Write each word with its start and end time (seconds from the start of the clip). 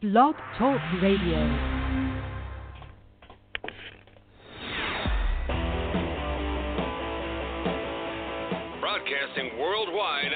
Blog 0.00 0.36
Talk 0.56 0.80
Radio. 1.02 1.42
broadcasting 8.80 9.58
worldwide 9.58 10.27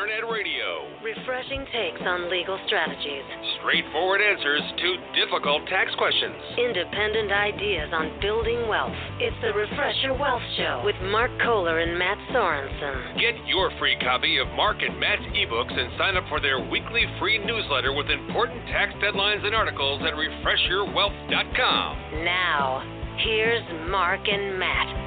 internet 0.00 0.24
radio. 0.32 0.88
Refreshing 1.04 1.60
takes 1.76 2.00
on 2.00 2.32
legal 2.32 2.56
strategies. 2.64 3.20
Straightforward 3.60 4.24
answers 4.24 4.64
to 4.80 4.88
difficult 5.12 5.60
tax 5.68 5.92
questions. 6.00 6.32
Independent 6.56 7.30
ideas 7.30 7.92
on 7.92 8.08
building 8.20 8.64
wealth. 8.64 8.96
It's 9.20 9.36
the 9.44 9.52
Refresh 9.52 10.00
Your 10.02 10.16
Wealth 10.16 10.40
Show 10.56 10.80
with 10.88 10.96
Mark 11.12 11.30
Kohler 11.44 11.80
and 11.80 11.98
Matt 11.98 12.16
Sorensen. 12.32 13.20
Get 13.20 13.36
your 13.44 13.70
free 13.78 13.98
copy 14.00 14.38
of 14.38 14.48
Mark 14.56 14.80
and 14.80 14.98
Matt's 14.98 15.28
ebooks 15.36 15.76
and 15.76 15.92
sign 15.98 16.16
up 16.16 16.24
for 16.32 16.40
their 16.40 16.64
weekly 16.64 17.04
free 17.20 17.36
newsletter 17.36 17.92
with 17.92 18.08
important 18.08 18.64
tax 18.72 18.94
deadlines 19.04 19.44
and 19.44 19.54
articles 19.54 20.00
at 20.00 20.16
refreshyourwealth.com. 20.16 22.24
Now, 22.24 22.80
here's 23.20 23.68
Mark 23.90 24.24
and 24.24 24.58
Matt. 24.58 24.99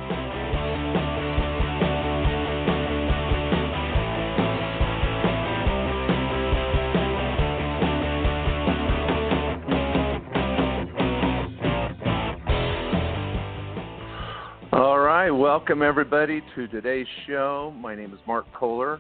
Welcome 15.53 15.83
everybody 15.83 16.41
to 16.55 16.67
today's 16.67 17.05
show. 17.27 17.71
My 17.77 17.93
name 17.93 18.11
is 18.11 18.19
Mark 18.25 18.47
Kohler, 18.55 18.99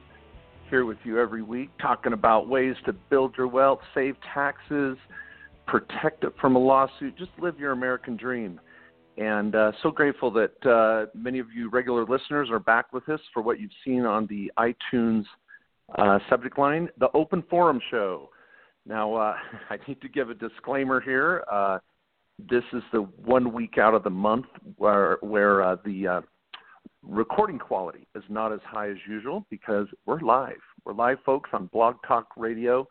here 0.69 0.85
with 0.85 0.99
you 1.03 1.19
every 1.19 1.41
week, 1.41 1.71
talking 1.81 2.13
about 2.13 2.47
ways 2.47 2.75
to 2.85 2.93
build 2.93 3.33
your 3.35 3.47
wealth, 3.47 3.79
save 3.95 4.15
taxes, 4.35 4.95
protect 5.65 6.23
it 6.23 6.31
from 6.39 6.55
a 6.55 6.59
lawsuit, 6.59 7.17
just 7.17 7.31
live 7.39 7.57
your 7.57 7.71
American 7.71 8.15
dream. 8.15 8.61
And 9.17 9.55
uh, 9.55 9.71
so 9.81 9.89
grateful 9.89 10.29
that 10.29 10.63
uh, 10.63 11.07
many 11.17 11.39
of 11.39 11.47
you 11.51 11.71
regular 11.71 12.05
listeners 12.05 12.51
are 12.51 12.59
back 12.59 12.93
with 12.93 13.09
us 13.09 13.19
for 13.33 13.41
what 13.41 13.59
you've 13.59 13.71
seen 13.83 14.05
on 14.05 14.27
the 14.27 14.51
iTunes 14.59 15.25
uh, 15.97 16.19
subject 16.29 16.59
line, 16.59 16.87
the 16.99 17.09
Open 17.15 17.43
Forum 17.49 17.79
Show. 17.89 18.29
Now, 18.85 19.15
uh, 19.15 19.33
I 19.71 19.77
need 19.87 19.99
to 20.01 20.07
give 20.07 20.29
a 20.29 20.35
disclaimer 20.35 21.01
here. 21.01 21.45
Uh, 21.51 21.79
this 22.37 22.63
is 22.73 22.83
the 22.91 22.99
one 23.25 23.53
week 23.53 23.79
out 23.79 23.95
of 23.95 24.03
the 24.03 24.09
month 24.11 24.45
where 24.77 25.17
where 25.21 25.63
uh, 25.63 25.77
the 25.85 26.07
uh, 26.07 26.21
recording 27.07 27.59
quality 27.59 28.07
is 28.15 28.23
not 28.29 28.53
as 28.53 28.59
high 28.65 28.89
as 28.89 28.97
usual 29.07 29.45
because 29.49 29.87
we're 30.05 30.21
live. 30.21 30.61
We're 30.85 30.93
live, 30.93 31.17
folks, 31.25 31.49
on 31.53 31.67
Blog 31.67 31.95
Talk 32.07 32.29
Radio. 32.37 32.87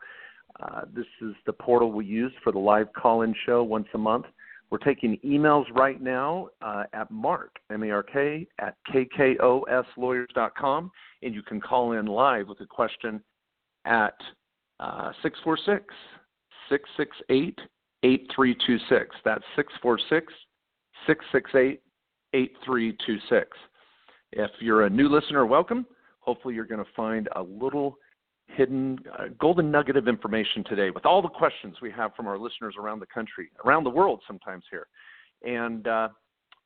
Uh, 0.61 0.83
this 0.95 1.07
is 1.23 1.35
the 1.47 1.53
portal 1.53 1.93
we 1.93 2.05
use 2.05 2.33
for 2.45 2.53
the 2.53 2.59
live 2.59 2.93
call-in 2.93 3.35
show 3.47 3.63
once 3.63 3.89
a 3.95 3.99
month. 3.99 4.27
We're 4.71 4.79
taking 4.79 5.19
emails 5.25 5.65
right 5.75 6.01
now 6.01 6.49
uh, 6.63 6.85
at 6.93 7.11
mark, 7.11 7.57
M-A-R-K, 7.71 8.47
at 8.59 8.77
kkOSlawyers.com, 8.93 10.91
and 11.23 11.35
you 11.35 11.43
can 11.43 11.61
call 11.61 11.93
in 11.93 12.07
live 12.07 12.49
with 12.49 12.61
a 12.61 12.67
question 12.67 13.23
at 13.85 14.15
uh, 14.81 15.13
646 15.23 15.85
668 16.69 17.61
8326. 18.03 19.17
That's 19.25 19.45
646 19.57 20.33
668 21.07 21.83
8326. 22.35 23.49
If 24.33 24.51
you're 24.61 24.87
a 24.87 24.91
new 24.91 25.09
listener, 25.09 25.45
welcome. 25.45 25.87
Hopefully, 26.21 26.55
you're 26.55 26.65
going 26.65 26.83
to 26.83 26.91
find 26.97 27.29
a 27.37 27.43
little 27.43 27.99
hidden 28.47 28.99
uh, 29.19 29.25
golden 29.39 29.71
nugget 29.71 29.97
of 29.97 30.09
information 30.09 30.65
today 30.65 30.91
with 30.91 31.05
all 31.05 31.21
the 31.21 31.29
questions 31.29 31.77
we 31.83 31.91
have 31.91 32.15
from 32.15 32.27
our 32.27 32.39
listeners 32.39 32.75
around 32.79 33.01
the 33.01 33.07
country, 33.07 33.51
around 33.65 33.85
the 33.85 33.91
world, 33.91 34.23
sometimes 34.27 34.65
here. 34.71 34.87
And 35.45 35.87
uh, 35.87 36.09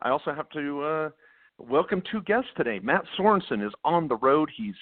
I 0.00 0.10
also 0.10 0.32
have 0.32 0.48
to 0.50 0.82
uh, 0.82 1.10
welcome 1.58 2.02
two 2.10 2.22
guests 2.22 2.50
today. 2.56 2.78
Matt 2.78 3.02
Sorensen 3.18 3.66
is 3.66 3.72
on 3.84 4.06
the 4.06 4.16
road. 4.16 4.48
He's, 4.56 4.74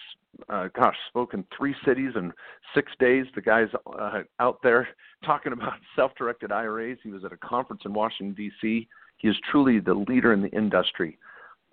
uh, 0.50 0.68
gosh, 0.76 0.96
spoken 1.08 1.46
three 1.56 1.74
cities 1.86 2.12
in 2.16 2.34
six 2.74 2.92
days. 2.98 3.24
The 3.34 3.42
guy's 3.42 3.68
uh, 3.98 4.22
out 4.40 4.58
there 4.62 4.88
talking 5.24 5.54
about 5.54 5.74
self-directed 5.96 6.52
IRAs. 6.52 6.98
He 7.02 7.10
was 7.10 7.24
at 7.24 7.32
a 7.32 7.38
conference 7.38 7.82
in 7.86 7.94
Washington 7.94 8.34
D.C. 8.34 8.88
He 9.16 9.28
is 9.28 9.36
truly 9.50 9.78
the 9.78 9.94
leader 9.94 10.34
in 10.34 10.42
the 10.42 10.50
industry 10.50 11.18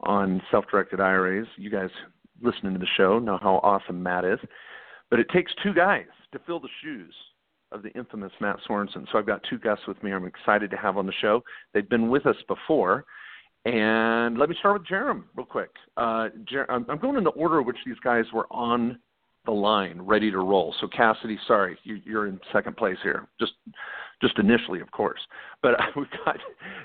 on 0.02 0.42
self-directed 0.52 1.00
IRAs. 1.00 1.48
You 1.58 1.70
guys 1.70 1.90
listening 2.42 2.74
to 2.74 2.80
the 2.80 2.88
show 2.98 3.20
know 3.20 3.38
how 3.42 3.60
awesome 3.64 4.02
Matt 4.02 4.26
is. 4.26 4.40
But 5.10 5.20
it 5.20 5.28
takes 5.30 5.52
two 5.64 5.74
guys 5.74 6.06
to 6.32 6.40
fill 6.46 6.60
the 6.60 6.70
shoes 6.82 7.14
of 7.72 7.84
the 7.84 7.90
infamous 7.90 8.32
Matt 8.40 8.58
Sorensen. 8.68 9.06
So 9.12 9.18
I've 9.18 9.26
got 9.26 9.42
two 9.50 9.60
guests 9.60 9.88
with 9.88 10.02
me. 10.04 10.12
I'm 10.12 10.26
excited 10.26 10.72
to 10.72 10.78
have 10.78 10.98
on 10.98 11.06
the 11.06 11.14
show. 11.22 11.44
They've 11.74 11.88
been 11.88 12.10
with 12.10 12.26
us 12.26 12.36
before. 12.48 13.06
And 13.66 14.38
let 14.38 14.50
me 14.50 14.56
start 14.60 14.82
with 14.82 14.88
Jarom 14.88 15.24
real 15.36 15.46
quick. 15.46 15.70
Uh, 15.96 16.30
Jer- 16.50 16.70
I'm 16.70 16.86
going 17.00 17.18
in 17.18 17.24
the 17.24 17.30
order 17.32 17.60
in 17.60 17.66
which 17.66 17.78
these 17.86 18.00
guys 18.04 18.26
were 18.34 18.48
on 18.50 19.00
the 19.46 19.52
line, 19.52 20.02
ready 20.02 20.30
to 20.32 20.38
roll. 20.38 20.74
So 20.80 20.88
Cassidy, 20.88 21.38
sorry, 21.48 21.78
you, 21.84 22.00
you're 22.06 22.28
in 22.28 22.40
second 22.54 22.78
place 22.78 22.98
here, 23.04 23.28
just 23.40 23.54
just 24.22 24.38
initially, 24.38 24.82
of 24.82 24.92
course. 24.92 25.20
But 25.64 25.72
we've 25.96 26.06
got 26.26 26.38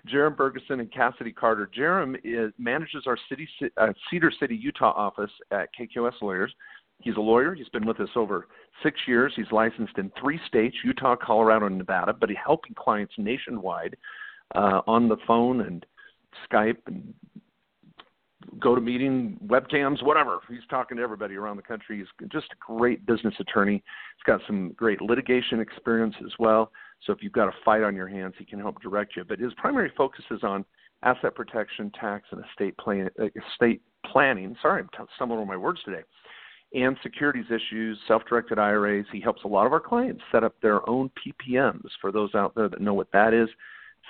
Jarom 0.09 0.37
Bergeson 0.37 0.81
and 0.81 0.93
Cassidy 0.93 1.33
Carter. 1.33 1.69
Jarom 1.77 2.17
is, 2.25 2.53
manages 2.59 3.05
our 3.07 3.19
city, 3.29 3.47
uh, 3.77 3.93
Cedar 4.11 4.33
City, 4.41 4.57
Utah 4.57 4.93
office 4.93 5.31
at 5.51 5.69
KKOS 5.79 6.23
Lawyers. 6.23 6.53
He's 7.03 7.17
a 7.17 7.21
lawyer. 7.21 7.55
He's 7.55 7.69
been 7.69 7.87
with 7.87 8.01
us 8.01 8.09
over 8.17 8.49
six 8.83 8.99
years. 9.07 9.33
He's 9.37 9.53
licensed 9.53 9.99
in 9.99 10.11
three 10.19 10.41
states 10.47 10.77
Utah, 10.83 11.15
Colorado, 11.15 11.67
and 11.67 11.77
Nevada, 11.77 12.15
but 12.15 12.31
he's 12.31 12.39
helping 12.45 12.75
clients 12.75 13.13
nationwide 13.19 13.97
uh, 14.55 14.81
on 14.87 15.09
the 15.09 15.19
phone 15.27 15.61
and 15.61 15.85
Skype 16.51 16.79
and 16.87 17.13
GoToMeeting, 18.59 19.41
webcams, 19.47 20.03
whatever. 20.03 20.39
He's 20.49 20.67
talking 20.71 20.97
to 20.97 21.03
everybody 21.03 21.37
around 21.37 21.57
the 21.57 21.63
country. 21.63 21.99
He's 21.99 22.29
just 22.31 22.47
a 22.53 22.57
great 22.59 23.05
business 23.07 23.35
attorney. 23.39 23.75
He's 23.75 24.27
got 24.27 24.41
some 24.47 24.73
great 24.73 25.01
litigation 25.01 25.61
experience 25.61 26.15
as 26.25 26.33
well. 26.39 26.71
So 27.05 27.13
if 27.13 27.23
you've 27.23 27.33
got 27.33 27.49
a 27.49 27.53
fight 27.65 27.83
on 27.83 27.95
your 27.95 28.09
hands, 28.09 28.35
he 28.39 28.45
can 28.45 28.59
help 28.59 28.81
direct 28.81 29.17
you. 29.17 29.25
But 29.25 29.39
his 29.39 29.53
primary 29.55 29.93
focus 29.97 30.25
is 30.31 30.43
on 30.43 30.65
asset 31.03 31.35
protection, 31.35 31.91
tax, 31.99 32.25
and 32.31 32.43
estate, 32.45 32.77
plan, 32.79 33.11
uh, 33.21 33.27
estate 33.53 33.83
planning. 34.11 34.57
Sorry, 34.63 34.83
I'm 34.83 35.07
stumbling 35.17 35.41
over 35.41 35.47
my 35.47 35.57
words 35.57 35.81
today. 35.85 36.03
And 36.75 36.97
securities 37.03 37.47
issues, 37.47 37.99
self-directed 38.09 38.59
IRAs. 38.59 39.07
He 39.13 39.21
helps 39.21 39.45
a 39.45 39.49
lot 39.49 39.67
of 39.67 39.73
our 39.73 39.81
clients 39.81 40.23
set 40.33 40.43
up 40.43 40.55
their 40.61 40.89
own 40.89 41.11
PPMs. 41.11 41.89
For 42.01 42.11
those 42.11 42.35
out 42.35 42.55
there 42.55 42.69
that 42.69 42.81
know 42.81 42.95
what 42.95 43.13
that 43.13 43.33
is, 43.33 43.49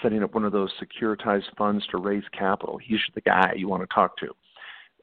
setting 0.03 0.23
up 0.23 0.35
one 0.35 0.45
of 0.45 0.53
those 0.53 0.71
securitized 0.81 1.55
funds 1.57 1.87
to 1.89 1.99
raise 1.99 2.25
capital. 2.37 2.79
He's 2.79 3.01
the 3.15 3.21
guy 3.21 3.55
you 3.57 3.69
want 3.69 3.83
to 3.83 3.95
talk 3.95 4.17
to. 4.19 4.29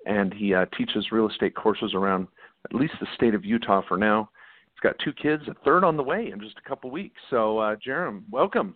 And 0.05 0.33
he 0.33 0.53
uh, 0.53 0.65
teaches 0.77 1.11
real 1.11 1.29
estate 1.29 1.55
courses 1.55 1.93
around 1.93 2.27
at 2.65 2.75
least 2.75 2.93
the 2.99 3.07
state 3.15 3.33
of 3.33 3.45
Utah 3.45 3.81
for 3.87 3.97
now. 3.97 4.29
He's 4.73 4.81
got 4.81 4.95
two 5.03 5.13
kids, 5.13 5.43
a 5.47 5.53
third 5.63 5.83
on 5.83 5.97
the 5.97 6.03
way 6.03 6.29
in 6.31 6.39
just 6.39 6.57
a 6.63 6.67
couple 6.67 6.91
weeks. 6.91 7.19
So, 7.29 7.59
uh, 7.59 7.75
Jarom, 7.75 8.23
welcome. 8.31 8.75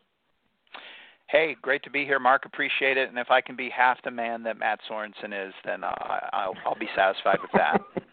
Hey, 1.30 1.58
great 1.62 1.84
to 1.84 1.90
be 1.90 2.06
here, 2.06 2.20
Mark. 2.20 2.46
Appreciate 2.46 2.98
it. 2.98 3.10
And 3.10 3.18
if 3.18 3.30
I 3.30 3.42
can 3.42 3.58
be 3.58 3.70
half 3.70 4.02
the 4.04 4.12
man 4.12 4.44
that 4.44 4.58
Matt 4.58 4.80
Sorensen 4.90 5.48
is, 5.48 5.54
then 5.66 5.84
uh, 5.84 5.94
I'll, 6.32 6.54
I'll 6.66 6.80
be 6.80 6.88
satisfied 6.96 7.40
with 7.42 7.52
that. 7.54 7.82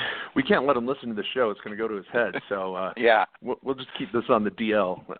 we 0.34 0.42
can't 0.42 0.66
let 0.66 0.76
him 0.76 0.86
listen 0.86 1.08
to 1.08 1.14
the 1.14 1.24
show; 1.34 1.50
it's 1.50 1.60
going 1.60 1.76
to 1.76 1.80
go 1.80 1.88
to 1.88 1.94
his 1.94 2.06
head. 2.12 2.34
So 2.48 2.74
uh, 2.74 2.92
yeah, 2.96 3.24
we'll, 3.40 3.56
we'll 3.62 3.74
just 3.74 3.88
keep 3.98 4.12
this 4.12 4.24
on 4.28 4.44
the 4.44 4.50
DL. 4.50 5.02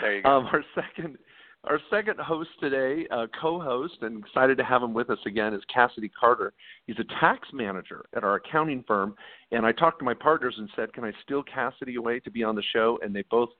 there 0.00 0.16
you 0.16 0.22
go. 0.22 0.30
Um, 0.30 0.46
our 0.46 0.64
second, 0.74 1.18
our 1.64 1.80
second 1.90 2.18
host 2.18 2.50
today, 2.60 3.06
uh, 3.10 3.26
co-host, 3.40 3.96
and 4.02 4.24
excited 4.24 4.58
to 4.58 4.64
have 4.64 4.82
him 4.82 4.92
with 4.94 5.10
us 5.10 5.18
again, 5.26 5.54
is 5.54 5.62
Cassidy 5.72 6.10
Carter. 6.18 6.52
He's 6.86 6.98
a 6.98 7.20
tax 7.20 7.48
manager 7.52 8.04
at 8.16 8.24
our 8.24 8.36
accounting 8.36 8.84
firm, 8.86 9.14
and 9.50 9.64
I 9.64 9.72
talked 9.72 9.98
to 10.00 10.04
my 10.04 10.14
partners 10.14 10.54
and 10.58 10.68
said, 10.76 10.92
"Can 10.92 11.04
I 11.04 11.12
steal 11.22 11.42
Cassidy 11.42 11.96
away 11.96 12.20
to 12.20 12.30
be 12.30 12.42
on 12.42 12.54
the 12.54 12.62
show?" 12.72 12.98
And 13.02 13.14
they 13.14 13.22
both 13.30 13.50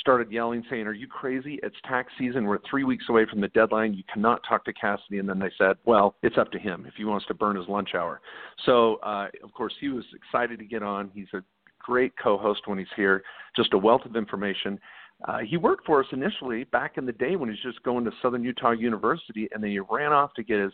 started 0.00 0.30
yelling, 0.30 0.64
saying, 0.70 0.86
Are 0.86 0.92
you 0.92 1.06
crazy? 1.06 1.58
It's 1.62 1.76
tax 1.84 2.12
season. 2.18 2.44
We're 2.44 2.58
three 2.68 2.84
weeks 2.84 3.04
away 3.08 3.26
from 3.28 3.40
the 3.40 3.48
deadline. 3.48 3.94
You 3.94 4.04
cannot 4.12 4.42
talk 4.48 4.64
to 4.64 4.72
Cassidy. 4.72 5.18
And 5.18 5.28
then 5.28 5.38
they 5.38 5.50
said, 5.58 5.76
Well, 5.84 6.16
it's 6.22 6.38
up 6.38 6.50
to 6.52 6.58
him 6.58 6.84
if 6.86 6.94
he 6.96 7.04
wants 7.04 7.26
to 7.26 7.34
burn 7.34 7.56
his 7.56 7.68
lunch 7.68 7.90
hour. 7.94 8.20
So, 8.64 8.96
uh, 8.96 9.28
of 9.42 9.52
course, 9.52 9.74
he 9.80 9.88
was 9.88 10.04
excited 10.14 10.58
to 10.58 10.64
get 10.64 10.82
on. 10.82 11.10
He's 11.14 11.28
a 11.34 11.42
great 11.78 12.12
co 12.22 12.38
host 12.38 12.62
when 12.66 12.78
he's 12.78 12.86
here, 12.96 13.22
just 13.56 13.74
a 13.74 13.78
wealth 13.78 14.02
of 14.04 14.16
information. 14.16 14.78
Uh, 15.26 15.38
he 15.38 15.56
worked 15.56 15.86
for 15.86 16.00
us 16.00 16.06
initially 16.12 16.64
back 16.64 16.98
in 16.98 17.06
the 17.06 17.12
day 17.12 17.36
when 17.36 17.48
he 17.48 17.52
was 17.52 17.74
just 17.74 17.82
going 17.84 18.04
to 18.04 18.10
Southern 18.20 18.42
Utah 18.42 18.72
University, 18.72 19.48
and 19.52 19.62
then 19.62 19.70
he 19.70 19.78
ran 19.78 20.12
off 20.12 20.34
to 20.34 20.42
get 20.42 20.60
his 20.60 20.72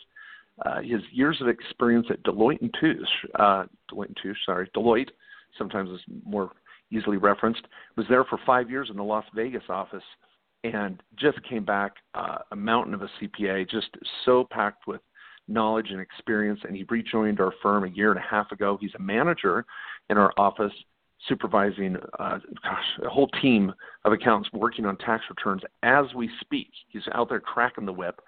uh, 0.67 0.81
his 0.81 1.01
years 1.13 1.39
of 1.41 1.47
experience 1.47 2.07
at 2.11 2.21
Deloitte 2.25 2.61
and 2.61 2.75
Touche. 2.81 3.09
Uh, 3.39 3.65
Deloitte 3.91 4.09
and 4.09 4.19
Touche, 4.21 4.39
sorry, 4.45 4.69
Deloitte. 4.75 5.11
Sometimes 5.57 5.91
is 5.91 6.01
more 6.25 6.51
easily 6.91 7.17
referenced, 7.17 7.63
was 7.97 8.07
there 8.09 8.25
for 8.25 8.39
five 8.47 8.71
years 8.71 8.89
in 8.91 8.97
the 8.97 9.03
Las 9.03 9.25
Vegas 9.35 9.63
office 9.69 10.03
and 10.65 11.03
just 11.17 11.39
came 11.49 11.65
back 11.65 11.93
uh, 12.15 12.39
a 12.51 12.57
mountain 12.57 12.95
of 12.95 13.03
a 13.03 13.11
CPA, 13.21 13.69
just 13.71 13.89
so 14.25 14.47
packed 14.51 14.87
with 14.87 15.01
knowledge 15.47 15.89
and 15.91 16.01
experience. 16.01 16.61
And 16.65 16.75
he 16.75 16.85
rejoined 16.89 17.41
our 17.41 17.53
firm 17.63 17.85
a 17.85 17.89
year 17.89 18.11
and 18.11 18.19
a 18.19 18.29
half 18.29 18.51
ago. 18.51 18.77
He's 18.81 18.95
a 18.99 19.03
manager 19.03 19.65
in 20.11 20.19
our 20.19 20.33
office 20.37 20.73
supervising, 21.27 21.97
uh, 22.19 22.39
gosh, 22.63 22.85
a 23.05 23.09
whole 23.09 23.29
team 23.43 23.73
of 24.05 24.13
accountants 24.13 24.51
working 24.53 24.87
on 24.87 24.97
tax 24.99 25.25
returns 25.29 25.63
as 25.83 26.07
we 26.15 26.31
speak. 26.41 26.69
He's 26.89 27.03
out 27.13 27.29
there 27.29 27.41
cracking 27.41 27.87
the 27.87 27.93
whip, 27.93 28.21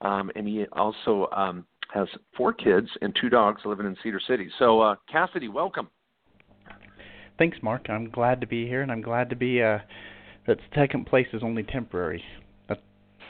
um, 0.00 0.30
and 0.36 0.46
he 0.46 0.66
also 0.72 1.28
um, 1.34 1.64
has 1.92 2.08
four 2.36 2.52
kids 2.52 2.88
and 3.00 3.16
two 3.20 3.28
dogs 3.28 3.62
living 3.64 3.86
in 3.86 3.96
Cedar 4.02 4.20
City. 4.26 4.50
So, 4.58 4.80
uh, 4.80 4.96
Cassidy, 5.10 5.48
welcome. 5.48 5.88
Thanks, 7.38 7.58
Mark. 7.62 7.88
I'm 7.88 8.10
glad 8.10 8.40
to 8.42 8.46
be 8.46 8.66
here, 8.66 8.82
and 8.82 8.92
I'm 8.92 9.02
glad 9.02 9.30
to 9.30 9.36
be. 9.36 9.62
Uh, 9.62 9.78
that 10.46 10.58
second 10.74 11.06
place 11.06 11.26
is 11.32 11.42
only 11.42 11.62
temporary. 11.62 12.22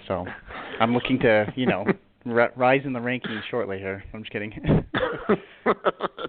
So, 0.08 0.26
I'm 0.80 0.92
looking 0.92 1.18
to, 1.20 1.50
you 1.56 1.66
know, 1.66 1.86
rise 2.24 2.82
in 2.84 2.92
the 2.92 3.00
rankings 3.00 3.42
shortly 3.50 3.78
here. 3.78 4.02
I'm 4.12 4.22
just 4.22 4.32
kidding. 4.32 4.52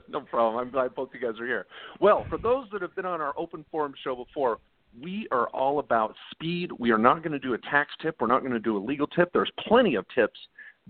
no 0.10 0.22
problem. 0.22 0.58
I'm 0.58 0.72
glad 0.72 0.96
both 0.96 1.10
you 1.14 1.20
guys 1.20 1.40
are 1.40 1.46
here. 1.46 1.66
Well, 2.00 2.26
for 2.30 2.38
those 2.38 2.68
that 2.72 2.82
have 2.82 2.96
been 2.96 3.06
on 3.06 3.22
our 3.22 3.34
open 3.38 3.66
forum 3.72 3.94
show 4.04 4.16
before, 4.16 4.60
we 5.02 5.28
are 5.32 5.48
all 5.50 5.80
about 5.80 6.16
speed. 6.32 6.72
We 6.80 6.92
are 6.92 6.98
not 6.98 7.22
going 7.22 7.34
to 7.34 7.40
do 7.40 7.54
a 7.54 7.58
tax 7.58 7.92
tip. 8.02 8.16
We're 8.20 8.28
not 8.28 8.42
going 8.42 8.54
to 8.54 8.60
do 8.60 8.78
a 8.78 8.80
legal 8.84 9.08
tip. 9.08 9.30
There's 9.34 9.52
plenty 9.68 9.96
of 9.96 10.06
tips 10.14 10.40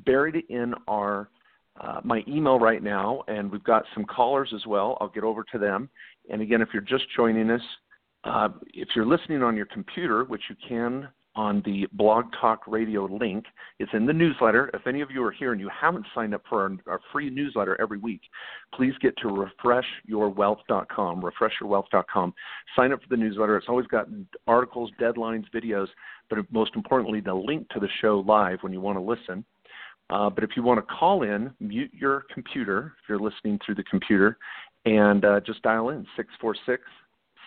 buried 0.05 0.43
in 0.49 0.73
our 0.87 1.29
uh, 1.81 1.99
my 2.05 2.23
email 2.25 2.57
right 2.57 2.81
now, 2.81 3.21
and 3.27 3.51
we've 3.51 3.63
got 3.63 3.83
some 3.93 4.05
callers 4.05 4.53
as 4.55 4.65
well. 4.65 4.97
I'll 5.01 5.09
get 5.09 5.23
over 5.23 5.43
to 5.51 5.57
them. 5.57 5.89
And 6.29 6.41
again, 6.41 6.61
if 6.61 6.69
you're 6.71 6.81
just 6.81 7.03
joining 7.15 7.49
us, 7.49 7.61
uh, 8.23 8.49
if 8.73 8.89
you're 8.95 9.05
listening 9.05 9.43
on 9.43 9.57
your 9.57 9.65
computer, 9.65 10.23
which 10.23 10.43
you 10.49 10.55
can 10.67 11.09
on 11.35 11.61
the 11.65 11.87
Blog 11.93 12.25
Talk 12.39 12.61
Radio 12.67 13.05
link. 13.05 13.45
It's 13.79 13.91
in 13.93 14.05
the 14.05 14.13
newsletter. 14.13 14.69
If 14.73 14.87
any 14.87 15.01
of 15.01 15.11
you 15.11 15.23
are 15.23 15.31
here 15.31 15.51
and 15.51 15.59
you 15.59 15.69
haven't 15.69 16.05
signed 16.15 16.33
up 16.33 16.43
for 16.47 16.61
our, 16.63 16.71
our 16.87 16.99
free 17.11 17.29
newsletter 17.29 17.79
every 17.81 17.97
week, 17.97 18.21
please 18.73 18.93
get 19.01 19.15
to 19.17 19.27
refreshyourwealth.com, 19.27 21.21
refreshyourwealth.com. 21.21 22.33
Sign 22.75 22.93
up 22.93 23.01
for 23.01 23.09
the 23.09 23.17
newsletter. 23.17 23.57
It's 23.57 23.67
always 23.67 23.87
got 23.87 24.07
articles, 24.47 24.91
deadlines, 24.99 25.45
videos, 25.53 25.87
but 26.29 26.39
most 26.51 26.71
importantly, 26.75 27.19
the 27.19 27.33
link 27.33 27.67
to 27.69 27.79
the 27.79 27.89
show 28.01 28.23
live 28.25 28.59
when 28.61 28.71
you 28.71 28.81
want 28.81 28.97
to 28.97 29.01
listen. 29.01 29.43
Uh, 30.09 30.29
but 30.29 30.43
if 30.43 30.51
you 30.55 30.63
want 30.63 30.77
to 30.77 30.93
call 30.93 31.23
in, 31.23 31.51
mute 31.59 31.91
your 31.93 32.25
computer 32.33 32.93
if 33.01 33.09
you're 33.09 33.19
listening 33.19 33.59
through 33.65 33.75
the 33.75 33.83
computer, 33.83 34.38
and 34.85 35.25
uh, 35.25 35.39
just 35.39 35.61
dial 35.63 35.89
in 35.89 36.05
646 36.15 36.83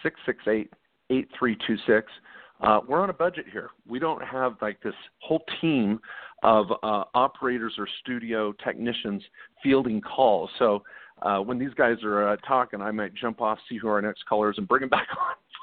668 0.02 0.72
8326 1.10 2.12
uh, 2.60 2.80
we're 2.86 3.00
on 3.00 3.10
a 3.10 3.14
budget 3.14 3.46
here. 3.50 3.70
We 3.86 3.98
don't 3.98 4.22
have 4.22 4.56
like 4.60 4.80
this 4.82 4.94
whole 5.20 5.42
team 5.60 6.00
of 6.42 6.66
uh, 6.82 7.04
operators 7.14 7.74
or 7.78 7.88
studio 8.00 8.52
technicians 8.64 9.22
fielding 9.62 10.00
calls. 10.00 10.50
So 10.58 10.82
uh, 11.22 11.38
when 11.38 11.58
these 11.58 11.74
guys 11.74 11.96
are 12.02 12.28
uh, 12.30 12.36
talking, 12.46 12.80
I 12.80 12.90
might 12.90 13.14
jump 13.14 13.40
off, 13.40 13.58
see 13.68 13.76
who 13.76 13.88
our 13.88 14.02
next 14.02 14.24
caller 14.28 14.50
is, 14.50 14.58
and 14.58 14.68
bring 14.68 14.80
them 14.80 14.88
back 14.90 15.08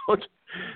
on. 0.07 0.21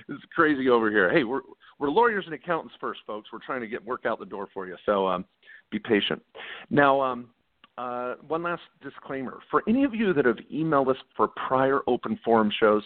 it's 0.10 0.24
crazy 0.36 0.69
over 0.69 0.89
here. 0.89 1.12
Hey, 1.12 1.24
we're 1.24 1.42
we're 1.80 1.89
lawyers 1.89 2.25
and 2.25 2.33
accountants 2.33 2.75
first, 2.81 3.00
folks. 3.07 3.30
We're 3.31 3.39
trying 3.45 3.62
to 3.62 3.68
get 3.68 3.83
work 3.86 4.06
out 4.06 4.19
the 4.19 4.25
door 4.25 4.48
for 4.54 4.68
you. 4.68 4.75
So 4.86 5.07
um, 5.07 5.25
be 5.71 5.80
patient. 5.80 6.21
Now. 6.69 7.01
Um, 7.01 7.30
uh, 7.77 8.16
one 8.27 8.44
last 8.44 8.62
disclaimer. 8.83 9.39
For 9.50 9.63
any 9.66 9.86
of 9.86 9.95
you 9.95 10.12
that 10.12 10.25
have 10.25 10.36
emailed 10.54 10.89
us 10.89 10.98
for 11.16 11.30
prior 11.30 11.80
open 11.88 12.19
forum 12.25 12.51
shows, 12.60 12.83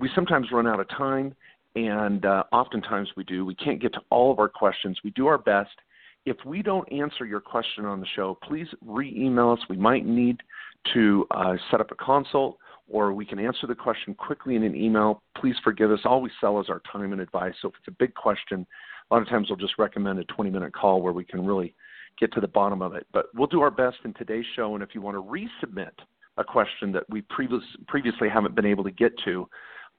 we 0.00 0.10
sometimes 0.16 0.48
run 0.50 0.66
out 0.66 0.80
of 0.80 0.88
time 0.88 1.32
and 1.74 2.24
uh, 2.24 2.44
oftentimes 2.52 3.08
we 3.16 3.24
do. 3.24 3.44
We 3.44 3.54
can't 3.54 3.80
get 3.80 3.92
to 3.94 4.00
all 4.10 4.32
of 4.32 4.38
our 4.38 4.48
questions. 4.48 4.98
We 5.02 5.10
do 5.10 5.26
our 5.26 5.38
best. 5.38 5.70
If 6.24 6.36
we 6.44 6.62
don't 6.62 6.90
answer 6.92 7.24
your 7.24 7.40
question 7.40 7.84
on 7.84 8.00
the 8.00 8.06
show, 8.14 8.38
please 8.42 8.68
re 8.84 9.12
email 9.16 9.50
us. 9.50 9.58
We 9.68 9.76
might 9.76 10.06
need 10.06 10.40
to 10.94 11.26
uh, 11.30 11.54
set 11.70 11.80
up 11.80 11.90
a 11.90 11.96
consult 11.96 12.58
or 12.88 13.12
we 13.12 13.24
can 13.24 13.38
answer 13.38 13.66
the 13.66 13.74
question 13.74 14.14
quickly 14.14 14.56
in 14.56 14.62
an 14.62 14.76
email. 14.76 15.22
Please 15.36 15.56
forgive 15.64 15.90
us. 15.90 16.00
All 16.04 16.20
we 16.20 16.30
sell 16.40 16.60
is 16.60 16.68
our 16.68 16.82
time 16.92 17.12
and 17.12 17.20
advice. 17.20 17.54
So 17.62 17.68
if 17.68 17.74
it's 17.78 17.88
a 17.88 17.98
big 17.98 18.14
question, 18.14 18.66
a 19.10 19.14
lot 19.14 19.22
of 19.22 19.28
times 19.28 19.48
we'll 19.48 19.56
just 19.56 19.78
recommend 19.78 20.18
a 20.18 20.24
20 20.24 20.50
minute 20.50 20.74
call 20.74 21.00
where 21.00 21.12
we 21.12 21.24
can 21.24 21.44
really 21.44 21.74
get 22.20 22.32
to 22.34 22.40
the 22.40 22.48
bottom 22.48 22.82
of 22.82 22.94
it. 22.94 23.06
But 23.12 23.26
we'll 23.34 23.46
do 23.46 23.62
our 23.62 23.70
best 23.70 23.96
in 24.04 24.12
today's 24.14 24.44
show. 24.54 24.74
And 24.74 24.82
if 24.82 24.90
you 24.94 25.00
want 25.00 25.16
to 25.16 25.22
resubmit 25.22 25.92
a 26.36 26.44
question 26.44 26.92
that 26.92 27.04
we 27.08 27.22
previous, 27.22 27.62
previously 27.88 28.28
haven't 28.28 28.54
been 28.54 28.66
able 28.66 28.84
to 28.84 28.90
get 28.90 29.12
to, 29.24 29.48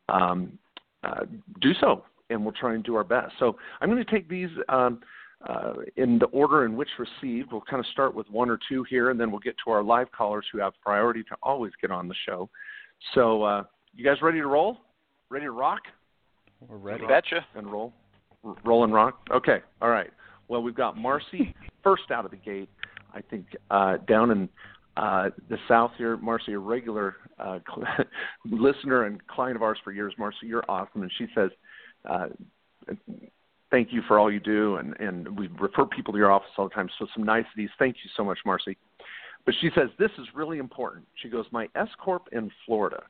um, 0.09 0.57
uh, 1.03 1.25
do 1.61 1.73
so, 1.79 2.03
and 2.29 2.43
we'll 2.43 2.53
try 2.53 2.73
and 2.73 2.83
do 2.83 2.95
our 2.95 3.03
best. 3.03 3.33
So 3.39 3.57
I'm 3.81 3.89
going 3.89 4.03
to 4.03 4.11
take 4.11 4.29
these 4.29 4.49
um, 4.69 5.01
uh, 5.47 5.73
in 5.97 6.19
the 6.19 6.25
order 6.27 6.65
in 6.65 6.75
which 6.75 6.89
received. 6.97 7.51
We'll 7.51 7.61
kind 7.61 7.79
of 7.79 7.85
start 7.87 8.15
with 8.15 8.29
one 8.29 8.49
or 8.49 8.59
two 8.69 8.83
here, 8.89 9.09
and 9.09 9.19
then 9.19 9.31
we'll 9.31 9.39
get 9.39 9.55
to 9.65 9.71
our 9.71 9.83
live 9.83 10.11
callers 10.11 10.45
who 10.51 10.59
have 10.59 10.73
priority 10.81 11.23
to 11.23 11.35
always 11.41 11.73
get 11.81 11.91
on 11.91 12.07
the 12.07 12.15
show. 12.25 12.49
So, 13.13 13.43
uh, 13.43 13.63
you 13.93 14.03
guys 14.03 14.21
ready 14.21 14.39
to 14.39 14.47
roll? 14.47 14.77
Ready 15.29 15.45
to 15.45 15.51
rock? 15.51 15.81
We're 16.67 16.77
ready. 16.77 17.05
Betcha. 17.05 17.45
And 17.55 17.71
roll. 17.71 17.93
R- 18.43 18.55
roll 18.63 18.83
and 18.83 18.93
rock. 18.93 19.19
Okay. 19.31 19.59
All 19.81 19.89
right. 19.89 20.11
Well, 20.47 20.61
we've 20.61 20.75
got 20.75 20.97
Marcy 20.97 21.53
first 21.83 22.11
out 22.11 22.25
of 22.25 22.31
the 22.31 22.37
gate. 22.37 22.69
I 23.13 23.21
think 23.21 23.45
uh, 23.69 23.97
down 24.07 24.31
in 24.31 24.49
uh, 24.95 25.29
the 25.49 25.57
South 25.67 25.91
here, 25.97 26.17
Marcy, 26.17 26.53
a 26.53 26.59
regular 26.59 27.15
uh, 27.39 27.59
listener 28.45 29.05
and 29.05 29.25
client 29.27 29.55
of 29.55 29.63
ours 29.63 29.77
for 29.83 29.91
years. 29.91 30.13
Marcy, 30.17 30.45
you're 30.45 30.63
awesome. 30.69 31.01
And 31.01 31.11
she 31.17 31.25
says, 31.33 31.49
uh, 32.09 32.27
thank 33.71 33.91
you 33.91 34.01
for 34.07 34.19
all 34.19 34.31
you 34.31 34.39
do. 34.39 34.75
And, 34.75 34.95
and 34.99 35.37
we 35.37 35.47
refer 35.59 35.85
people 35.85 36.13
to 36.13 36.19
your 36.19 36.31
office 36.31 36.49
all 36.57 36.69
the 36.69 36.75
time. 36.75 36.89
So 36.99 37.07
some 37.15 37.23
niceties. 37.23 37.69
Thank 37.79 37.97
you 38.03 38.09
so 38.15 38.23
much, 38.23 38.37
Marcy. 38.45 38.77
But 39.45 39.55
she 39.61 39.69
says, 39.75 39.89
this 39.97 40.11
is 40.19 40.27
really 40.35 40.59
important. 40.59 41.05
She 41.21 41.27
goes, 41.27 41.45
my 41.51 41.67
S 41.75 41.89
Corp 42.03 42.29
in 42.31 42.51
Florida 42.65 43.03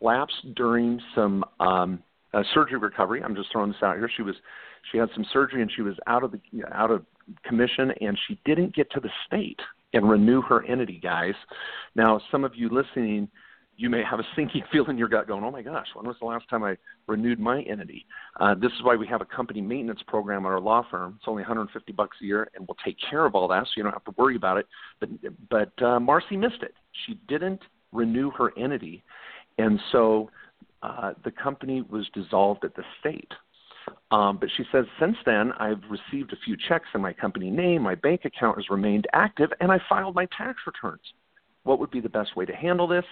lapsed 0.00 0.54
during 0.54 1.00
some 1.14 1.44
um, 1.60 2.02
uh, 2.32 2.42
surgery 2.54 2.78
recovery. 2.78 3.22
I'm 3.22 3.34
just 3.34 3.50
throwing 3.52 3.72
this 3.72 3.82
out 3.82 3.96
here. 3.96 4.10
She 4.16 4.22
was, 4.22 4.36
she 4.90 4.98
had 4.98 5.08
some 5.14 5.26
surgery 5.32 5.62
and 5.62 5.70
she 5.74 5.82
was 5.82 5.94
out 6.06 6.22
of 6.22 6.32
the, 6.32 6.40
out 6.72 6.90
of 6.90 7.04
commission 7.44 7.92
and 8.00 8.18
she 8.28 8.40
didn't 8.44 8.74
get 8.74 8.90
to 8.92 9.00
the 9.00 9.10
state 9.26 9.60
and 9.92 10.08
renew 10.08 10.42
her 10.42 10.64
entity, 10.66 10.98
guys. 11.02 11.34
Now, 11.94 12.20
some 12.30 12.44
of 12.44 12.54
you 12.54 12.68
listening, 12.68 13.28
you 13.76 13.90
may 13.90 14.02
have 14.08 14.20
a 14.20 14.26
sinking 14.36 14.62
feeling 14.72 14.90
in 14.90 14.98
your 14.98 15.08
gut 15.08 15.26
going, 15.26 15.44
oh 15.44 15.50
my 15.50 15.62
gosh, 15.62 15.86
when 15.94 16.06
was 16.06 16.16
the 16.20 16.26
last 16.26 16.48
time 16.48 16.62
I 16.62 16.76
renewed 17.06 17.40
my 17.40 17.62
entity? 17.62 18.06
Uh, 18.40 18.54
this 18.54 18.72
is 18.72 18.82
why 18.82 18.96
we 18.96 19.06
have 19.06 19.20
a 19.20 19.26
company 19.26 19.60
maintenance 19.60 20.00
program 20.06 20.44
at 20.46 20.48
our 20.48 20.60
law 20.60 20.86
firm. 20.90 21.14
It's 21.18 21.28
only 21.28 21.42
150 21.42 21.92
bucks 21.92 22.16
a 22.22 22.24
year, 22.24 22.48
and 22.54 22.66
we'll 22.66 22.76
take 22.84 22.96
care 23.10 23.24
of 23.24 23.34
all 23.34 23.48
that, 23.48 23.64
so 23.64 23.70
you 23.76 23.82
don't 23.82 23.92
have 23.92 24.04
to 24.04 24.14
worry 24.16 24.36
about 24.36 24.58
it. 24.58 24.66
But 25.00 25.10
but 25.50 25.82
uh, 25.82 26.00
Marcy 26.00 26.36
missed 26.36 26.62
it. 26.62 26.74
She 27.06 27.18
didn't 27.28 27.60
renew 27.92 28.30
her 28.32 28.56
entity, 28.58 29.02
and 29.58 29.78
so 29.90 30.30
uh, 30.82 31.12
the 31.24 31.30
company 31.30 31.82
was 31.82 32.08
dissolved 32.14 32.64
at 32.64 32.74
the 32.74 32.82
state. 33.00 33.32
Um, 34.10 34.38
but 34.38 34.48
she 34.56 34.64
says, 34.70 34.84
since 35.00 35.16
then, 35.24 35.52
I've 35.58 35.82
received 35.90 36.32
a 36.32 36.36
few 36.44 36.56
checks 36.68 36.86
in 36.94 37.00
my 37.00 37.12
company 37.12 37.50
name, 37.50 37.82
my 37.82 37.94
bank 37.94 38.22
account 38.24 38.56
has 38.56 38.70
remained 38.70 39.06
active, 39.12 39.50
and 39.60 39.72
I 39.72 39.78
filed 39.88 40.14
my 40.14 40.26
tax 40.36 40.58
returns. 40.66 41.02
What 41.64 41.78
would 41.78 41.90
be 41.90 42.00
the 42.00 42.08
best 42.08 42.36
way 42.36 42.44
to 42.44 42.54
handle 42.54 42.86
this? 42.86 43.04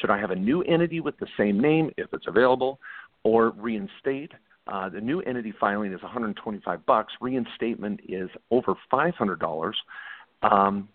Should 0.00 0.10
I 0.10 0.18
have 0.18 0.30
a 0.30 0.36
new 0.36 0.62
entity 0.62 1.00
with 1.00 1.18
the 1.18 1.26
same 1.36 1.60
name 1.60 1.90
if 1.96 2.06
it's 2.12 2.26
available, 2.26 2.78
or 3.24 3.50
reinstate? 3.50 4.32
Uh, 4.66 4.88
the 4.88 5.00
new 5.00 5.20
entity 5.20 5.52
filing 5.60 5.92
is 5.92 6.02
125 6.02 6.86
bucks. 6.86 7.12
Reinstatement 7.20 8.00
is 8.08 8.28
over 8.50 8.74
$500. 8.92 9.72
Um, 10.42 10.88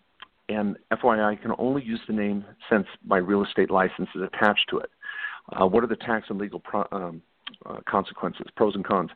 and 0.50 0.76
FYI, 0.92 1.34
I 1.34 1.36
can 1.36 1.52
only 1.58 1.84
use 1.84 2.02
the 2.08 2.14
name 2.14 2.44
since 2.70 2.86
my 3.06 3.18
real 3.18 3.44
estate 3.44 3.72
license 3.72 4.10
is 4.16 4.22
attached 4.22 4.66
to 4.70 4.80
it. 4.80 4.90
Uh, 5.54 5.66
what 5.66 5.84
are 5.84 5.88
the 5.88 5.96
tax 5.96 6.28
and 6.30 6.40
legal 6.40 6.60
pro- 6.60 6.88
um, 6.92 7.22
uh, 7.66 7.78
consequences, 7.88 8.48
pros 8.56 8.76
and 8.76 8.86
cons. 8.86 9.10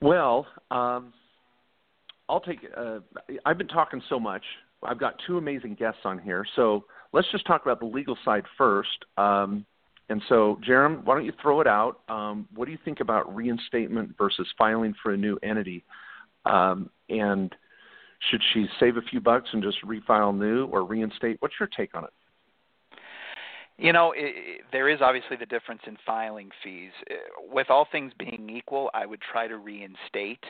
Well, 0.00 0.46
um, 0.70 1.12
I'll 2.28 2.40
take. 2.40 2.58
Uh, 2.76 2.98
I've 3.44 3.58
been 3.58 3.68
talking 3.68 4.02
so 4.08 4.18
much. 4.18 4.42
I've 4.82 5.00
got 5.00 5.14
two 5.26 5.38
amazing 5.38 5.74
guests 5.74 6.00
on 6.04 6.18
here, 6.18 6.44
so 6.54 6.84
let's 7.12 7.30
just 7.32 7.46
talk 7.46 7.62
about 7.62 7.80
the 7.80 7.86
legal 7.86 8.16
side 8.24 8.44
first. 8.58 9.04
Um, 9.16 9.64
and 10.08 10.22
so, 10.28 10.60
Jarom, 10.66 11.04
why 11.04 11.14
don't 11.16 11.24
you 11.24 11.32
throw 11.42 11.60
it 11.60 11.66
out? 11.66 12.00
Um, 12.08 12.46
what 12.54 12.66
do 12.66 12.72
you 12.72 12.78
think 12.84 13.00
about 13.00 13.34
reinstatement 13.34 14.14
versus 14.16 14.46
filing 14.56 14.94
for 15.02 15.12
a 15.12 15.16
new 15.16 15.36
entity? 15.42 15.84
Um, 16.44 16.90
and 17.08 17.52
should 18.30 18.40
she 18.52 18.66
save 18.78 18.96
a 18.96 19.02
few 19.02 19.20
bucks 19.20 19.48
and 19.52 19.62
just 19.62 19.78
refile 19.84 20.36
new 20.36 20.66
or 20.66 20.84
reinstate? 20.84 21.38
What's 21.40 21.54
your 21.58 21.68
take 21.76 21.94
on 21.94 22.04
it? 22.04 22.10
You 23.78 23.92
know, 23.92 24.14
it, 24.16 24.62
there 24.72 24.88
is 24.88 25.00
obviously 25.02 25.36
the 25.36 25.44
difference 25.46 25.82
in 25.86 25.98
filing 26.06 26.50
fees. 26.64 26.92
Uh, 27.10 27.14
with 27.52 27.68
all 27.68 27.86
things 27.90 28.12
being 28.18 28.48
equal, 28.48 28.90
I 28.94 29.04
would 29.04 29.20
try 29.20 29.48
to 29.48 29.58
reinstate 29.58 30.44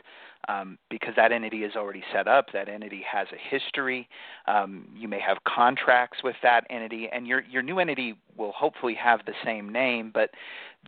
um, 0.49 0.78
because 0.90 1.14
that 1.16 1.33
entity 1.33 1.64
is 1.64 1.75
already 1.75 2.04
set 2.12 2.28
up. 2.28 2.47
That 2.52 2.68
entity 2.68 3.04
has 3.11 3.26
a 3.33 3.56
history. 3.56 4.09
Um, 4.47 4.88
you 4.95 5.09
may 5.09 5.21
have 5.21 5.38
contracts 5.42 6.18
with 6.23 6.37
that 6.45 6.64
entity, 6.71 7.09
and 7.12 7.26
your 7.26 7.42
your 7.50 7.62
new 7.62 7.80
entity 7.80 8.14
will 8.37 8.52
hopefully 8.52 8.95
have 8.95 9.21
the 9.26 9.35
same 9.45 9.73
name, 9.73 10.11
but 10.12 10.31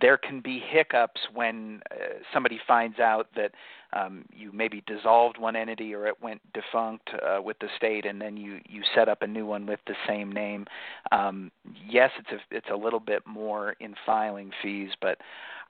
there 0.00 0.16
can 0.16 0.40
be 0.40 0.62
hiccups 0.64 1.20
when 1.34 1.80
uh, 1.90 2.20
somebody 2.32 2.60
finds 2.66 2.98
out 2.98 3.28
that 3.34 3.52
um, 3.92 4.24
you 4.30 4.52
maybe 4.52 4.82
dissolved 4.86 5.38
one 5.38 5.56
entity 5.56 5.94
or 5.94 6.06
it 6.06 6.22
went 6.22 6.40
defunct 6.52 7.10
uh, 7.26 7.40
with 7.42 7.58
the 7.60 7.68
state, 7.76 8.04
and 8.04 8.20
then 8.20 8.36
you 8.36 8.60
you 8.68 8.82
set 8.94 9.08
up 9.08 9.22
a 9.22 9.26
new 9.26 9.46
one 9.46 9.66
with 9.66 9.80
the 9.86 9.94
same 10.06 10.30
name. 10.30 10.66
Um, 11.10 11.50
yes, 11.88 12.10
it's 12.18 12.30
a 12.30 12.56
it's 12.56 12.68
a 12.72 12.76
little 12.76 13.00
bit 13.00 13.26
more 13.26 13.76
in 13.80 13.94
filing 14.04 14.50
fees, 14.62 14.90
but 15.00 15.18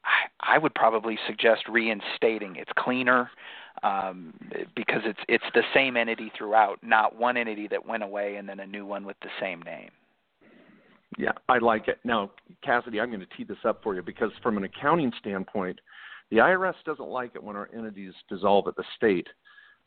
I, 0.05 0.57
I 0.57 0.59
would 0.59 0.75
probably 0.75 1.19
suggest 1.27 1.69
reinstating. 1.69 2.57
It's 2.57 2.71
cleaner 2.77 3.31
um, 3.83 4.35
because 4.75 5.03
it's 5.05 5.21
it's 5.29 5.45
the 5.55 5.63
same 5.75 5.97
entity 5.97 6.33
throughout, 6.37 6.79
not 6.83 7.17
one 7.17 7.37
entity 7.37 7.69
that 7.69 7.87
went 7.87 8.03
away 8.03 8.37
and 8.37 8.49
then 8.49 8.61
a 8.61 8.67
new 8.67 8.85
one 8.85 9.05
with 9.05 9.17
the 9.23 9.31
same 9.41 9.63
name. 9.63 9.91
Yeah, 11.17 11.33
I 11.49 11.59
like 11.59 11.89
it. 11.89 11.99
Now, 12.05 12.31
Cassidy, 12.63 13.01
I'm 13.01 13.09
going 13.09 13.21
to 13.21 13.37
tee 13.37 13.45
this 13.45 13.59
up 13.65 13.83
for 13.83 13.95
you 13.95 14.03
because 14.03 14.31
from 14.43 14.57
an 14.59 14.65
accounting 14.65 15.13
standpoint, 15.19 15.81
the 16.31 16.37
IRS 16.39 16.75
doesn't 16.85 17.09
like 17.09 17.33
it 17.35 17.43
when 17.43 17.57
our 17.57 17.71
entities 17.75 18.13
dissolve 18.29 18.69
at 18.69 18.77
the 18.77 18.85
state. 18.97 19.27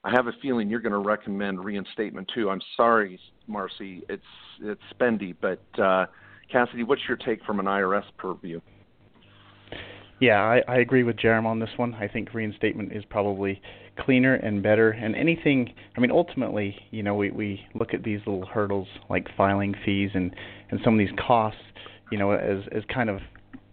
I 0.03 0.09
have 0.09 0.25
a 0.25 0.31
feeling 0.41 0.67
you're 0.67 0.79
going 0.79 0.93
to 0.93 0.97
recommend 0.97 1.63
reinstatement 1.63 2.31
too. 2.33 2.49
I'm 2.49 2.61
sorry, 2.75 3.19
Marcy, 3.45 4.01
it's 4.09 4.23
it's 4.59 4.81
spendy, 4.99 5.35
but 5.39 5.61
uh, 5.79 6.07
Cassidy, 6.51 6.83
what's 6.83 7.03
your 7.07 7.17
take 7.17 7.43
from 7.45 7.59
an 7.59 7.67
IRS 7.67 8.05
purview? 8.17 8.59
Yeah, 10.21 10.39
I, 10.39 10.61
I 10.67 10.77
agree 10.77 11.01
with 11.01 11.17
Jarom 11.17 11.47
on 11.47 11.57
this 11.57 11.71
one. 11.77 11.95
I 11.95 12.07
think 12.07 12.31
reinstatement 12.35 12.93
is 12.93 13.03
probably 13.09 13.59
cleaner 13.99 14.35
and 14.35 14.61
better. 14.61 14.91
And 14.91 15.15
anything, 15.15 15.73
I 15.97 15.99
mean, 15.99 16.11
ultimately, 16.11 16.75
you 16.91 17.01
know, 17.01 17.15
we 17.15 17.31
we 17.31 17.65
look 17.73 17.95
at 17.95 18.03
these 18.03 18.19
little 18.27 18.45
hurdles 18.45 18.87
like 19.09 19.27
filing 19.35 19.73
fees 19.83 20.11
and 20.13 20.33
and 20.69 20.79
some 20.83 20.93
of 20.93 20.99
these 20.99 21.17
costs, 21.27 21.59
you 22.11 22.19
know, 22.19 22.33
as 22.33 22.59
as 22.71 22.83
kind 22.93 23.09
of 23.09 23.19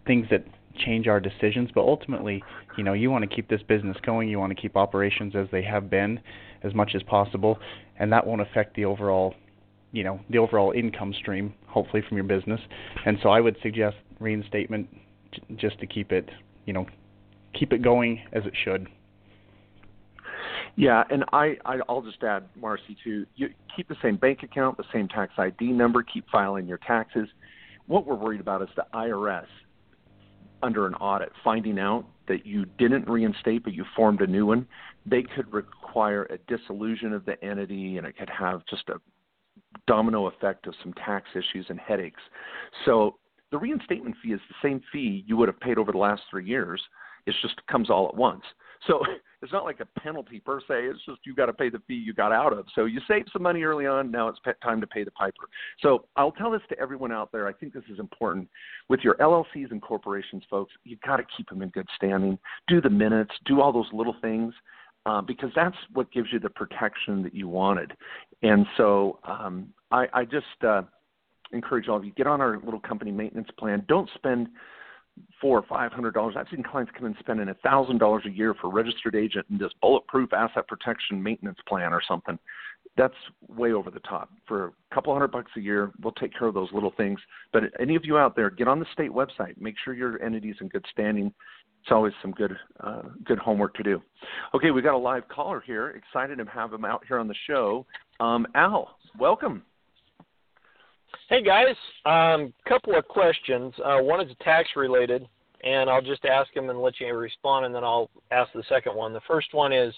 things 0.07 0.25
that 0.31 0.43
change 0.75 1.07
our 1.07 1.19
decisions. 1.19 1.69
But 1.73 1.81
ultimately, 1.81 2.43
you 2.79 2.83
know, 2.83 2.93
you 2.93 3.11
want 3.11 3.29
to 3.29 3.33
keep 3.33 3.47
this 3.47 3.61
business 3.67 3.97
going. 4.03 4.27
You 4.27 4.39
want 4.39 4.49
to 4.55 4.59
keep 4.59 4.75
operations 4.75 5.35
as 5.35 5.45
they 5.51 5.61
have 5.61 5.87
been, 5.87 6.19
as 6.63 6.73
much 6.73 6.93
as 6.95 7.03
possible, 7.03 7.59
and 7.99 8.11
that 8.11 8.25
won't 8.25 8.41
affect 8.41 8.75
the 8.75 8.85
overall, 8.85 9.35
you 9.91 10.03
know, 10.03 10.19
the 10.31 10.39
overall 10.39 10.71
income 10.71 11.13
stream, 11.13 11.53
hopefully 11.67 12.01
from 12.09 12.17
your 12.17 12.25
business. 12.25 12.59
And 13.05 13.19
so 13.21 13.29
I 13.29 13.39
would 13.39 13.55
suggest 13.61 13.97
reinstatement 14.19 14.89
just 15.55 15.79
to 15.79 15.87
keep 15.87 16.11
it, 16.11 16.29
you 16.65 16.73
know, 16.73 16.85
keep 17.53 17.73
it 17.73 17.81
going 17.81 18.21
as 18.33 18.45
it 18.45 18.53
should. 18.63 18.87
Yeah, 20.75 21.03
and 21.09 21.25
I, 21.33 21.57
I 21.65 21.79
I'll 21.89 22.01
just 22.01 22.23
add, 22.23 22.43
Marcy, 22.55 22.95
too. 23.03 23.25
You 23.35 23.49
keep 23.75 23.87
the 23.89 23.97
same 24.01 24.15
bank 24.15 24.43
account, 24.43 24.77
the 24.77 24.85
same 24.93 25.07
tax 25.07 25.33
ID 25.37 25.71
number, 25.71 26.03
keep 26.03 26.25
filing 26.29 26.67
your 26.67 26.77
taxes. 26.77 27.27
What 27.87 28.05
we're 28.05 28.15
worried 28.15 28.39
about 28.39 28.61
is 28.61 28.69
the 28.75 28.85
IRS 28.93 29.47
under 30.61 30.85
an 30.85 30.93
audit 30.95 31.31
finding 31.43 31.79
out 31.79 32.05
that 32.27 32.45
you 32.45 32.65
didn't 32.77 33.09
reinstate 33.09 33.63
but 33.63 33.73
you 33.73 33.83
formed 33.95 34.21
a 34.21 34.27
new 34.27 34.45
one. 34.45 34.67
They 35.05 35.23
could 35.23 35.51
require 35.51 36.25
a 36.25 36.37
dissolution 36.53 37.13
of 37.13 37.25
the 37.25 37.43
entity, 37.43 37.97
and 37.97 38.05
it 38.05 38.17
could 38.17 38.29
have 38.29 38.61
just 38.69 38.87
a 38.89 39.01
domino 39.87 40.27
effect 40.27 40.67
of 40.67 40.75
some 40.83 40.93
tax 40.93 41.27
issues 41.33 41.65
and 41.69 41.79
headaches. 41.79 42.21
So 42.85 43.17
the 43.51 43.57
reinstatement 43.57 44.15
fee 44.21 44.33
is 44.33 44.41
the 44.49 44.67
same 44.67 44.81
fee 44.91 45.23
you 45.27 45.37
would 45.37 45.47
have 45.47 45.59
paid 45.59 45.77
over 45.77 45.91
the 45.91 45.97
last 45.97 46.21
three 46.29 46.45
years. 46.45 46.81
It 47.25 47.35
just 47.41 47.55
comes 47.67 47.89
all 47.89 48.07
at 48.07 48.15
once. 48.15 48.43
So 48.87 49.01
it's 49.41 49.51
not 49.51 49.65
like 49.65 49.79
a 49.79 49.99
penalty 49.99 50.39
per 50.39 50.59
se. 50.61 50.65
It's 50.69 51.03
just 51.05 51.19
you've 51.25 51.35
got 51.35 51.47
to 51.47 51.53
pay 51.53 51.69
the 51.69 51.81
fee 51.87 51.95
you 51.95 52.13
got 52.13 52.31
out 52.31 52.53
of. 52.53 52.65
So 52.75 52.85
you 52.85 52.99
save 53.07 53.25
some 53.31 53.43
money 53.43 53.63
early 53.63 53.85
on. 53.85 54.11
Now 54.11 54.27
it's 54.27 54.39
time 54.63 54.81
to 54.81 54.87
pay 54.87 55.03
the 55.03 55.11
piper. 55.11 55.47
So 55.81 56.05
I'll 56.15 56.31
tell 56.31 56.51
this 56.51 56.61
to 56.69 56.79
everyone 56.79 57.11
out 57.11 57.31
there. 57.31 57.47
I 57.47 57.53
think 57.53 57.73
this 57.73 57.83
is 57.91 57.99
important 57.99 58.49
with 58.87 59.01
your 59.01 59.15
LLCs 59.15 59.71
and 59.71 59.81
corporations, 59.81 60.43
folks. 60.49 60.73
you've 60.83 61.01
got 61.01 61.17
to 61.17 61.23
keep 61.35 61.49
them 61.49 61.61
in 61.61 61.69
good 61.69 61.87
standing. 61.95 62.37
Do 62.67 62.81
the 62.81 62.89
minutes. 62.89 63.31
Do 63.45 63.61
all 63.61 63.71
those 63.71 63.89
little 63.93 64.15
things. 64.21 64.53
Uh, 65.05 65.21
because 65.21 65.49
that's 65.55 65.77
what 65.93 66.11
gives 66.11 66.27
you 66.31 66.39
the 66.39 66.49
protection 66.49 67.23
that 67.23 67.33
you 67.33 67.47
wanted. 67.47 67.93
And 68.43 68.65
so 68.75 69.17
um, 69.23 69.69
I, 69.91 70.07
I 70.13 70.25
just 70.25 70.45
uh, 70.67 70.81
encourage 71.51 71.87
all 71.87 71.97
of 71.97 72.05
you 72.05 72.11
get 72.11 72.27
on 72.27 72.41
our 72.41 72.59
little 72.63 72.79
company 72.79 73.11
maintenance 73.11 73.49
plan. 73.57 73.83
Don't 73.87 74.09
spend 74.15 74.49
four 75.41 75.57
or 75.57 75.65
five 75.67 75.91
hundred 75.91 76.13
dollars. 76.13 76.35
I've 76.37 76.47
seen 76.49 76.63
clients 76.63 76.91
come 76.95 77.05
in 77.05 77.15
spending 77.19 77.49
a 77.49 77.53
thousand 77.55 77.97
dollars 77.97 78.23
a 78.25 78.29
year 78.29 78.53
for 78.53 78.69
registered 78.69 79.15
agent 79.15 79.45
and 79.49 79.59
this 79.59 79.71
bulletproof 79.81 80.33
asset 80.33 80.67
protection 80.67 81.21
maintenance 81.21 81.59
plan 81.67 81.93
or 81.93 82.01
something. 82.07 82.37
That's 82.97 83.13
way 83.47 83.71
over 83.73 83.91
the 83.91 83.99
top. 84.01 84.29
For 84.47 84.65
a 84.65 84.71
couple 84.93 85.13
hundred 85.13 85.31
bucks 85.31 85.51
a 85.55 85.59
year, 85.59 85.91
we'll 86.01 86.13
take 86.13 86.37
care 86.37 86.47
of 86.47 86.53
those 86.53 86.69
little 86.73 86.93
things. 86.97 87.19
But 87.53 87.63
any 87.79 87.95
of 87.95 88.03
you 88.05 88.17
out 88.17 88.35
there, 88.35 88.49
get 88.49 88.67
on 88.67 88.79
the 88.79 88.85
state 88.93 89.11
website. 89.11 89.59
Make 89.59 89.75
sure 89.83 89.93
your 89.93 90.21
entity's 90.21 90.55
in 90.59 90.67
good 90.67 90.85
standing. 90.91 91.33
It's 91.81 91.91
always 91.91 92.13
some 92.21 92.31
good 92.31 92.57
uh, 92.81 93.03
good 93.23 93.39
homework 93.39 93.73
to 93.75 93.83
do. 93.83 94.01
Okay, 94.53 94.71
we 94.71 94.81
got 94.81 94.95
a 94.95 94.97
live 94.97 95.27
caller 95.29 95.63
here. 95.65 95.89
Excited 95.91 96.37
to 96.37 96.45
have 96.45 96.73
him 96.73 96.83
out 96.83 97.03
here 97.07 97.19
on 97.19 97.27
the 97.27 97.35
show. 97.47 97.85
Um, 98.19 98.47
Al, 98.55 98.97
welcome. 99.17 99.63
Hey 101.29 101.43
guys, 101.43 101.75
um, 102.05 102.53
couple 102.67 102.97
of 102.97 103.07
questions. 103.07 103.73
Uh, 103.83 103.97
one 103.99 104.21
is 104.21 104.35
tax 104.41 104.69
related, 104.75 105.27
and 105.63 105.89
I'll 105.89 106.01
just 106.01 106.25
ask 106.25 106.53
them 106.53 106.69
and 106.69 106.81
let 106.81 106.99
you 106.99 107.13
respond, 107.15 107.65
and 107.65 107.73
then 107.73 107.83
I'll 107.83 108.09
ask 108.31 108.51
the 108.53 108.63
second 108.69 108.95
one. 108.95 109.13
The 109.13 109.21
first 109.27 109.53
one 109.53 109.71
is, 109.71 109.93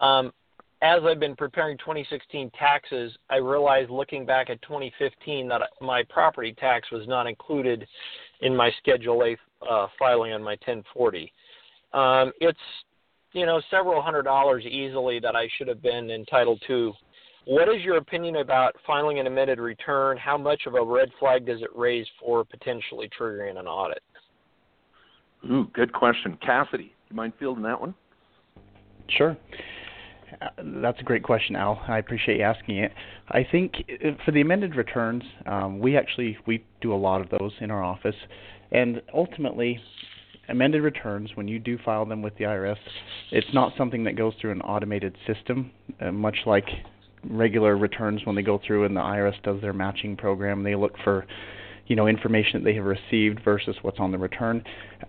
um, 0.00 0.32
as 0.82 1.00
I've 1.04 1.18
been 1.18 1.34
preparing 1.34 1.76
2016 1.78 2.50
taxes, 2.58 3.16
I 3.28 3.36
realized 3.36 3.90
looking 3.90 4.24
back 4.24 4.50
at 4.50 4.62
2015 4.62 5.48
that 5.48 5.62
my 5.80 6.04
property 6.08 6.54
tax 6.58 6.90
was 6.92 7.06
not 7.08 7.26
included 7.26 7.86
in 8.40 8.54
my 8.54 8.70
Schedule 8.78 9.22
A 9.24 9.36
uh, 9.68 9.88
filing 9.98 10.32
on 10.32 10.42
my 10.42 10.52
1040. 10.52 11.32
Um, 11.92 12.32
it's 12.40 12.58
you 13.32 13.46
know 13.46 13.60
several 13.70 14.00
hundred 14.00 14.22
dollars 14.22 14.64
easily 14.64 15.20
that 15.20 15.36
I 15.36 15.48
should 15.56 15.68
have 15.68 15.82
been 15.82 16.10
entitled 16.10 16.62
to 16.66 16.92
what 17.48 17.66
is 17.66 17.82
your 17.82 17.96
opinion 17.96 18.36
about 18.36 18.76
filing 18.86 19.20
an 19.20 19.26
amended 19.26 19.58
return? 19.58 20.18
How 20.18 20.36
much 20.36 20.66
of 20.66 20.74
a 20.74 20.84
red 20.84 21.08
flag 21.18 21.46
does 21.46 21.62
it 21.62 21.70
raise 21.74 22.06
for 22.20 22.44
potentially 22.44 23.08
triggering 23.18 23.58
an 23.58 23.66
audit? 23.66 24.02
Ooh, 25.50 25.66
good 25.72 25.90
question. 25.94 26.36
Cassidy, 26.44 26.92
you 27.08 27.16
mind 27.16 27.32
fielding 27.38 27.62
that 27.62 27.80
one? 27.80 27.94
Sure. 29.16 29.34
Uh, 30.42 30.48
that's 30.82 31.00
a 31.00 31.02
great 31.02 31.22
question, 31.22 31.56
Al. 31.56 31.82
I 31.88 31.96
appreciate 31.96 32.36
you 32.36 32.42
asking 32.42 32.76
it. 32.76 32.92
I 33.30 33.46
think 33.50 33.76
uh, 34.04 34.10
for 34.26 34.32
the 34.32 34.42
amended 34.42 34.76
returns, 34.76 35.22
um, 35.46 35.78
we 35.78 35.96
actually 35.96 36.36
we 36.46 36.62
do 36.82 36.92
a 36.92 36.96
lot 36.96 37.22
of 37.22 37.30
those 37.30 37.52
in 37.62 37.70
our 37.70 37.82
office, 37.82 38.16
and 38.72 39.00
ultimately, 39.14 39.80
amended 40.50 40.82
returns 40.82 41.30
when 41.34 41.48
you 41.48 41.58
do 41.58 41.78
file 41.82 42.04
them 42.04 42.20
with 42.20 42.36
the 42.36 42.44
IRS, 42.44 42.76
it's 43.30 43.54
not 43.54 43.72
something 43.78 44.04
that 44.04 44.16
goes 44.16 44.34
through 44.38 44.52
an 44.52 44.60
automated 44.60 45.16
system, 45.26 45.70
uh, 46.02 46.12
much 46.12 46.36
like 46.44 46.66
regular 47.28 47.76
returns 47.76 48.24
when 48.24 48.36
they 48.36 48.42
go 48.42 48.60
through 48.66 48.84
and 48.84 48.96
the 48.96 49.00
IRS 49.00 49.40
does 49.42 49.60
their 49.60 49.72
matching 49.72 50.16
program. 50.16 50.62
They 50.62 50.74
look 50.74 50.94
for 51.04 51.26
you 51.86 51.96
know 51.96 52.06
information 52.06 52.60
that 52.60 52.64
they 52.64 52.74
have 52.74 52.84
received 52.84 53.40
versus 53.44 53.76
what's 53.82 53.98
on 53.98 54.12
the 54.12 54.18
return. 54.18 54.62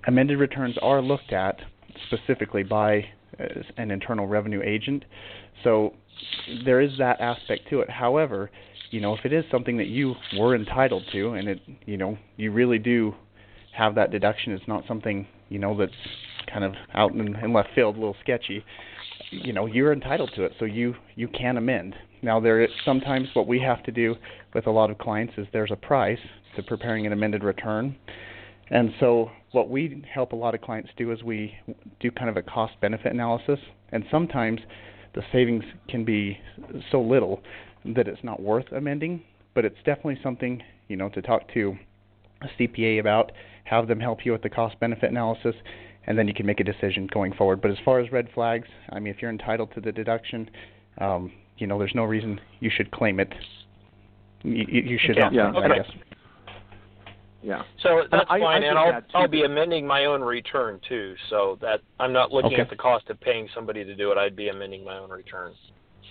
Amended 0.08 0.39
returns 0.39 0.78
are 0.82 1.01
looked 1.01 1.34
at 1.34 1.60
specifically 2.08 2.63
by 2.63 3.06
uh, 3.39 3.46
an 3.78 3.92
internal 3.92 4.28
revenue 4.28 4.62
agent. 4.63 5.06
So 5.63 5.94
there 6.66 6.82
is 6.82 6.92
that 6.98 7.20
aspect 7.22 7.70
to 7.70 7.82
it. 7.82 7.89
However, 7.89 8.50
you 8.92 9.01
know, 9.01 9.16
if 9.16 9.25
it 9.25 9.34
is 9.34 9.46
something 9.51 9.78
that 9.78 9.88
you 9.88 10.16
were 10.38 10.56
entitled 10.56 11.04
to 11.12 11.34
and 11.34 11.48
it, 11.48 11.60
you 11.86 11.98
know, 11.98 12.18
you 12.38 12.51
really 12.51 12.80
do 12.80 13.13
have 13.74 13.96
that 13.96 14.12
deduction, 14.12 14.54
it's 14.54 14.68
not 14.68 14.84
something, 14.88 15.28
you 15.50 15.60
know, 15.60 15.78
that's 15.78 15.92
kind 16.51 16.63
of 16.63 16.74
out 16.94 17.13
in, 17.13 17.36
in 17.36 17.54
left 17.54 17.70
field, 17.75 17.96
a 17.96 18.00
little 18.00 18.16
sketchy 18.22 18.63
you 19.31 19.53
know 19.53 19.65
you're 19.65 19.93
entitled 19.93 20.31
to 20.36 20.43
it 20.43 20.53
so 20.59 20.65
you 20.65 20.95
you 21.15 21.27
can 21.27 21.57
amend. 21.57 21.95
Now 22.21 22.39
there 22.39 22.62
is 22.62 22.69
sometimes 22.83 23.29
what 23.33 23.48
we 23.48 23.59
have 23.62 23.83
to 23.83 23.91
do 23.91 24.15
with 24.53 24.67
a 24.67 24.71
lot 24.71 24.89
of 24.89 24.98
clients 24.98 25.33
is 25.38 25.48
there's 25.53 25.71
a 25.71 25.75
price 25.75 26.19
to 26.55 26.63
preparing 26.63 27.05
an 27.05 27.13
amended 27.13 27.43
return. 27.43 27.95
And 28.71 28.91
so 29.00 29.31
what 29.51 29.69
we 29.69 30.03
help 30.13 30.31
a 30.31 30.36
lot 30.36 30.53
of 30.53 30.62
clients 30.62 30.89
do 30.98 31.12
is 31.12 31.24
we 31.24 31.55
do 32.00 32.12
kind 32.12 32.29
of 32.29 32.38
a 32.38 32.43
cost 32.43 32.74
benefit 32.81 33.13
analysis. 33.13 33.59
And 33.91 34.03
sometimes 34.12 34.59
the 35.15 35.24
savings 35.31 35.63
can 35.88 36.05
be 36.05 36.38
so 36.91 37.01
little 37.01 37.41
that 37.86 38.07
it's 38.07 38.24
not 38.24 38.41
worth 38.41 38.71
amending 38.71 39.24
but 39.59 39.65
it's 39.65 39.77
definitely 39.86 40.17
something 40.24 40.62
you 40.88 40.95
know 40.95 41.09
to 41.09 41.21
talk 41.21 41.41
to 41.53 41.77
a 42.41 42.48
CPA 42.57 43.00
about 43.00 43.31
have 43.65 43.88
them 43.88 44.00
help 44.00 44.25
you 44.25 44.31
with 44.31 44.41
the 44.41 44.50
cost 44.50 44.79
benefit 44.79 45.12
analysis 45.12 45.55
and 46.10 46.18
then 46.18 46.28
you 46.28 46.34
can 46.34 46.46
make 46.46 46.60
a 46.60 46.63
decision 46.63 47.08
going 47.13 47.32
forward. 47.34 47.62
But 47.62 47.72
as 47.72 47.78
far 47.86 48.00
as 48.00 48.12
red 48.12 48.28
flags, 48.34 48.68
I 48.89 49.00
mean, 49.00 49.13
if 49.13 49.22
you're 49.22 49.32
entitled 49.32 49.74
to 49.75 49.82
the 49.82 49.92
deduction, 49.92 50.50
um, 50.98 51.32
you 51.58 51.68
know, 51.68 51.78
there's 51.78 51.94
no 51.96 52.04
reason 52.04 52.42
you 52.60 52.72
should 52.75 52.92
claim 52.92 53.20
it. 53.20 53.32
You, 54.44 54.66
you 54.68 55.00
should 55.00 55.16
yeah. 55.16 55.30
yeah. 55.32 55.51
Okay. 55.51 55.74
I 55.74 55.78
guess. 55.78 55.92
Yeah. 57.42 57.62
So 57.84 58.04
that's 58.12 58.25
I, 58.30 58.39
fine, 58.39 58.63
I 58.63 58.68
and 58.68 58.78
I'll 58.78 59.01
I'll 59.13 59.28
be 59.28 59.44
amending 59.44 59.86
my 59.86 60.06
own 60.06 60.22
return 60.22 60.80
too. 60.89 61.16
So 61.30 61.58
that 61.62 61.82
I'm 62.00 62.12
not 62.12 62.32
looking 62.32 62.54
okay. 62.54 62.62
at 62.62 62.70
the 62.70 62.75
cost 62.75 63.10
of 63.10 63.20
paying 63.22 63.48
somebody 63.54 63.86
to 63.86 63.96
do 63.96 64.12
it. 64.12 64.18
I'd 64.18 64.36
be 64.36 64.50
amending 64.50 64.84
my 64.84 64.98
own 64.98 65.10
return. 65.10 65.54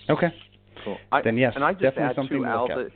Okay. 0.09 0.33
Cool. 0.85 0.97
then 1.23 1.37
yes, 1.37 1.53
and 1.55 1.63
I 1.63 1.73
just 1.73 1.83
definitely 1.83 2.09
add 2.09 2.15
something 2.15 2.37
to 2.37 2.43
to 2.43 2.49
Al 2.49 2.61
look 2.63 2.71
at. 2.71 2.77
that 2.77 2.91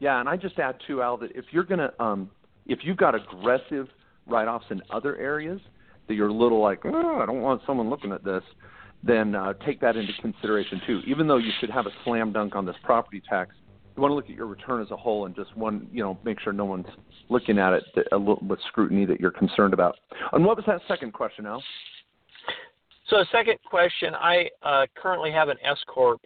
Yeah, 0.00 0.20
and 0.20 0.28
I 0.28 0.36
just 0.36 0.58
add 0.58 0.76
too, 0.86 1.00
Al, 1.00 1.16
that 1.16 1.30
if 1.34 1.46
you're 1.50 1.64
gonna, 1.64 1.92
um, 1.98 2.30
if 2.66 2.80
you've 2.82 2.98
got 2.98 3.14
aggressive 3.14 3.88
write-offs 4.26 4.66
in 4.70 4.82
other 4.90 5.16
areas 5.16 5.60
that 6.08 6.14
you're 6.14 6.28
a 6.28 6.32
little 6.32 6.60
like, 6.60 6.80
oh, 6.84 7.20
I 7.20 7.26
don't 7.26 7.40
want 7.40 7.62
someone 7.66 7.90
looking 7.90 8.12
at 8.12 8.24
this, 8.24 8.42
then 9.02 9.34
uh, 9.34 9.52
take 9.64 9.80
that 9.80 9.96
into 9.96 10.12
consideration 10.20 10.80
too. 10.86 11.00
Even 11.06 11.26
though 11.26 11.36
you 11.36 11.50
should 11.60 11.70
have 11.70 11.86
a 11.86 11.90
slam 12.04 12.32
dunk 12.32 12.54
on 12.54 12.64
this 12.64 12.76
property 12.84 13.22
tax, 13.28 13.54
you 13.96 14.02
want 14.02 14.10
to 14.10 14.14
look 14.14 14.28
at 14.28 14.36
your 14.36 14.46
return 14.46 14.82
as 14.82 14.90
a 14.90 14.96
whole 14.96 15.26
and 15.26 15.34
just 15.34 15.56
one, 15.56 15.88
you 15.92 16.02
know, 16.02 16.18
make 16.24 16.38
sure 16.40 16.52
no 16.52 16.64
one's 16.64 16.86
looking 17.28 17.58
at 17.58 17.72
it 17.72 17.84
a 18.12 18.16
little 18.16 18.42
with 18.46 18.60
scrutiny 18.68 19.06
that 19.06 19.20
you're 19.20 19.30
concerned 19.30 19.72
about. 19.72 19.96
And 20.32 20.44
what 20.44 20.56
was 20.56 20.66
that 20.66 20.80
second 20.86 21.12
question, 21.12 21.46
Al? 21.46 21.62
So, 23.08 23.24
second 23.30 23.58
question, 23.64 24.14
I 24.14 24.48
uh, 24.62 24.86
currently 25.00 25.30
have 25.30 25.48
an 25.48 25.56
S 25.64 25.78
corp 25.86 26.20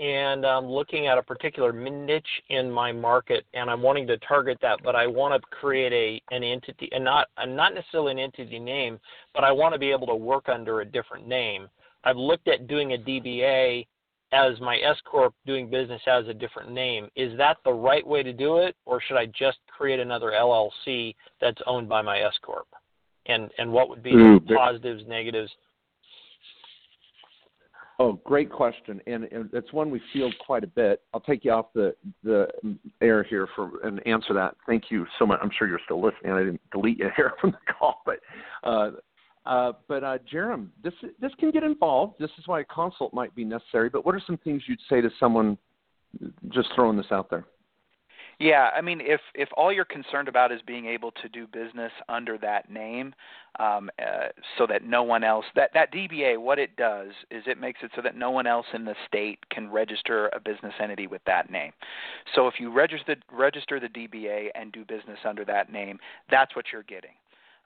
and 0.00 0.46
I'm 0.46 0.66
looking 0.66 1.06
at 1.08 1.18
a 1.18 1.22
particular 1.22 1.72
niche 1.72 2.24
in 2.50 2.70
my 2.70 2.92
market, 2.92 3.44
and 3.54 3.68
I'm 3.68 3.82
wanting 3.82 4.06
to 4.08 4.18
target 4.18 4.58
that, 4.62 4.78
but 4.84 4.94
I 4.94 5.06
want 5.06 5.40
to 5.40 5.48
create 5.50 5.92
a 5.92 6.34
an 6.34 6.44
entity, 6.44 6.88
and 6.92 7.04
not 7.04 7.28
not 7.46 7.74
necessarily 7.74 8.12
an 8.12 8.18
entity 8.18 8.58
name, 8.58 8.98
but 9.34 9.44
I 9.44 9.52
want 9.52 9.72
to 9.74 9.78
be 9.78 9.90
able 9.90 10.06
to 10.06 10.14
work 10.14 10.48
under 10.48 10.80
a 10.80 10.84
different 10.84 11.26
name. 11.26 11.68
I've 12.04 12.16
looked 12.16 12.48
at 12.48 12.68
doing 12.68 12.92
a 12.92 12.98
DBA 12.98 13.86
as 14.32 14.60
my 14.60 14.76
S 14.78 14.96
corp 15.04 15.34
doing 15.46 15.70
business 15.70 16.02
as 16.06 16.28
a 16.28 16.34
different 16.34 16.70
name. 16.70 17.08
Is 17.16 17.36
that 17.38 17.56
the 17.64 17.72
right 17.72 18.06
way 18.06 18.22
to 18.22 18.32
do 18.32 18.58
it, 18.58 18.76
or 18.84 19.00
should 19.00 19.16
I 19.16 19.26
just 19.26 19.58
create 19.68 20.00
another 20.00 20.32
LLC 20.32 21.14
that's 21.40 21.60
owned 21.66 21.88
by 21.88 22.02
my 22.02 22.20
S 22.20 22.34
corp? 22.42 22.68
And 23.26 23.50
and 23.58 23.72
what 23.72 23.88
would 23.88 24.02
be 24.02 24.12
the 24.12 24.16
mm, 24.16 24.56
positives, 24.56 25.02
negatives? 25.08 25.50
Oh, 28.00 28.12
great 28.24 28.48
question, 28.50 29.00
and, 29.08 29.24
and 29.24 29.50
it's 29.52 29.72
one 29.72 29.90
we 29.90 30.00
field 30.12 30.32
quite 30.46 30.62
a 30.62 30.68
bit. 30.68 31.02
I'll 31.12 31.20
take 31.20 31.44
you 31.44 31.50
off 31.50 31.66
the 31.74 31.96
the 32.22 32.46
air 33.00 33.24
here 33.24 33.48
for 33.56 33.84
and 33.84 34.04
answer 34.06 34.32
that. 34.34 34.54
Thank 34.68 34.84
you 34.90 35.04
so 35.18 35.26
much. 35.26 35.40
I'm 35.42 35.50
sure 35.58 35.66
you're 35.66 35.80
still 35.84 36.00
listening. 36.00 36.32
I 36.32 36.38
didn't 36.38 36.60
delete 36.70 36.98
you 36.98 37.10
here 37.16 37.32
from 37.40 37.50
the 37.50 37.72
call, 37.72 38.02
but 38.06 38.20
uh, 38.62 38.90
uh, 39.46 39.72
but 39.88 40.04
uh, 40.04 40.18
Jarom, 40.32 40.68
this 40.84 40.94
this 41.20 41.32
can 41.40 41.50
get 41.50 41.64
involved. 41.64 42.14
This 42.20 42.30
is 42.38 42.46
why 42.46 42.60
a 42.60 42.64
consult 42.64 43.12
might 43.12 43.34
be 43.34 43.44
necessary. 43.44 43.88
But 43.88 44.06
what 44.06 44.14
are 44.14 44.22
some 44.24 44.36
things 44.38 44.62
you'd 44.68 44.78
say 44.88 45.00
to 45.00 45.10
someone? 45.18 45.58
Just 46.50 46.68
throwing 46.74 46.96
this 46.96 47.10
out 47.10 47.28
there. 47.30 47.46
Yeah, 48.40 48.70
I 48.76 48.80
mean, 48.80 49.00
if 49.00 49.20
if 49.34 49.48
all 49.56 49.72
you're 49.72 49.84
concerned 49.84 50.28
about 50.28 50.52
is 50.52 50.60
being 50.64 50.86
able 50.86 51.10
to 51.10 51.28
do 51.28 51.48
business 51.48 51.90
under 52.08 52.38
that 52.38 52.70
name, 52.70 53.12
um, 53.58 53.90
uh, 54.00 54.28
so 54.56 54.64
that 54.68 54.84
no 54.84 55.02
one 55.02 55.24
else 55.24 55.44
that 55.56 55.70
that 55.74 55.92
DBA, 55.92 56.38
what 56.38 56.60
it 56.60 56.76
does 56.76 57.10
is 57.32 57.42
it 57.46 57.58
makes 57.58 57.80
it 57.82 57.90
so 57.96 58.02
that 58.02 58.16
no 58.16 58.30
one 58.30 58.46
else 58.46 58.66
in 58.72 58.84
the 58.84 58.94
state 59.08 59.40
can 59.50 59.68
register 59.68 60.28
a 60.28 60.38
business 60.38 60.72
entity 60.80 61.08
with 61.08 61.22
that 61.26 61.50
name. 61.50 61.72
So 62.36 62.46
if 62.46 62.54
you 62.60 62.72
register 62.72 63.16
register 63.32 63.80
the 63.80 63.88
DBA 63.88 64.50
and 64.54 64.70
do 64.70 64.84
business 64.84 65.18
under 65.24 65.44
that 65.46 65.72
name, 65.72 65.98
that's 66.30 66.54
what 66.54 66.66
you're 66.72 66.84
getting. 66.84 67.14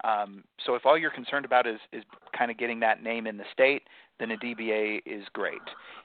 Um, 0.05 0.43
so 0.64 0.75
if 0.75 0.87
all 0.87 0.97
you're 0.97 1.11
concerned 1.11 1.45
about 1.45 1.67
is 1.67 1.81
is 1.93 2.02
kind 2.37 2.50
of 2.50 2.57
getting 2.57 2.81
that 2.81 3.02
name 3.02 3.26
in 3.26 3.37
the 3.37 3.45
state, 3.52 3.83
then 4.19 4.31
a 4.31 4.38
DBA 4.38 5.02
is 5.05 5.25
great. 5.35 5.61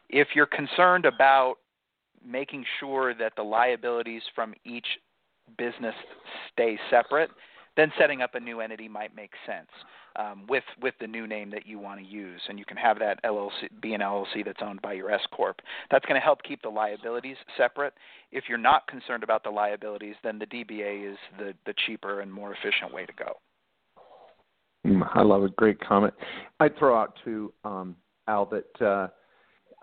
If 0.10 0.30
you're 0.36 0.46
concerned 0.46 1.06
about 1.06 1.56
making 2.26 2.66
sure 2.80 3.14
that 3.14 3.34
the 3.36 3.44
liabilities 3.44 4.22
from 4.36 4.54
each 4.66 4.88
business 5.58 5.96
stay 6.52 6.78
separate, 6.90 7.30
then 7.76 7.92
setting 8.00 8.22
up 8.22 8.36
a 8.36 8.40
new 8.40 8.60
entity 8.60 8.88
might 8.88 9.16
make 9.16 9.32
sense 9.46 9.70
um, 10.18 10.46
with 10.50 10.64
with 10.82 10.96
the 11.00 11.08
new 11.08 11.28
name 11.28 11.50
that 11.52 11.66
you 11.66 11.80
want 11.80 12.00
to 12.00 12.06
use, 12.06 12.42
and 12.50 12.58
you 12.58 12.66
can 12.66 12.78
have 12.78 13.00
that 13.00 13.24
LLC 13.24 13.70
be 13.82 13.94
an 13.94 14.02
LLC 14.02 14.44
that's 14.44 14.62
owned 14.62 14.82
by 14.82 14.94
your 14.94 15.12
S 15.12 15.22
corp. 15.32 15.62
That's 15.92 16.06
going 16.06 16.20
to 16.20 16.24
help 16.24 16.42
keep 16.44 16.62
the 16.62 16.70
liabilities 16.70 17.38
separate. 17.56 17.94
If 18.32 18.46
you're 18.50 18.58
not 18.58 18.88
concerned 18.88 19.24
about 19.24 19.44
the 19.44 19.52
liabilities, 19.52 20.16
then 20.24 20.40
the 20.40 20.48
DBA 20.48 21.12
is 21.12 21.18
the 21.38 21.54
the 21.66 21.74
cheaper 21.86 22.22
and 22.22 22.34
more 22.34 22.54
efficient 22.54 22.94
way 22.94 23.06
to 23.06 23.14
go. 23.14 23.34
Mm, 24.86 25.08
I 25.14 25.22
love 25.22 25.44
a 25.44 25.50
great 25.50 25.80
comment. 25.80 26.14
I'd 26.60 26.78
throw 26.78 27.00
out 27.00 27.14
to 27.26 27.54
um, 27.64 27.96
Al 28.28 28.46
that. 28.48 28.82
Uh, 28.86 29.08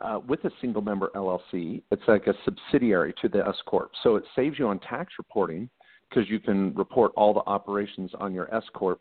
uh, 0.03 0.21
with 0.27 0.45
a 0.45 0.51
single 0.61 0.83
member 0.83 1.11
LLC, 1.15 1.83
it's 1.91 2.03
like 2.09 2.27
a 2.27 2.35
subsidiary 2.45 3.15
to 3.23 3.29
the 3.29 3.47
S 3.47 3.57
corp. 3.67 3.91
So 4.03 4.17
it 4.17 4.25
saves 4.35 4.59
you 4.59 4.67
on 4.67 4.81
tax 4.81 5.13
reporting 5.19 5.69
because 6.09 6.29
you 6.29 6.41
can 6.41 6.75
report 6.75 7.13
all 7.17 7.33
the 7.33 7.43
operations 7.47 8.11
on 8.19 8.35
your 8.35 8.53
S 8.55 8.65
corp, 8.75 9.01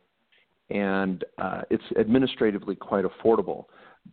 and 0.69 1.23
uh, 1.37 1.61
it's 1.69 1.83
administratively 1.99 2.75
quite 2.75 3.05
affordable. 3.05 3.65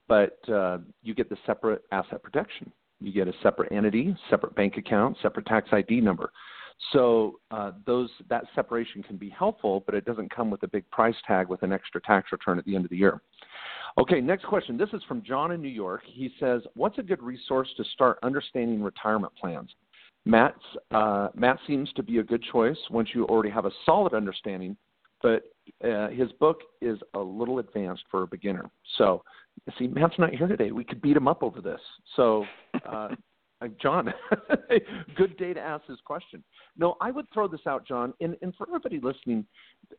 But 0.09 0.39
uh, 0.49 0.79
you 1.03 1.15
get 1.15 1.29
the 1.29 1.37
separate 1.47 1.83
asset 1.93 2.23
protection. 2.23 2.73
You 3.01 3.13
get 3.13 3.29
a 3.29 3.33
separate 3.43 3.73
entity, 3.73 4.15
separate 4.29 4.55
bank 4.55 4.77
account, 4.77 5.17
separate 5.23 5.47
tax 5.47 5.69
ID 5.73 6.01
number. 6.01 6.31
So 6.93 7.41
uh, 7.51 7.73
those 7.87 8.09
that 8.29 8.45
separation 8.55 9.03
can 9.03 9.17
be 9.17 9.29
helpful, 9.29 9.83
but 9.85 9.95
it 9.95 10.05
doesn't 10.05 10.35
come 10.35 10.51
with 10.51 10.63
a 10.63 10.69
big 10.69 10.89
price 10.91 11.15
tag 11.27 11.49
with 11.49 11.63
an 11.63 11.73
extra 11.73 12.01
tax 12.01 12.33
return 12.33 12.59
at 12.59 12.65
the 12.65 12.75
end 12.75 12.85
of 12.85 12.91
the 12.91 12.97
year. 12.97 13.21
Okay, 13.99 14.21
next 14.21 14.45
question. 14.45 14.77
This 14.77 14.89
is 14.93 15.03
from 15.09 15.23
John 15.23 15.53
in 15.53 15.61
New 15.61 15.69
York. 15.69 16.03
He 16.07 16.31
says, 16.39 16.63
"What's 16.75 16.99
a 16.99 17.03
good 17.03 17.23
resource 17.23 17.69
to 17.77 17.85
start 17.85 18.19
understanding 18.23 18.83
retirement 18.83 19.33
plans?" 19.35 19.71
Matt's 20.25 20.59
uh, 20.91 21.29
Matt 21.35 21.59
seems 21.67 21.93
to 21.95 22.03
be 22.03 22.19
a 22.19 22.23
good 22.23 22.43
choice 22.53 22.79
once 22.91 23.09
you 23.15 23.25
already 23.27 23.51
have 23.51 23.65
a 23.65 23.71
solid 23.87 24.15
understanding, 24.15 24.77
but 25.23 25.45
uh, 25.85 26.09
his 26.09 26.31
book 26.33 26.61
is 26.81 26.99
a 27.15 27.19
little 27.19 27.59
advanced 27.59 28.05
for 28.11 28.23
a 28.23 28.27
beginner. 28.27 28.71
So, 28.99 29.23
see, 29.79 29.89
Matt's 29.89 30.19
not 30.19 30.35
here 30.35 30.47
today. 30.47 30.73
We 30.73 30.85
could 30.85 31.01
beat 31.01 31.17
him 31.17 31.27
up 31.27 31.43
over 31.43 31.61
this. 31.61 31.81
So, 32.17 32.45
uh, 32.89 33.09
John, 33.83 34.13
good 35.17 35.37
day 35.37 35.53
to 35.53 35.61
ask 35.61 35.87
this 35.87 35.99
question. 36.05 36.43
No, 36.79 36.97
I 37.01 37.11
would 37.11 37.27
throw 37.33 37.47
this 37.47 37.61
out, 37.67 37.87
John, 37.87 38.15
and, 38.21 38.37
and 38.41 38.55
for 38.57 38.67
everybody 38.69 39.01
listening, 39.03 39.45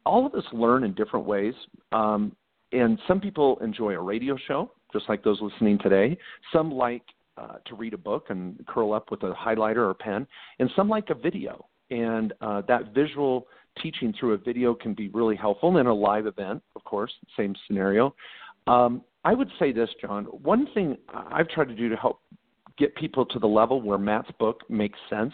all 0.03 0.25
of 0.25 0.33
us 0.33 0.43
learn 0.51 0.83
in 0.83 0.95
different 0.95 1.27
ways. 1.27 1.53
Um, 1.91 2.35
and 2.71 2.99
some 3.07 3.19
people 3.19 3.57
enjoy 3.59 3.93
a 3.93 4.01
radio 4.01 4.37
show, 4.47 4.71
just 4.93 5.07
like 5.09 5.23
those 5.23 5.39
listening 5.41 5.77
today. 5.79 6.17
Some 6.53 6.71
like 6.71 7.03
uh, 7.37 7.55
to 7.65 7.75
read 7.75 7.93
a 7.93 7.97
book 7.97 8.27
and 8.29 8.59
curl 8.67 8.93
up 8.93 9.11
with 9.11 9.23
a 9.23 9.33
highlighter 9.33 9.77
or 9.77 9.93
pen, 9.93 10.27
and 10.59 10.69
some 10.75 10.89
like 10.89 11.09
a 11.09 11.15
video. 11.15 11.65
And 11.89 12.33
uh, 12.41 12.61
that 12.67 12.93
visual 12.93 13.47
teaching 13.81 14.13
through 14.19 14.33
a 14.33 14.37
video 14.37 14.73
can 14.73 14.93
be 14.93 15.09
really 15.09 15.35
helpful 15.35 15.77
in 15.77 15.87
a 15.87 15.93
live 15.93 16.27
event, 16.27 16.61
of 16.75 16.83
course, 16.83 17.11
same 17.37 17.55
scenario. 17.67 18.13
Um, 18.67 19.01
I 19.23 19.33
would 19.33 19.49
say 19.59 19.71
this, 19.71 19.89
John. 20.01 20.25
One 20.25 20.67
thing 20.73 20.97
I've 21.13 21.47
tried 21.49 21.67
to 21.67 21.75
do 21.75 21.89
to 21.89 21.95
help 21.95 22.21
get 22.77 22.95
people 22.95 23.25
to 23.25 23.39
the 23.39 23.47
level 23.47 23.81
where 23.81 23.97
Matt's 23.97 24.31
book 24.39 24.61
makes 24.69 24.97
sense 25.09 25.33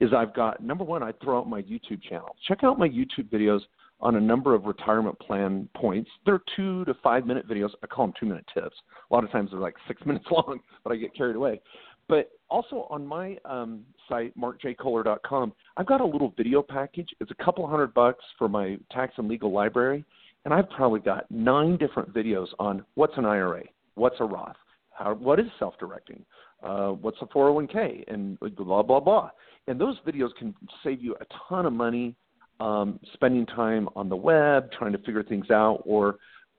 is 0.00 0.10
I've 0.16 0.34
got 0.34 0.62
number 0.62 0.84
one, 0.84 1.02
I 1.02 1.12
throw 1.22 1.38
out 1.38 1.48
my 1.48 1.62
YouTube 1.62 2.02
channel. 2.02 2.34
Check 2.48 2.64
out 2.64 2.78
my 2.78 2.88
YouTube 2.88 3.28
videos 3.30 3.60
on 4.00 4.16
a 4.16 4.20
number 4.20 4.54
of 4.54 4.64
retirement 4.64 5.18
plan 5.18 5.68
points. 5.74 6.10
They're 6.24 6.42
two 6.54 6.84
to 6.84 6.94
five 7.02 7.26
minute 7.26 7.48
videos. 7.48 7.70
I 7.82 7.86
call 7.86 8.06
them 8.06 8.14
two 8.18 8.26
minute 8.26 8.44
tips. 8.52 8.76
A 9.10 9.14
lot 9.14 9.24
of 9.24 9.30
times 9.30 9.50
they're 9.50 9.60
like 9.60 9.76
six 9.88 10.00
minutes 10.06 10.26
long, 10.30 10.60
but 10.84 10.92
I 10.92 10.96
get 10.96 11.14
carried 11.14 11.36
away. 11.36 11.60
But 12.08 12.30
also 12.48 12.86
on 12.88 13.04
my 13.06 13.36
um, 13.44 13.84
site, 14.08 14.36
markjkohler.com, 14.38 15.52
I've 15.76 15.86
got 15.86 16.00
a 16.00 16.06
little 16.06 16.32
video 16.36 16.62
package. 16.62 17.08
It's 17.20 17.30
a 17.30 17.44
couple 17.44 17.66
hundred 17.66 17.94
bucks 17.94 18.24
for 18.38 18.48
my 18.48 18.78
tax 18.92 19.14
and 19.16 19.28
legal 19.28 19.52
library. 19.52 20.04
And 20.44 20.54
I've 20.54 20.70
probably 20.70 21.00
got 21.00 21.28
nine 21.30 21.76
different 21.76 22.14
videos 22.14 22.46
on 22.60 22.84
what's 22.94 23.14
an 23.16 23.24
IRA, 23.24 23.64
what's 23.96 24.14
a 24.20 24.24
Roth, 24.24 24.54
how, 24.90 25.14
what 25.14 25.40
is 25.40 25.46
self 25.58 25.76
directing, 25.80 26.24
uh, 26.62 26.90
what's 26.90 27.16
a 27.20 27.26
401k, 27.26 28.04
and 28.06 28.38
blah, 28.38 28.82
blah, 28.82 29.00
blah. 29.00 29.30
And 29.66 29.80
those 29.80 29.96
videos 30.06 30.28
can 30.38 30.54
save 30.84 31.02
you 31.02 31.16
a 31.20 31.24
ton 31.48 31.66
of 31.66 31.72
money 31.72 32.14
um, 32.60 33.00
spending 33.14 33.46
time 33.46 33.88
on 33.96 34.08
the 34.08 34.16
web 34.16 34.70
trying 34.72 34.92
to 34.92 34.98
figure 34.98 35.22
things 35.22 35.50
out 35.50 35.82
or 35.84 36.16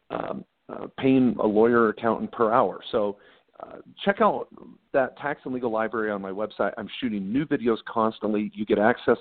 um, 0.09 0.45
uh, 0.69 0.87
paying 0.97 1.35
a 1.39 1.45
lawyer 1.45 1.83
or 1.83 1.89
accountant 1.89 2.31
per 2.31 2.51
hour. 2.51 2.79
So 2.91 3.17
uh, 3.61 3.77
check 4.05 4.21
out 4.21 4.47
that 4.93 5.17
tax 5.17 5.41
and 5.45 5.53
legal 5.53 5.71
library 5.71 6.11
on 6.11 6.21
my 6.21 6.31
website. 6.31 6.71
I'm 6.77 6.89
shooting 6.99 7.31
new 7.31 7.45
videos 7.45 7.77
constantly. 7.87 8.51
You 8.53 8.65
get 8.65 8.79
access, 8.79 9.17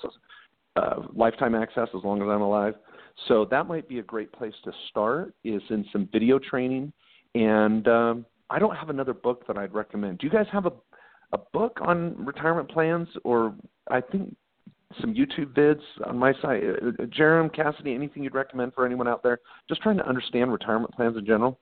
uh, 0.77 1.03
lifetime 1.15 1.55
access 1.55 1.89
as 1.97 2.05
long 2.05 2.21
as 2.23 2.29
I'm 2.29 2.43
alive. 2.43 2.75
So 3.29 3.47
that 3.51 3.67
might 3.67 3.89
be 3.89 3.99
a 3.99 4.03
great 4.03 4.31
place 4.33 4.53
to 4.65 4.73
start 4.91 5.35
is 5.43 5.63
in 5.71 5.87
some 5.93 6.09
video 6.13 6.39
training. 6.39 6.93
And 7.35 7.89
um, 7.89 8.27
I 8.51 8.59
don't 8.59 8.77
have 8.77 8.91
another 8.91 9.15
book 9.15 9.47
that 9.47 9.57
I'd 9.57 9.73
recommend. 9.73 10.19
Do 10.19 10.27
you 10.27 10.33
guys 10.33 10.47
have 10.53 10.67
a 10.67 10.73
a 11.33 11.39
book 11.53 11.79
on 11.81 12.15
retirement 12.25 12.71
plans 12.71 13.09
or 13.25 13.55
I 13.91 14.01
think 14.01 14.35
some 15.01 15.15
YouTube 15.15 15.53
vids 15.53 15.83
on 16.07 16.19
my 16.19 16.33
site. 16.41 16.63
Uh, 16.65 16.89
uh, 16.89 17.07
Jarom, 17.07 17.55
Cassidy, 17.55 17.95
anything 17.95 18.23
you'd 18.23 18.35
recommend 18.35 18.75
for 18.75 18.87
anyone 18.87 19.09
out 19.09 19.23
there 19.23 19.39
just 19.69 19.83
trying 19.83 19.97
to 19.97 20.07
understand 20.09 20.53
retirement 20.53 20.93
plans 20.95 21.17
in 21.17 21.27
general? 21.27 21.59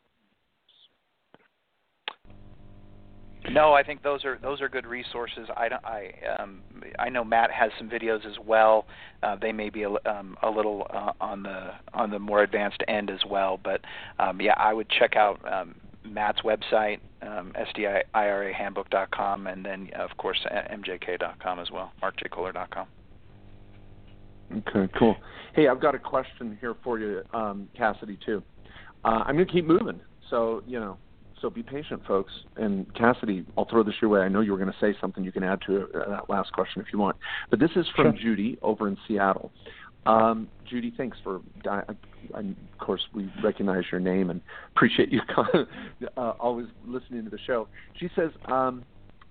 No, 3.51 3.75
I 3.75 3.83
think 3.83 4.03
those 4.03 4.25
are 4.25 4.39
those 4.41 4.63
are 4.63 4.71
good 4.71 4.87
resources. 4.87 5.49
I 5.55 5.69
don't, 5.69 5.85
I 5.85 6.13
um, 6.39 6.63
I 6.99 7.11
know 7.11 7.23
Matt 7.23 7.51
has 7.51 7.71
some 7.77 7.91
videos 7.91 8.25
as 8.25 8.39
well. 8.43 8.87
Uh, 9.23 9.37
they 9.37 9.53
may 9.53 9.69
be 9.69 9.83
a, 9.83 9.91
um, 9.91 10.39
a 10.43 10.49
little 10.49 10.87
uh, 10.91 11.13
on 11.21 11.43
the 11.43 11.73
on 11.93 12.11
the 12.11 12.19
more 12.19 12.43
advanced 12.43 12.83
end 12.89 13.11
as 13.11 13.21
well. 13.29 13.61
But 13.63 13.83
um, 14.19 14.41
yeah, 14.41 14.55
I 14.57 14.73
would 14.73 14.89
check 14.89 15.17
out 15.17 15.41
um, 15.47 15.75
Matt's 16.05 16.41
website, 16.41 17.01
um, 17.21 17.53
SDIRAhandbook.com, 17.77 19.47
and 19.47 19.65
then 19.65 19.91
of 19.95 20.17
course 20.17 20.39
MJK.com 20.51 21.61
as 21.61 21.71
well, 21.71 21.93
markjkohler.com. 22.03 22.87
Okay, 24.57 24.93
cool. 24.99 25.17
Hey, 25.55 25.69
I've 25.69 25.81
got 25.81 25.95
a 25.95 25.99
question 25.99 26.57
here 26.61 26.75
for 26.83 26.99
you, 26.99 27.23
um, 27.33 27.69
Cassidy, 27.77 28.19
too. 28.25 28.43
Uh, 29.05 29.23
I'm 29.27 29.35
going 29.35 29.47
to 29.47 29.53
keep 29.53 29.67
moving. 29.67 30.01
So, 30.31 30.63
you 30.67 30.79
know, 30.79 30.97
so 31.41 31.51
be 31.51 31.63
patient, 31.63 32.03
folks. 32.07 32.33
And 32.57 32.93
Cassidy, 32.95 33.45
I'll 33.57 33.67
throw 33.69 33.83
this 33.83 33.95
your 34.01 34.11
way. 34.11 34.21
I 34.21 34.29
know 34.29 34.41
you 34.41 34.53
were 34.53 34.59
going 34.59 34.73
to 34.73 34.79
say 34.81 34.97
something. 35.01 35.25
You 35.25 35.33
can 35.33 35.43
add 35.43 35.61
to 35.67 35.89
uh, 35.95 36.09
that 36.09 36.31
last 36.31 36.53
question 36.53 36.81
if 36.81 36.93
you 36.93 36.99
want. 36.99 37.17
But 37.51 37.59
this 37.59 37.71
is 37.77 37.87
from 37.95 38.13
sure. 38.13 38.23
Judy 38.23 38.59
over 38.63 38.89
in 38.89 38.97
Seattle. 39.07 39.53
Um, 40.07 40.49
Judy, 40.69 40.93
thanks 40.97 41.17
for. 41.25 41.41
I, 41.69 41.83
I, 42.35 42.39
of 42.41 42.79
course, 42.79 43.01
we 43.15 43.31
recognize 43.43 43.85
your 43.91 44.01
name 44.01 44.31
and 44.31 44.41
appreciate 44.75 45.11
you 45.11 45.21
uh, 46.17 46.33
always 46.41 46.67
listening 46.87 47.25
to 47.25 47.31
the 47.31 47.39
show. 47.47 47.69
She 47.99 48.11
says, 48.15 48.31
um, 48.47 48.85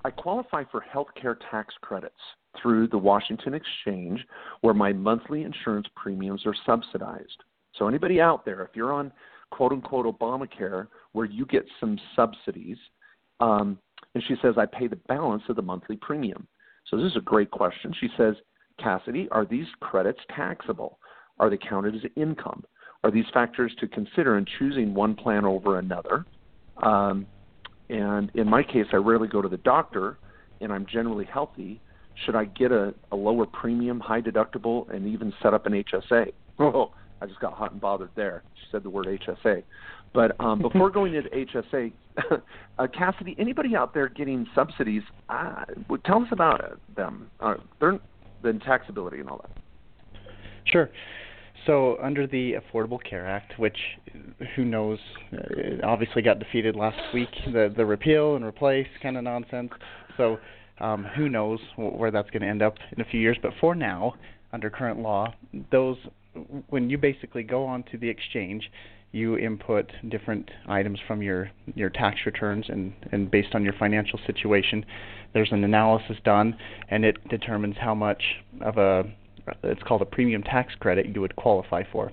"I 0.03 0.09
qualify 0.09 0.63
for 0.71 0.81
health 0.81 1.09
care 1.19 1.38
tax 1.51 1.75
credits 1.81 2.15
through 2.61 2.87
the 2.87 2.97
Washington 2.97 3.53
Exchange, 3.53 4.25
where 4.61 4.73
my 4.73 4.93
monthly 4.93 5.43
insurance 5.43 5.87
premiums 5.95 6.45
are 6.45 6.55
subsidized. 6.65 7.43
So 7.77 7.87
anybody 7.87 8.21
out 8.21 8.45
there, 8.45 8.61
if 8.61 8.69
you're 8.75 8.93
on 8.93 9.11
quote 9.51 9.71
unquote 9.71 10.05
Obamacare, 10.05 10.87
where 11.11 11.25
you 11.25 11.45
get 11.45 11.65
some 11.79 11.99
subsidies, 12.15 12.77
um, 13.39 13.77
and 14.15 14.23
she 14.27 14.35
says, 14.41 14.55
I 14.57 14.65
pay 14.65 14.87
the 14.87 14.95
balance 14.95 15.43
of 15.49 15.55
the 15.55 15.61
monthly 15.61 15.95
premium. 15.97 16.47
So 16.89 16.97
this 16.97 17.07
is 17.07 17.17
a 17.17 17.21
great 17.21 17.51
question. 17.51 17.93
She 17.99 18.09
says, 18.17 18.35
Cassidy, 18.79 19.27
are 19.31 19.45
these 19.45 19.67
credits 19.79 20.19
taxable? 20.35 20.99
Are 21.39 21.49
they 21.49 21.57
counted 21.57 21.95
as 21.95 22.01
income? 22.15 22.63
Are 23.03 23.11
these 23.11 23.25
factors 23.33 23.73
to 23.79 23.87
consider 23.87 24.37
in 24.37 24.45
choosing 24.57 24.93
one 24.93 25.15
plan 25.15 25.45
over 25.45 25.79
another? 25.79 26.25
Um, 26.81 27.25
and 27.89 28.31
in 28.35 28.49
my 28.49 28.63
case, 28.63 28.85
I 28.93 28.97
rarely 28.97 29.27
go 29.27 29.41
to 29.41 29.49
the 29.49 29.57
doctor, 29.57 30.17
and 30.61 30.71
I'm 30.71 30.85
generally 30.85 31.25
healthy. 31.25 31.81
Should 32.26 32.36
I 32.36 32.45
get 32.45 32.71
a, 32.71 32.93
a 33.12 33.15
lower 33.15 33.45
premium, 33.45 33.99
high 33.99 34.21
deductible, 34.21 34.89
and 34.93 35.08
even 35.08 35.34
set 35.41 35.54
up 35.54 35.65
an 35.65 35.73
HSA? 35.73 36.32
Oh, 36.60 36.91
I 37.21 37.26
just 37.26 37.39
got 37.39 37.54
hot 37.54 37.71
and 37.71 37.82
bothered 37.82 38.12
there. 38.15 38.43
She 38.56 38.67
said 38.71 38.84
the 38.84 38.89
word 38.89 39.08
HSA. 39.08 39.63
But 40.13 40.39
um, 40.39 40.62
before 40.62 40.89
going 40.89 41.15
into 41.15 41.30
HSA, 41.30 41.91
uh, 42.80 42.88
Cassidy, 42.88 43.36
anybody 43.39 43.76
out 43.76 43.93
there 43.93 44.10
getting 44.10 44.45
subsidies, 44.54 45.04
uh, 45.30 45.65
tell 46.06 46.21
us 46.21 46.28
about 46.32 46.80
them. 46.95 47.30
Uh, 47.39 47.56
they're 47.80 47.99
the 48.43 48.52
taxability 48.52 49.19
and 49.19 49.30
all 49.30 49.41
that. 49.41 50.21
Sure. 50.65 50.89
So 51.65 51.97
under 52.04 52.28
the 52.28 52.56
Affordable 52.56 52.99
Care 53.02 53.26
Act, 53.26 53.58
which 53.58 53.78
who 54.56 54.65
knows, 54.65 54.99
uh, 55.32 55.86
obviously 55.86 56.21
got 56.21 56.39
defeated 56.39 56.76
last 56.76 56.99
week, 57.13 57.30
the 57.54 57.73
the 57.76 57.86
repeal 57.86 58.36
and 58.36 58.43
replace 58.43 58.88
kind 59.02 59.17
of 59.17 59.23
nonsense. 59.23 59.71
So 60.17 60.39
um, 60.79 61.05
who 61.15 61.29
knows 61.29 61.59
where 61.75 62.12
that's 62.12 62.29
going 62.31 62.41
to 62.41 62.47
end 62.47 62.62
up 62.62 62.75
in 62.95 63.01
a 63.01 63.05
few 63.05 63.19
years? 63.19 63.38
But 63.41 63.53
for 63.59 63.75
now, 63.75 64.13
under 64.51 64.69
current 64.69 64.99
law, 64.99 65.33
those 65.71 65.97
when 66.69 66.89
you 66.89 66.97
basically 66.97 67.43
go 67.43 67.65
onto 67.65 67.97
the 67.97 68.09
exchange, 68.09 68.71
you 69.12 69.38
input 69.38 69.91
different 70.09 70.49
items 70.67 70.99
from 71.07 71.21
your 71.21 71.51
your 71.75 71.89
tax 71.89 72.17
returns 72.25 72.65
and 72.69 72.93
and 73.12 73.29
based 73.29 73.53
on 73.53 73.63
your 73.63 73.73
financial 73.73 74.19
situation, 74.25 74.86
there's 75.33 75.51
an 75.51 75.63
analysis 75.63 76.17
done 76.23 76.57
and 76.89 77.05
it 77.05 77.17
determines 77.29 77.75
how 77.79 77.93
much 77.93 78.21
of 78.62 78.77
a 78.77 79.03
it's 79.63 79.83
called 79.83 80.01
a 80.01 80.05
premium 80.05 80.41
tax 80.41 80.73
credit 80.79 81.07
you 81.13 81.21
would 81.21 81.36
qualify 81.36 81.83
for. 81.91 82.12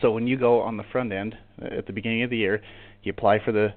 So 0.00 0.10
when 0.10 0.26
you 0.26 0.38
go 0.38 0.60
on 0.60 0.76
the 0.76 0.84
front 0.90 1.12
end 1.12 1.36
at 1.60 1.86
the 1.86 1.92
beginning 1.92 2.22
of 2.22 2.30
the 2.30 2.38
year, 2.38 2.62
you 3.02 3.10
apply 3.10 3.44
for 3.44 3.52
the 3.52 3.74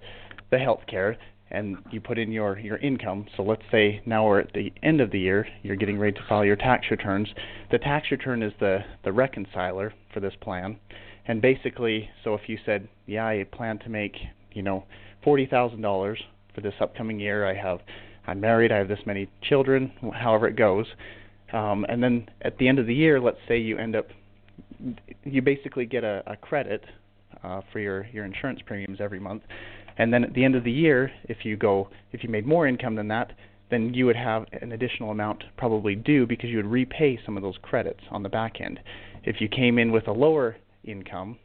the 0.50 0.58
health 0.58 0.82
care 0.90 1.18
and 1.52 1.78
you 1.92 2.02
put 2.02 2.18
in 2.18 2.32
your 2.32 2.60
your 2.60 2.78
income. 2.78 3.26
So 3.36 3.44
let's 3.44 3.64
say 3.72 4.02
now 4.06 4.26
we're 4.26 4.40
at 4.40 4.54
the 4.54 4.72
end 4.84 5.02
of 5.02 5.12
the 5.12 5.20
year, 5.20 5.48
you're 5.64 5.76
getting 5.76 5.98
ready 5.98 6.14
to 6.14 6.26
file 6.28 6.46
your 6.46 6.56
tax 6.56 6.88
returns. 6.92 7.30
The 7.72 7.78
tax 7.78 8.12
return 8.12 8.44
is 8.44 8.54
the 8.60 8.80
the 9.04 9.12
reconciler 9.12 9.94
for 10.14 10.20
this 10.20 10.34
plan. 10.42 10.78
And 11.28 11.42
basically, 11.42 12.10
so 12.24 12.34
if 12.36 12.42
you 12.48 12.58
said, 12.66 12.88
"Yeah, 13.06 13.28
I 13.28 13.46
plan 13.52 13.80
to 13.80 13.90
make, 13.90 14.16
you 14.54 14.62
know, 14.62 14.86
$40,000 15.26 16.18
for 16.56 16.62
this 16.62 16.74
upcoming 16.80 17.20
year. 17.20 17.46
I 17.46 17.54
have 17.54 17.80
I'm 18.26 18.40
married, 18.40 18.72
I 18.72 18.78
have 18.78 18.88
this 18.88 19.06
many 19.06 19.30
children, 19.42 19.92
however 20.14 20.48
it 20.48 20.56
goes." 20.56 20.86
Um, 21.54 21.86
and 21.88 22.04
then 22.04 22.30
at 22.42 22.58
the 22.58 22.68
end 22.68 22.80
of 22.80 22.88
the 22.88 22.94
year, 22.96 23.20
let's 23.22 23.40
say 23.48 23.58
you 23.58 23.78
end 23.78 23.96
up 23.96 24.08
you 25.24 25.42
basically 25.42 25.86
get 25.86 26.04
a, 26.04 26.24
a 26.28 26.36
credit 26.36 26.84
uh, 27.44 27.62
for 27.72 27.80
your 27.80 28.06
your 28.14 28.26
insurance 28.26 28.60
premiums 28.66 29.00
every 29.00 29.20
month 29.20 29.44
and 29.98 30.14
then 30.14 30.24
at 30.24 30.34
the 30.34 30.44
end 30.44 30.56
of 30.56 30.64
the 30.64 30.72
year, 30.72 31.12
if 31.26 31.44
you 31.44 31.58
go, 31.58 31.90
if 32.12 32.24
you 32.24 32.30
made 32.30 32.46
more 32.46 32.68
income 32.68 32.96
than 32.96 33.08
that, 33.10 33.32
then 33.70 33.94
you 33.94 34.06
would 34.06 34.16
have 34.16 34.46
an 34.62 34.72
additional 34.72 35.12
amount 35.12 35.44
probably 35.58 35.96
due 35.96 36.26
because 36.26 36.50
you 36.50 36.58
would 36.58 36.66
repay 36.66 37.20
some 37.26 37.36
of 37.36 37.44
those 37.44 37.56
credits 37.62 38.00
on 38.12 38.24
the 38.24 38.30
back 38.30 38.62
end. 38.62 38.80
If 39.24 39.42
you 39.42 39.50
came 39.50 39.78
in 39.78 39.92
with 39.92 40.08
a 40.08 40.12
lower 40.12 40.56
income 40.86 41.38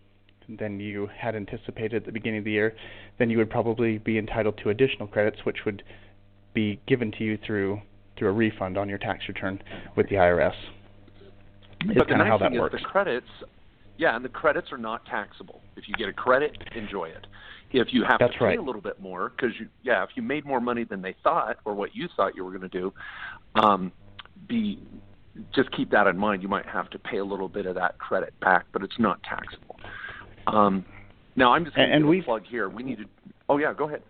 than 0.49 0.79
you 0.79 1.09
had 1.19 1.35
anticipated 1.35 1.95
at 1.95 2.07
the 2.07 2.13
beginning 2.13 2.39
of 2.39 2.45
the 2.45 2.53
year, 2.53 2.77
then 3.19 3.31
you 3.31 3.39
would 3.39 3.51
probably 3.51 3.99
be 3.99 4.19
entitled 4.19 4.59
to 4.63 4.71
additional 4.71 5.09
credits, 5.09 5.45
which 5.45 5.65
would 5.65 5.83
be 6.55 6.81
given 6.87 7.11
to 7.13 7.25
you 7.25 7.39
through 7.45 7.81
through 8.19 8.29
a 8.29 8.33
refund 8.33 8.77
on 8.77 8.91
your 8.91 8.99
tax 8.99 9.25
return 9.27 9.61
with 9.97 10.07
the 10.11 10.17
IRS. 10.17 10.53
Is 11.89 11.97
but 11.97 12.09
the 12.09 12.17
nice 12.17 12.29
how 12.29 12.39
thing 12.39 12.53
that 12.53 12.61
works. 12.61 12.75
is 12.75 12.83
the 12.83 12.87
credits, 12.87 13.27
yeah, 13.97 14.15
and 14.15 14.25
the 14.25 14.29
credits 14.29 14.71
are 14.71 14.79
not 14.79 15.05
taxable. 15.07 15.63
If 15.77 15.89
you 15.89 15.95
get 15.95 16.09
a 16.09 16.13
credit, 16.13 16.57
enjoy 16.77 17.07
it 17.07 17.27
if 17.81 17.89
you 17.93 18.05
have 18.05 18.19
That's 18.19 18.33
to 18.35 18.39
pay 18.39 18.45
right. 18.45 18.59
a 18.59 18.63
little 18.63 18.81
bit 18.81 19.01
more 19.01 19.31
because 19.31 19.55
you 19.59 19.69
yeah 19.83 20.03
if 20.03 20.11
you 20.15 20.23
made 20.23 20.45
more 20.45 20.61
money 20.61 20.85
than 20.85 21.03
they 21.03 21.15
thought 21.23 21.57
or 21.65 21.75
what 21.75 21.95
you 21.95 22.09
thought 22.17 22.35
you 22.37 22.45
were 22.45 22.51
going 22.51 22.69
to 22.69 22.81
do 22.81 22.93
um 23.55 23.93
be 24.49 24.79
just 25.55 25.73
keep 25.73 25.91
that 25.91 26.07
in 26.07 26.19
mind. 26.19 26.43
You 26.43 26.49
might 26.49 26.67
have 26.67 26.91
to 26.91 26.99
pay 26.99 27.17
a 27.17 27.25
little 27.25 27.49
bit 27.49 27.65
of 27.67 27.75
that 27.77 27.99
credit 27.99 28.39
back 28.41 28.67
but 28.73 28.83
it's 28.83 28.99
not 28.99 29.23
taxable. 29.23 29.77
Um 30.47 30.85
now 31.35 31.53
i'm 31.53 31.65
just 31.65 31.77
going 31.77 31.89
to 31.89 32.23
plug 32.25 32.43
here. 32.49 32.69
We 32.69 32.83
need 32.83 32.99
to 32.99 33.05
oh 33.49 33.59
yeah 33.59 33.73
go 33.73 33.89
ahead. 33.89 34.03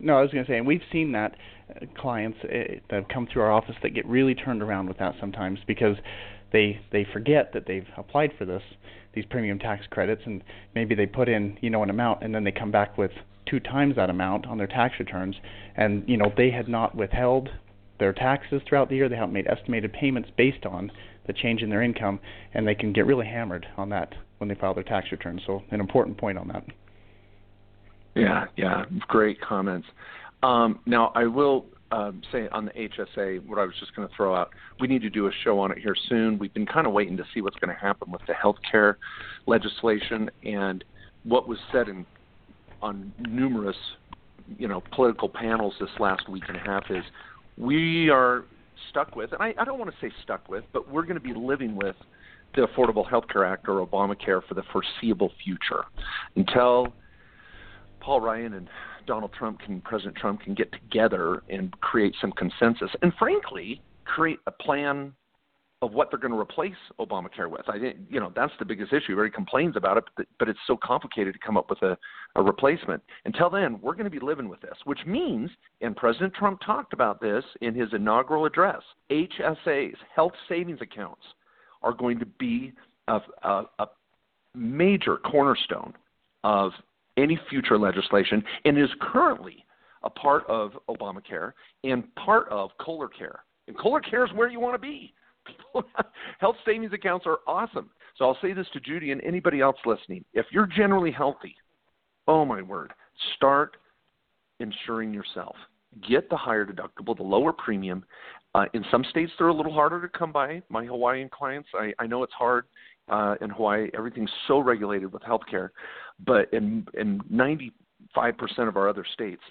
No, 0.00 0.16
I 0.16 0.22
was 0.22 0.30
going 0.30 0.44
to 0.44 0.50
say, 0.50 0.58
and 0.58 0.66
we've 0.66 0.82
seen 0.92 1.10
that 1.12 1.34
uh, 1.70 1.86
clients 2.00 2.38
uh, 2.44 2.46
that 2.88 2.96
have 2.96 3.08
come 3.08 3.26
through 3.32 3.42
our 3.42 3.50
office 3.50 3.74
that 3.82 3.90
get 3.90 4.06
really 4.06 4.34
turned 4.34 4.62
around 4.62 4.86
with 4.86 4.98
that 4.98 5.14
sometimes 5.18 5.58
because 5.66 5.96
they 6.52 6.80
they 6.92 7.06
forget 7.12 7.52
that 7.52 7.64
they've 7.66 7.86
applied 7.96 8.32
for 8.38 8.44
this 8.44 8.62
these 9.18 9.26
premium 9.30 9.58
tax 9.58 9.84
credits 9.90 10.22
and 10.26 10.44
maybe 10.76 10.94
they 10.94 11.06
put 11.06 11.28
in 11.28 11.58
you 11.60 11.70
know 11.70 11.82
an 11.82 11.90
amount 11.90 12.22
and 12.22 12.32
then 12.32 12.44
they 12.44 12.52
come 12.52 12.70
back 12.70 12.96
with 12.96 13.10
two 13.46 13.58
times 13.58 13.96
that 13.96 14.10
amount 14.10 14.46
on 14.46 14.58
their 14.58 14.68
tax 14.68 14.94
returns. 15.00 15.34
And 15.76 16.08
you 16.08 16.16
know 16.16 16.32
they 16.36 16.50
had 16.50 16.68
not 16.68 16.94
withheld 16.94 17.48
their 17.98 18.12
taxes 18.12 18.62
throughout 18.68 18.88
the 18.88 18.94
year. 18.94 19.08
They 19.08 19.16
haven't 19.16 19.32
made 19.32 19.48
estimated 19.48 19.92
payments 19.92 20.30
based 20.36 20.64
on 20.66 20.92
the 21.26 21.32
change 21.32 21.62
in 21.62 21.68
their 21.68 21.82
income 21.82 22.20
and 22.54 22.66
they 22.66 22.76
can 22.76 22.92
get 22.92 23.06
really 23.06 23.26
hammered 23.26 23.66
on 23.76 23.88
that 23.90 24.14
when 24.38 24.48
they 24.48 24.54
file 24.54 24.72
their 24.72 24.84
tax 24.84 25.10
returns. 25.10 25.42
So 25.46 25.62
an 25.72 25.80
important 25.80 26.16
point 26.16 26.38
on 26.38 26.46
that. 26.48 26.64
Yeah 28.14 28.44
yeah 28.56 28.84
great 29.08 29.40
comments. 29.40 29.88
Um, 30.44 30.78
now 30.86 31.10
i 31.16 31.26
will 31.26 31.66
um, 31.90 32.22
say 32.30 32.48
on 32.52 32.66
the 32.66 32.72
HSA, 32.72 33.46
what 33.46 33.58
I 33.58 33.64
was 33.64 33.74
just 33.80 33.94
going 33.96 34.06
to 34.06 34.14
throw 34.14 34.34
out, 34.34 34.50
we 34.80 34.86
need 34.86 35.02
to 35.02 35.10
do 35.10 35.26
a 35.26 35.30
show 35.44 35.58
on 35.58 35.72
it 35.72 35.78
here 35.78 35.96
soon. 36.08 36.38
We've 36.38 36.52
been 36.52 36.66
kind 36.66 36.86
of 36.86 36.92
waiting 36.92 37.16
to 37.16 37.24
see 37.32 37.40
what's 37.40 37.56
going 37.56 37.74
to 37.74 37.80
happen 37.80 38.10
with 38.10 38.22
the 38.26 38.34
health 38.34 38.56
care 38.70 38.98
legislation 39.46 40.30
and 40.44 40.84
what 41.24 41.48
was 41.48 41.58
said 41.72 41.88
in 41.88 42.04
on 42.80 43.12
numerous, 43.18 43.76
you 44.56 44.68
know, 44.68 44.82
political 44.92 45.28
panels 45.28 45.74
this 45.80 45.90
last 45.98 46.28
week 46.28 46.44
and 46.48 46.56
a 46.56 46.60
half 46.60 46.84
is 46.90 47.02
we 47.56 48.08
are 48.08 48.44
stuck 48.90 49.16
with, 49.16 49.32
and 49.32 49.42
I, 49.42 49.52
I 49.58 49.64
don't 49.64 49.78
want 49.78 49.90
to 49.90 49.96
say 50.00 50.12
stuck 50.22 50.48
with, 50.48 50.64
but 50.72 50.88
we're 50.88 51.02
going 51.02 51.16
to 51.16 51.20
be 51.20 51.34
living 51.34 51.74
with 51.74 51.96
the 52.54 52.66
Affordable 52.66 53.08
Health 53.08 53.24
Care 53.30 53.44
Act 53.44 53.68
or 53.68 53.84
Obamacare 53.84 54.42
for 54.46 54.54
the 54.54 54.62
foreseeable 54.72 55.32
future 55.44 55.84
until 56.36 56.92
Paul 58.00 58.20
Ryan 58.20 58.54
and 58.54 58.68
Donald 59.06 59.32
Trump 59.32 59.60
can, 59.60 59.80
President 59.80 60.16
Trump 60.16 60.40
can 60.40 60.54
get 60.54 60.70
together 60.72 61.42
and 61.48 61.78
create 61.80 62.14
some 62.20 62.32
consensus, 62.32 62.90
and 63.02 63.12
frankly, 63.18 63.82
create 64.04 64.38
a 64.46 64.50
plan 64.50 65.12
of 65.80 65.92
what 65.92 66.10
they're 66.10 66.18
going 66.18 66.32
to 66.32 66.38
replace 66.38 66.74
Obamacare 66.98 67.48
with. 67.48 67.68
I 67.68 67.78
think 67.78 67.98
you 68.10 68.18
know 68.18 68.32
that's 68.34 68.52
the 68.58 68.64
biggest 68.64 68.92
issue. 68.92 69.12
Everybody 69.12 69.30
complains 69.30 69.76
about 69.76 69.96
it, 69.96 70.04
but, 70.16 70.26
but 70.38 70.48
it's 70.48 70.58
so 70.66 70.76
complicated 70.82 71.34
to 71.34 71.38
come 71.38 71.56
up 71.56 71.70
with 71.70 71.80
a, 71.82 71.96
a 72.34 72.42
replacement. 72.42 73.02
Until 73.24 73.48
then, 73.48 73.80
we're 73.80 73.92
going 73.92 74.04
to 74.04 74.10
be 74.10 74.18
living 74.18 74.48
with 74.48 74.60
this, 74.60 74.76
which 74.84 74.98
means, 75.06 75.50
and 75.80 75.94
President 75.94 76.34
Trump 76.34 76.60
talked 76.66 76.92
about 76.92 77.20
this 77.20 77.44
in 77.60 77.74
his 77.74 77.88
inaugural 77.92 78.44
address. 78.44 78.82
HSAs, 79.10 79.94
health 80.14 80.32
savings 80.48 80.80
accounts, 80.80 81.22
are 81.82 81.92
going 81.92 82.18
to 82.18 82.26
be 82.26 82.72
a, 83.06 83.20
a, 83.42 83.64
a 83.78 83.86
major 84.54 85.16
cornerstone 85.18 85.94
of 86.42 86.72
any 87.18 87.38
future 87.50 87.78
legislation 87.78 88.42
and 88.64 88.78
is 88.78 88.88
currently 89.00 89.64
a 90.04 90.10
part 90.10 90.44
of 90.48 90.72
Obamacare 90.88 91.52
and 91.84 92.14
part 92.14 92.48
of 92.48 92.70
Kohler 92.80 93.08
Care. 93.08 93.40
And 93.66 93.76
Kohler 93.76 94.00
Care 94.00 94.24
is 94.24 94.32
where 94.32 94.48
you 94.48 94.60
want 94.60 94.74
to 94.74 94.78
be. 94.78 95.12
health 96.38 96.56
savings 96.64 96.92
accounts 96.92 97.26
are 97.26 97.38
awesome. 97.46 97.90
So 98.16 98.24
I'll 98.24 98.38
say 98.40 98.52
this 98.52 98.66
to 98.72 98.80
Judy 98.80 99.12
and 99.12 99.22
anybody 99.22 99.60
else 99.60 99.76
listening. 99.84 100.24
If 100.34 100.46
you're 100.50 100.66
generally 100.66 101.10
healthy, 101.10 101.54
oh 102.26 102.44
my 102.44 102.62
word, 102.62 102.92
start 103.36 103.76
insuring 104.60 105.12
yourself. 105.12 105.56
Get 106.08 106.28
the 106.28 106.36
higher 106.36 106.66
deductible, 106.66 107.16
the 107.16 107.22
lower 107.22 107.52
premium. 107.52 108.04
Uh, 108.54 108.66
in 108.74 108.84
some 108.90 109.04
states, 109.10 109.32
they're 109.38 109.48
a 109.48 109.54
little 109.54 109.72
harder 109.72 110.00
to 110.02 110.18
come 110.18 110.32
by. 110.32 110.62
My 110.68 110.84
Hawaiian 110.84 111.28
clients, 111.28 111.68
I, 111.74 111.92
I 111.98 112.06
know 112.06 112.22
it's 112.22 112.32
hard 112.32 112.64
uh, 113.10 113.36
in 113.40 113.50
Hawaii. 113.50 113.90
Everything's 113.96 114.30
so 114.46 114.58
regulated 114.58 115.12
with 115.12 115.22
healthcare, 115.22 115.70
but 116.24 116.52
in 116.52 116.86
in 116.94 117.20
95% 117.32 117.72
of 118.68 118.76
our 118.76 118.88
other 118.88 119.04
states, 119.12 119.42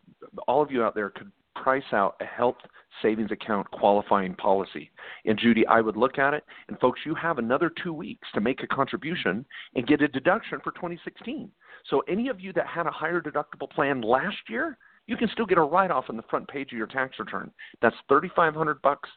all 0.48 0.62
of 0.62 0.72
you 0.72 0.84
out 0.84 0.96
there 0.96 1.10
could 1.10 1.32
price 1.56 1.84
out 1.92 2.16
a 2.22 2.26
health 2.26 2.58
savings 3.02 3.32
account 3.32 3.70
qualifying 3.72 4.36
policy. 4.36 4.92
And 5.26 5.38
Judy, 5.38 5.66
I 5.68 5.82
would 5.82 5.98
look 5.98 6.18
at 6.18 6.34
it, 6.34 6.44
and 6.68 6.80
folks, 6.80 7.02
you 7.06 7.16
have 7.16 7.38
another 7.38 7.72
two 7.84 7.94
weeks 7.94 8.28
to 8.34 8.42
make 8.42 8.64
a 8.64 8.68
contribution 8.68 9.46
and 9.76 9.88
get 9.88 10.02
a 10.02 10.08
deduction 10.08 10.60
for 10.64 10.72
2016. 10.72 11.50
So 11.90 12.04
any 12.08 12.30
of 12.30 12.40
you 12.40 12.54
that 12.54 12.68
had 12.68 12.88
a 12.88 12.92
higher 12.92 13.22
deductible 13.22 13.70
plan 13.70 14.02
last 14.02 14.38
year, 14.50 14.78
you 15.08 15.16
can 15.16 15.30
still 15.32 15.46
get 15.46 15.58
a 15.58 15.62
write-off 15.62 16.06
on 16.10 16.18
the 16.18 16.24
front 16.24 16.48
page 16.48 16.72
of 16.72 16.78
your 16.78 16.88
tax 16.88 17.18
return. 17.18 17.52
That's 17.82 17.96
3,500 18.10 18.82
bucks 18.82 19.10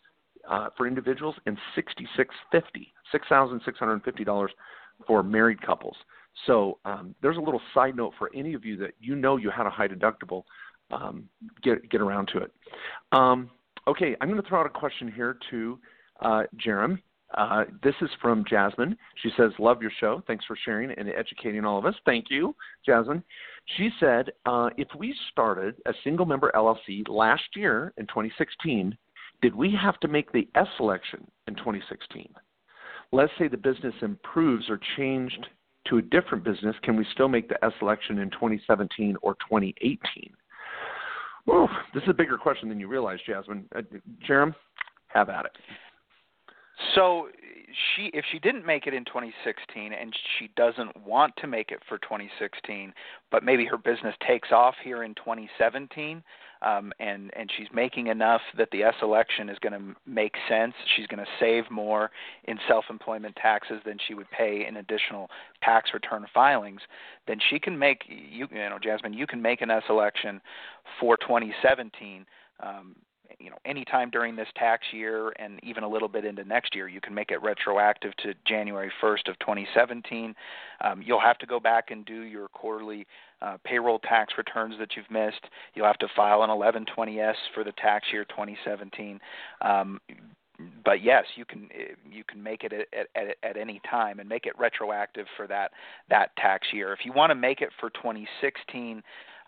uh, 0.49 0.69
for 0.77 0.87
individuals 0.87 1.35
and 1.47 1.57
6650, 1.75 2.93
$6,650 3.15 4.49
for 5.07 5.23
married 5.23 5.61
couples. 5.63 5.97
So 6.47 6.79
um, 6.85 7.15
there's 7.23 7.37
a 7.37 7.41
little 7.41 7.61
side 7.75 7.97
note 7.97 8.13
for 8.19 8.31
any 8.35 8.55
of 8.55 8.65
you 8.65 8.77
that 8.79 8.93
you 9.01 9.17
know 9.17 9.37
you 9.37 9.51
had 9.51 9.67
a 9.67 9.71
high 9.71 9.89
deductible. 9.89 10.45
Um, 10.91 11.29
get 11.63 11.89
get 11.89 12.01
around 12.01 12.31
to 12.33 12.39
it. 12.39 12.53
Um, 13.13 13.51
okay, 13.87 14.17
I'm 14.21 14.29
going 14.29 14.43
to 14.43 14.49
throw 14.49 14.61
out 14.61 14.67
a 14.67 14.71
question 14.71 15.11
here 15.11 15.39
to 15.51 15.79
uh, 16.21 16.43
Jarom. 16.57 16.99
Uh, 17.35 17.65
this 17.83 17.95
is 18.01 18.11
from 18.21 18.45
Jasmine. 18.49 18.97
She 19.23 19.31
says, 19.37 19.53
Love 19.59 19.81
your 19.83 19.93
show. 20.01 20.23
Thanks 20.27 20.45
for 20.47 20.57
sharing 20.65 20.91
and 20.91 21.09
educating 21.09 21.65
all 21.65 21.79
of 21.79 21.87
us. 21.87 21.95
Thank 22.05 22.27
you, 22.29 22.57
Jasmine. 22.85 23.23
She 23.77 23.91
said, 24.01 24.31
uh, 24.47 24.71
If 24.77 24.89
we 24.99 25.15
started 25.31 25.77
a 25.87 25.93
single 26.03 26.27
member 26.27 26.51
LLC 26.55 27.09
last 27.09 27.45
year 27.55 27.93
in 27.99 28.07
2016, 28.07 28.97
did 29.43 29.55
we 29.55 29.75
have 29.81 29.99
to 30.01 30.09
make 30.09 30.33
the 30.33 30.49
S 30.55 30.69
election 30.79 31.27
in 31.47 31.55
2016? 31.55 32.29
Let's 33.13 33.33
say 33.39 33.49
the 33.49 33.57
business 33.57 33.95
improves 34.03 34.71
or 34.71 34.79
changed 34.97 35.47
to 35.89 35.99
a 35.99 36.03
different 36.03 36.45
business. 36.45 36.77
Can 36.83 36.97
we 36.97 37.07
still 37.13 37.29
make 37.29 37.49
the 37.49 37.63
S 37.65 37.73
election 37.83 38.19
in 38.19 38.31
2017 38.31 39.17
or 39.23 39.35
2018? 39.35 40.33
Ooh, 41.49 41.67
this 41.95 42.03
is 42.03 42.09
a 42.11 42.15
bigger 42.15 42.37
question 42.37 42.69
than 42.69 42.79
you 42.79 42.87
realize, 42.87 43.19
Jasmine. 43.27 43.67
Uh, 43.75 43.83
Jarom, 44.29 44.55
have 45.09 45.29
at 45.29 45.47
it. 45.47 45.53
So 46.95 47.29
she 47.95 48.11
if 48.15 48.25
she 48.31 48.39
didn't 48.39 48.67
make 48.67 48.87
it 48.87 48.95
in 48.95 49.05
2016 49.05 49.93
and 49.93 50.15
she 50.39 50.51
doesn't 50.57 50.97
want 51.07 51.35
to 51.37 51.47
make 51.47 51.71
it 51.71 51.81
for 51.89 51.99
2016, 51.99 52.93
but 53.31 53.45
maybe 53.45 53.65
her 53.65 53.79
business 53.79 54.15
takes 54.27 54.51
off 54.53 54.75
here 54.83 55.05
in 55.05 55.15
2017, 55.15 56.23
um, 56.63 56.93
and 57.01 57.31
and 57.37 57.51
she's 57.57 57.69
making 57.73 58.09
enough 58.09 58.41
that 58.57 58.71
the 58.73 58.83
S 58.83 58.95
election 59.03 59.49
is 59.49 59.59
going 59.59 59.73
to 59.73 59.97
make 60.07 60.35
sense. 60.49 60.75
She's 60.97 61.07
going 61.07 61.25
to 61.25 61.31
save 61.39 61.71
more 61.71 62.11
in 62.45 62.59
self-employment 62.69 63.37
taxes 63.37 63.81
than 63.85 63.99
she 64.07 64.15
would 64.15 64.31
pay 64.31 64.67
in 64.67 64.77
additional 64.77 65.29
tax 65.63 65.91
return 65.95 66.27
filings. 66.33 66.81
Then 67.27 67.39
she 67.51 67.59
can 67.59 67.79
make 67.79 68.03
you 68.09 68.47
you 68.51 68.69
know 68.69 68.79
Jasmine, 68.83 69.15
you 69.15 69.27
can 69.27 69.41
make 69.41 69.63
an 69.63 69.71
S 69.71 69.85
election 69.89 70.41
for 70.99 71.17
2017. 71.17 72.27
Um, 72.63 72.95
you 73.39 73.51
know 73.51 73.57
anytime 73.65 74.11
during 74.11 74.37
this 74.37 74.49
tax 74.57 74.87
year 74.93 75.33
and 75.37 75.61
even 75.63 75.83
a 75.83 75.89
little 75.89 76.09
bit 76.09 76.25
into 76.25 76.45
next 76.45 76.75
year 76.75 76.89
you 76.89 77.01
can 77.01 77.15
make 77.15 77.31
it 77.31 77.43
retroactive 77.43 78.15
to 78.17 78.35
January 78.47 78.91
1st 79.03 79.29
of 79.29 79.39
2017 79.41 80.35
um, 80.83 81.03
you'll 81.05 81.21
have 81.21 81.39
to 81.39 81.47
go 81.47 81.61
back 81.61 81.91
and 81.91 82.05
do 82.05 82.23
your 82.23 82.49
quarterly 82.49 83.07
uh, 83.43 83.57
payroll 83.65 83.99
tax 84.01 84.35
returns 84.37 84.75
that 84.79 84.91
you've 84.97 85.11
missed. 85.11 85.47
You'll 85.75 85.87
have 85.87 85.99
to 85.99 86.09
file 86.15 86.43
an 86.43 86.51
1120s 86.51 87.35
for 87.55 87.65
the 87.65 87.73
tax 87.73 88.09
year 88.13 88.25
2017 88.27 89.19
um, 89.63 90.01
but 90.85 91.03
yes, 91.03 91.25
you 91.37 91.45
can 91.45 91.69
you 92.11 92.25
can 92.25 92.43
make 92.43 92.65
it 92.65 92.73
at, 92.73 93.09
at, 93.15 93.37
at 93.43 93.57
any 93.57 93.81
time 93.89 94.21
and 94.21 94.29
make 94.29 94.47
it 94.47 94.59
retroactive 94.59 95.27
for 95.37 95.47
that 95.47 95.73
that 96.09 96.35
tax 96.37 96.69
year. 96.73 96.93
If 96.93 97.01
you 97.05 97.13
want 97.13 97.31
to 97.31 97.35
make 97.35 97.61
it 97.61 97.71
for 97.79 97.91
2016, 97.91 99.03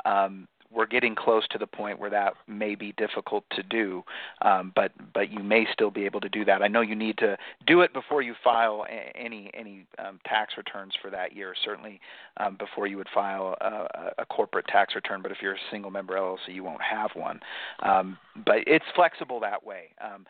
um, 0.05 0.49
we're 0.75 0.87
getting 0.87 1.15
close 1.15 1.47
to 1.49 1.59
the 1.59 1.67
point 1.67 1.99
where 1.99 2.11
that 2.11 2.35
may 2.47 2.75
be 2.75 2.93
difficult 2.93 3.45
to 3.53 3.63
do, 3.63 4.03
um, 4.43 4.73
but 4.75 4.93
but 5.13 5.31
you 5.31 5.43
may 5.43 5.67
still 5.73 5.91
be 5.91 6.05
able 6.05 6.21
to 6.21 6.29
do 6.29 6.45
that. 6.45 6.63
I 6.63 6.69
know 6.69 6.81
you 6.81 6.95
need 6.95 7.19
to 7.19 7.37
do 7.67 7.81
it 7.83 7.93
before 7.93 8.23
you 8.23 8.35
file 8.43 8.85
a, 8.89 9.17
any 9.17 9.51
any 9.55 9.87
um, 9.99 10.19
tax 10.25 10.55
returns 10.57 10.93
for 11.01 11.11
that 11.11 11.35
year. 11.35 11.55
Certainly 11.65 12.01
um, 12.39 12.57
before 12.59 12.87
you 12.87 12.97
would 12.97 13.09
file 13.15 13.57
a, 13.61 14.23
a 14.23 14.27
corporate 14.27 14.67
tax 14.67 14.95
return. 14.95 15.23
But 15.23 15.33
if 15.33 15.39
you're 15.41 15.55
a 15.55 15.71
single 15.71 15.91
member 15.91 16.15
LLC, 16.15 16.49
you 16.49 16.65
won't 16.65 16.83
have 16.83 17.11
one. 17.15 17.41
Um, 17.81 18.19
but 18.45 18.59
it's 18.67 18.85
flexible 18.95 19.41
that 19.41 19.65
way. 19.65 19.91
Um, 20.01 20.27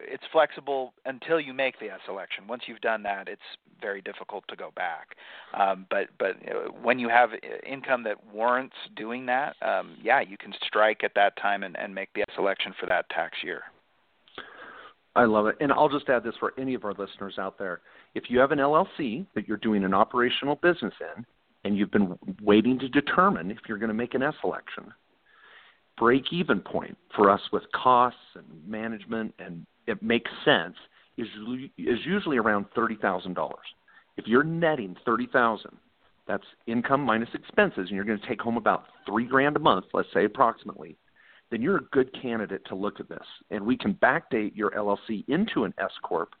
it's 0.00 0.24
flexible 0.32 0.92
until 1.04 1.40
you 1.40 1.52
make 1.52 1.78
the 1.78 1.86
S 1.86 2.00
election. 2.08 2.46
Once 2.48 2.62
you've 2.66 2.80
done 2.80 3.02
that, 3.04 3.28
it's 3.28 3.42
very 3.80 4.00
difficult 4.02 4.44
to 4.48 4.56
go 4.56 4.70
back. 4.76 5.16
Um, 5.58 5.86
but 5.90 6.08
but 6.18 6.36
when 6.82 6.98
you 6.98 7.08
have 7.08 7.30
income 7.66 8.04
that 8.04 8.16
warrants 8.32 8.76
doing 8.96 9.26
that, 9.26 9.56
um, 9.62 9.96
yeah, 10.02 10.20
you 10.20 10.36
can 10.36 10.52
strike 10.66 11.02
at 11.04 11.12
that 11.14 11.36
time 11.36 11.62
and, 11.62 11.78
and 11.78 11.94
make 11.94 12.10
the 12.14 12.22
S 12.22 12.34
election 12.38 12.74
for 12.78 12.86
that 12.86 13.08
tax 13.10 13.38
year. 13.42 13.62
I 15.16 15.24
love 15.24 15.46
it. 15.46 15.56
And 15.60 15.72
I'll 15.72 15.88
just 15.88 16.08
add 16.08 16.22
this 16.22 16.34
for 16.38 16.54
any 16.58 16.74
of 16.74 16.84
our 16.84 16.94
listeners 16.94 17.34
out 17.38 17.58
there. 17.58 17.80
If 18.14 18.24
you 18.28 18.38
have 18.38 18.52
an 18.52 18.58
LLC 18.58 19.26
that 19.34 19.48
you're 19.48 19.56
doing 19.56 19.84
an 19.84 19.92
operational 19.92 20.56
business 20.56 20.94
in, 21.16 21.26
and 21.64 21.76
you've 21.76 21.90
been 21.90 22.16
waiting 22.42 22.78
to 22.78 22.88
determine 22.88 23.50
if 23.50 23.58
you're 23.68 23.78
going 23.78 23.88
to 23.88 23.94
make 23.94 24.14
an 24.14 24.22
S 24.22 24.34
election, 24.44 24.92
break 25.98 26.32
even 26.32 26.60
point 26.60 26.96
for 27.14 27.30
us 27.30 27.40
with 27.52 27.62
costs 27.72 28.18
and 28.34 28.46
management 28.66 29.34
and 29.38 29.66
it 29.86 30.02
makes 30.02 30.30
sense 30.44 30.76
is 31.16 31.28
is 31.78 31.98
usually 32.04 32.38
around 32.38 32.66
thirty 32.74 32.96
thousand 32.96 33.34
dollars. 33.34 33.66
If 34.16 34.26
you're 34.26 34.44
netting 34.44 34.96
thirty 35.04 35.26
thousand, 35.26 35.76
that's 36.26 36.44
income 36.66 37.02
minus 37.02 37.28
expenses, 37.34 37.86
and 37.88 37.90
you're 37.90 38.04
going 38.04 38.20
to 38.20 38.26
take 38.26 38.40
home 38.40 38.56
about 38.56 38.84
three 39.06 39.26
grand 39.26 39.56
a 39.56 39.60
month, 39.60 39.86
let's 39.92 40.08
say 40.14 40.24
approximately, 40.24 40.96
then 41.50 41.62
you're 41.62 41.78
a 41.78 41.84
good 41.92 42.10
candidate 42.20 42.64
to 42.66 42.74
look 42.74 43.00
at 43.00 43.08
this. 43.08 43.26
And 43.50 43.66
we 43.66 43.76
can 43.76 43.94
backdate 43.94 44.54
your 44.54 44.70
LLC 44.70 45.28
into 45.28 45.64
an 45.64 45.74
S 45.78 45.90
corp 46.02 46.34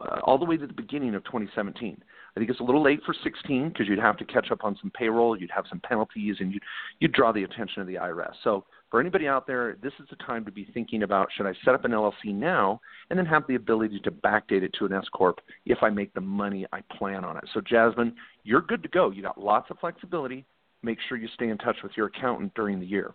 uh, 0.00 0.20
all 0.24 0.38
the 0.38 0.44
way 0.44 0.56
to 0.56 0.66
the 0.66 0.72
beginning 0.72 1.14
of 1.14 1.24
2017. 1.24 2.02
I 2.34 2.40
think 2.40 2.50
it's 2.50 2.60
a 2.60 2.64
little 2.64 2.82
late 2.82 3.00
for 3.04 3.14
16 3.22 3.68
because 3.68 3.86
you'd 3.88 3.98
have 3.98 4.16
to 4.16 4.24
catch 4.24 4.50
up 4.50 4.64
on 4.64 4.76
some 4.80 4.90
payroll, 4.90 5.38
you'd 5.38 5.50
have 5.50 5.66
some 5.68 5.80
penalties, 5.80 6.36
and 6.40 6.52
you'd 6.52 6.62
you'd 6.98 7.12
draw 7.12 7.32
the 7.32 7.44
attention 7.44 7.82
of 7.82 7.86
the 7.86 7.94
IRS. 7.94 8.32
So 8.42 8.64
for 8.92 9.00
anybody 9.00 9.26
out 9.26 9.46
there, 9.46 9.78
this 9.82 9.94
is 9.98 10.06
the 10.10 10.16
time 10.16 10.44
to 10.44 10.52
be 10.52 10.68
thinking 10.74 11.02
about 11.02 11.30
should 11.34 11.46
I 11.46 11.54
set 11.64 11.74
up 11.74 11.86
an 11.86 11.92
LLC 11.92 12.26
now 12.26 12.78
and 13.08 13.18
then 13.18 13.24
have 13.24 13.42
the 13.48 13.54
ability 13.54 14.00
to 14.00 14.10
backdate 14.10 14.62
it 14.62 14.74
to 14.78 14.84
an 14.84 14.92
S 14.92 15.06
corp 15.14 15.40
if 15.64 15.78
I 15.80 15.88
make 15.88 16.12
the 16.12 16.20
money 16.20 16.66
I 16.74 16.82
plan 16.98 17.24
on 17.24 17.38
it. 17.38 17.44
So 17.54 17.62
Jasmine, 17.62 18.14
you're 18.44 18.60
good 18.60 18.82
to 18.82 18.90
go. 18.90 19.10
You 19.10 19.22
got 19.22 19.40
lots 19.40 19.70
of 19.70 19.78
flexibility. 19.78 20.44
Make 20.82 20.98
sure 21.08 21.16
you 21.16 21.28
stay 21.34 21.48
in 21.48 21.56
touch 21.56 21.76
with 21.82 21.92
your 21.96 22.08
accountant 22.08 22.52
during 22.54 22.80
the 22.80 22.86
year. 22.86 23.14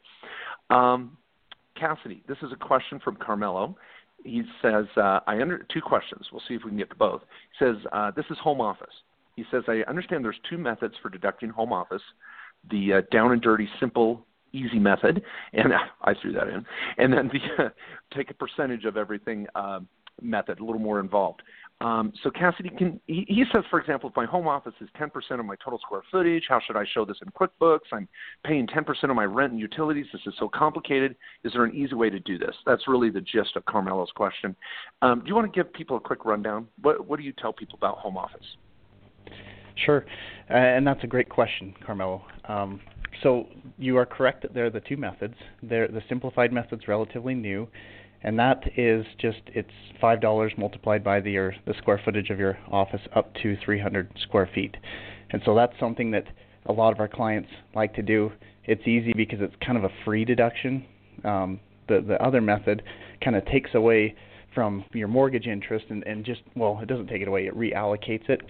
Um, 0.72 1.16
Cassidy, 1.80 2.24
this 2.28 2.40
is 2.42 2.52
a 2.52 2.56
question 2.56 3.00
from 3.04 3.16
Carmelo. 3.18 3.78
He 4.24 4.42
says, 4.64 4.86
uh, 4.98 5.20
"I 5.28 5.40
under 5.42 5.60
two 5.72 5.82
questions. 5.82 6.26
We'll 6.32 6.42
see 6.48 6.56
if 6.56 6.64
we 6.64 6.72
can 6.72 6.80
get 6.80 6.90
to 6.90 6.96
both." 6.96 7.22
He 7.52 7.64
says, 7.64 7.76
uh, 7.92 8.10
"This 8.12 8.26
is 8.32 8.38
home 8.40 8.62
office." 8.62 9.04
He 9.36 9.46
says, 9.52 9.64
"I 9.68 9.84
understand 9.88 10.26
there's 10.26 10.40
two 10.50 10.58
methods 10.58 10.96
for 11.04 11.10
deducting 11.10 11.50
home 11.50 11.72
office: 11.72 12.02
the 12.72 12.94
uh, 12.94 13.02
down 13.12 13.32
and 13.32 13.42
dirty 13.44 13.70
simple 13.80 14.26
easy 14.58 14.80
method, 14.80 15.22
and 15.54 15.74
I 16.02 16.14
threw 16.22 16.34
that 16.34 16.48
in, 16.48 16.66
and 16.98 17.14
then 17.14 17.30
the 17.32 17.66
uh, 17.66 17.70
take 18.16 18.32
a 18.32 18.34
percentage 18.34 18.86
of 18.86 18.98
everything 18.98 19.48
uh, 19.56 19.80
method, 20.22 20.60
a 20.60 20.64
little 20.64 20.82
more 20.82 21.00
involved. 21.00 21.42
Um, 21.80 22.12
so 22.24 22.32
Cassidy 22.32 22.70
can 22.70 23.00
he, 23.06 23.24
he 23.28 23.44
says, 23.54 23.64
for 23.70 23.80
example, 23.80 24.10
if 24.10 24.16
my 24.16 24.26
home 24.26 24.48
office 24.48 24.74
is 24.82 24.90
10% 25.00 25.12
of 25.40 25.46
my 25.46 25.56
total 25.64 25.78
square 25.80 26.02
footage, 26.12 26.46
how 26.50 26.60
should 26.66 26.76
I 26.76 26.86
show 26.92 27.06
this 27.06 27.18
in 27.22 27.32
QuickBooks? 27.32 27.94
I'm 27.94 28.08
paying 28.44 28.66
10% 28.66 28.86
of 29.04 29.16
my 29.16 29.26
rent 29.26 29.52
and 29.52 29.62
utilities. 29.62 30.08
This 30.12 30.24
is 30.26 30.34
so 30.40 30.50
complicated. 30.50 31.16
Is 31.44 31.54
there 31.54 31.66
an 31.66 31.76
easy 31.76 31.94
way 31.94 32.10
to 32.10 32.20
do 32.20 32.40
this? 32.40 32.56
That's 32.66 32.88
really 32.88 33.12
the 33.12 33.22
gist 33.22 33.56
of 33.56 33.66
Carmelo's 33.66 34.12
question. 34.16 34.56
Um, 35.04 35.20
do 35.20 35.28
you 35.28 35.36
want 35.36 35.54
to 35.54 35.56
give 35.56 35.72
people 35.72 35.98
a 35.98 36.00
quick 36.00 36.26
rundown? 36.26 36.68
What 36.82 37.08
what 37.08 37.20
do 37.20 37.26
you 37.26 37.34
tell 37.34 37.54
people 37.54 37.78
about 37.78 38.00
home 38.00 38.18
office? 38.18 38.46
Sure, 39.86 40.04
uh, 40.50 40.54
and 40.54 40.88
that's 40.88 41.04
a 41.04 41.08
great 41.08 41.30
question, 41.30 41.76
Carmelo. 41.86 42.26
Um, 42.48 42.82
so 43.24 43.48
you 43.78 43.98
are 43.98 44.06
correct 44.06 44.42
that 44.44 44.54
they're 44.54 44.70
the 44.70 44.80
two 44.82 44.98
methods. 44.98 45.36
They're, 45.64 45.88
the 45.88 46.02
simplified 46.10 46.52
method's 46.52 46.88
relatively 46.88 47.34
new, 47.34 47.68
and 48.24 48.38
that 48.40 48.64
is 48.78 49.06
just 49.20 49.42
it's 49.48 49.70
five 50.00 50.22
dollars 50.22 50.54
multiplied 50.58 51.04
by 51.04 51.20
the 51.20 51.32
your, 51.32 51.56
the 51.66 51.74
square 51.78 52.02
footage 52.04 52.30
of 52.30 52.40
your 52.40 52.58
office 52.72 53.02
up 53.16 53.34
to 53.44 53.56
300 53.64 54.12
square 54.24 54.50
feet, 54.54 54.76
and 55.32 55.42
so 55.46 55.56
that's 55.56 55.74
something 55.80 56.12
that 56.12 56.26
a 56.66 56.74
lot 56.74 56.92
of 56.92 57.00
our 57.00 57.08
clients 57.08 57.50
like 57.76 57.94
to 57.96 58.02
do. 58.02 58.32
It's 58.66 58.86
easy 58.88 59.14
because 59.16 59.40
it's 59.42 59.56
kind 59.66 59.78
of 59.78 59.84
a 59.84 59.90
free 60.04 60.26
deduction. 60.26 60.86
Um, 61.24 61.60
the 61.88 62.04
the 62.06 62.22
other 62.24 62.42
method 62.42 62.84
kind 63.24 63.36
of 63.36 63.46
takes 63.46 63.72
away 63.74 64.16
from 64.54 64.84
your 64.94 65.08
mortgage 65.08 65.46
interest 65.46 65.86
and, 65.90 66.04
and 66.06 66.26
just 66.26 66.42
well, 66.56 66.80
it 66.82 66.88
doesn't 66.88 67.08
take 67.08 67.22
it 67.22 67.28
away; 67.28 67.46
it 67.48 67.56
reallocates 67.56 68.30
it 68.30 68.42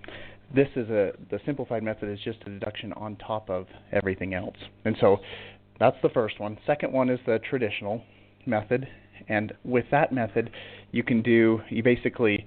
this 0.55 0.69
is 0.75 0.89
a 0.89 1.11
the 1.29 1.39
simplified 1.45 1.83
method 1.83 2.09
is 2.09 2.19
just 2.23 2.39
a 2.45 2.49
deduction 2.49 2.93
on 2.93 3.15
top 3.17 3.49
of 3.49 3.67
everything 3.91 4.33
else. 4.33 4.57
And 4.85 4.95
so 4.99 5.17
that's 5.79 5.97
the 6.01 6.09
first 6.09 6.39
one. 6.39 6.57
Second 6.65 6.93
one 6.93 7.09
is 7.09 7.19
the 7.25 7.39
traditional 7.39 8.01
method, 8.45 8.87
And 9.27 9.53
with 9.63 9.85
that 9.91 10.11
method, 10.11 10.51
you 10.91 11.03
can 11.03 11.21
do 11.21 11.61
you 11.69 11.83
basically, 11.83 12.45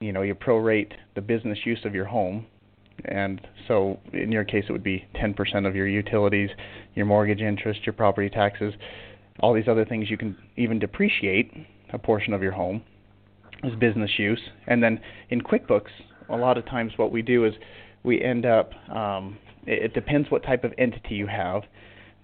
you 0.00 0.12
know, 0.12 0.22
you 0.22 0.34
prorate 0.34 0.92
the 1.14 1.20
business 1.20 1.58
use 1.64 1.80
of 1.84 1.94
your 1.94 2.06
home. 2.06 2.46
And 3.06 3.40
so 3.68 3.98
in 4.12 4.30
your 4.30 4.44
case 4.44 4.64
it 4.68 4.72
would 4.72 4.84
be 4.84 5.04
10% 5.16 5.66
of 5.66 5.74
your 5.74 5.88
utilities, 5.88 6.50
your 6.94 7.06
mortgage 7.06 7.40
interest, 7.40 7.80
your 7.84 7.92
property 7.92 8.30
taxes, 8.30 8.74
all 9.40 9.52
these 9.52 9.68
other 9.68 9.84
things 9.84 10.10
you 10.10 10.16
can 10.16 10.36
even 10.56 10.78
depreciate 10.78 11.52
a 11.92 11.98
portion 11.98 12.32
of 12.32 12.42
your 12.42 12.52
home 12.52 12.82
as 13.64 13.74
business 13.78 14.10
use. 14.16 14.40
And 14.66 14.82
then 14.82 15.00
in 15.30 15.40
QuickBooks, 15.40 15.90
a 16.28 16.36
lot 16.36 16.58
of 16.58 16.64
times 16.66 16.92
what 16.96 17.12
we 17.12 17.22
do 17.22 17.44
is 17.44 17.54
we 18.02 18.22
end 18.22 18.46
up 18.46 18.72
um, 18.90 19.38
it, 19.66 19.84
it 19.84 19.94
depends 19.94 20.30
what 20.30 20.42
type 20.42 20.64
of 20.64 20.72
entity 20.78 21.14
you 21.14 21.26
have, 21.26 21.62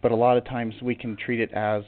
but 0.02 0.12
a 0.12 0.16
lot 0.16 0.36
of 0.36 0.44
times 0.44 0.74
we 0.82 0.94
can 0.94 1.16
treat 1.16 1.40
it 1.40 1.52
as 1.52 1.82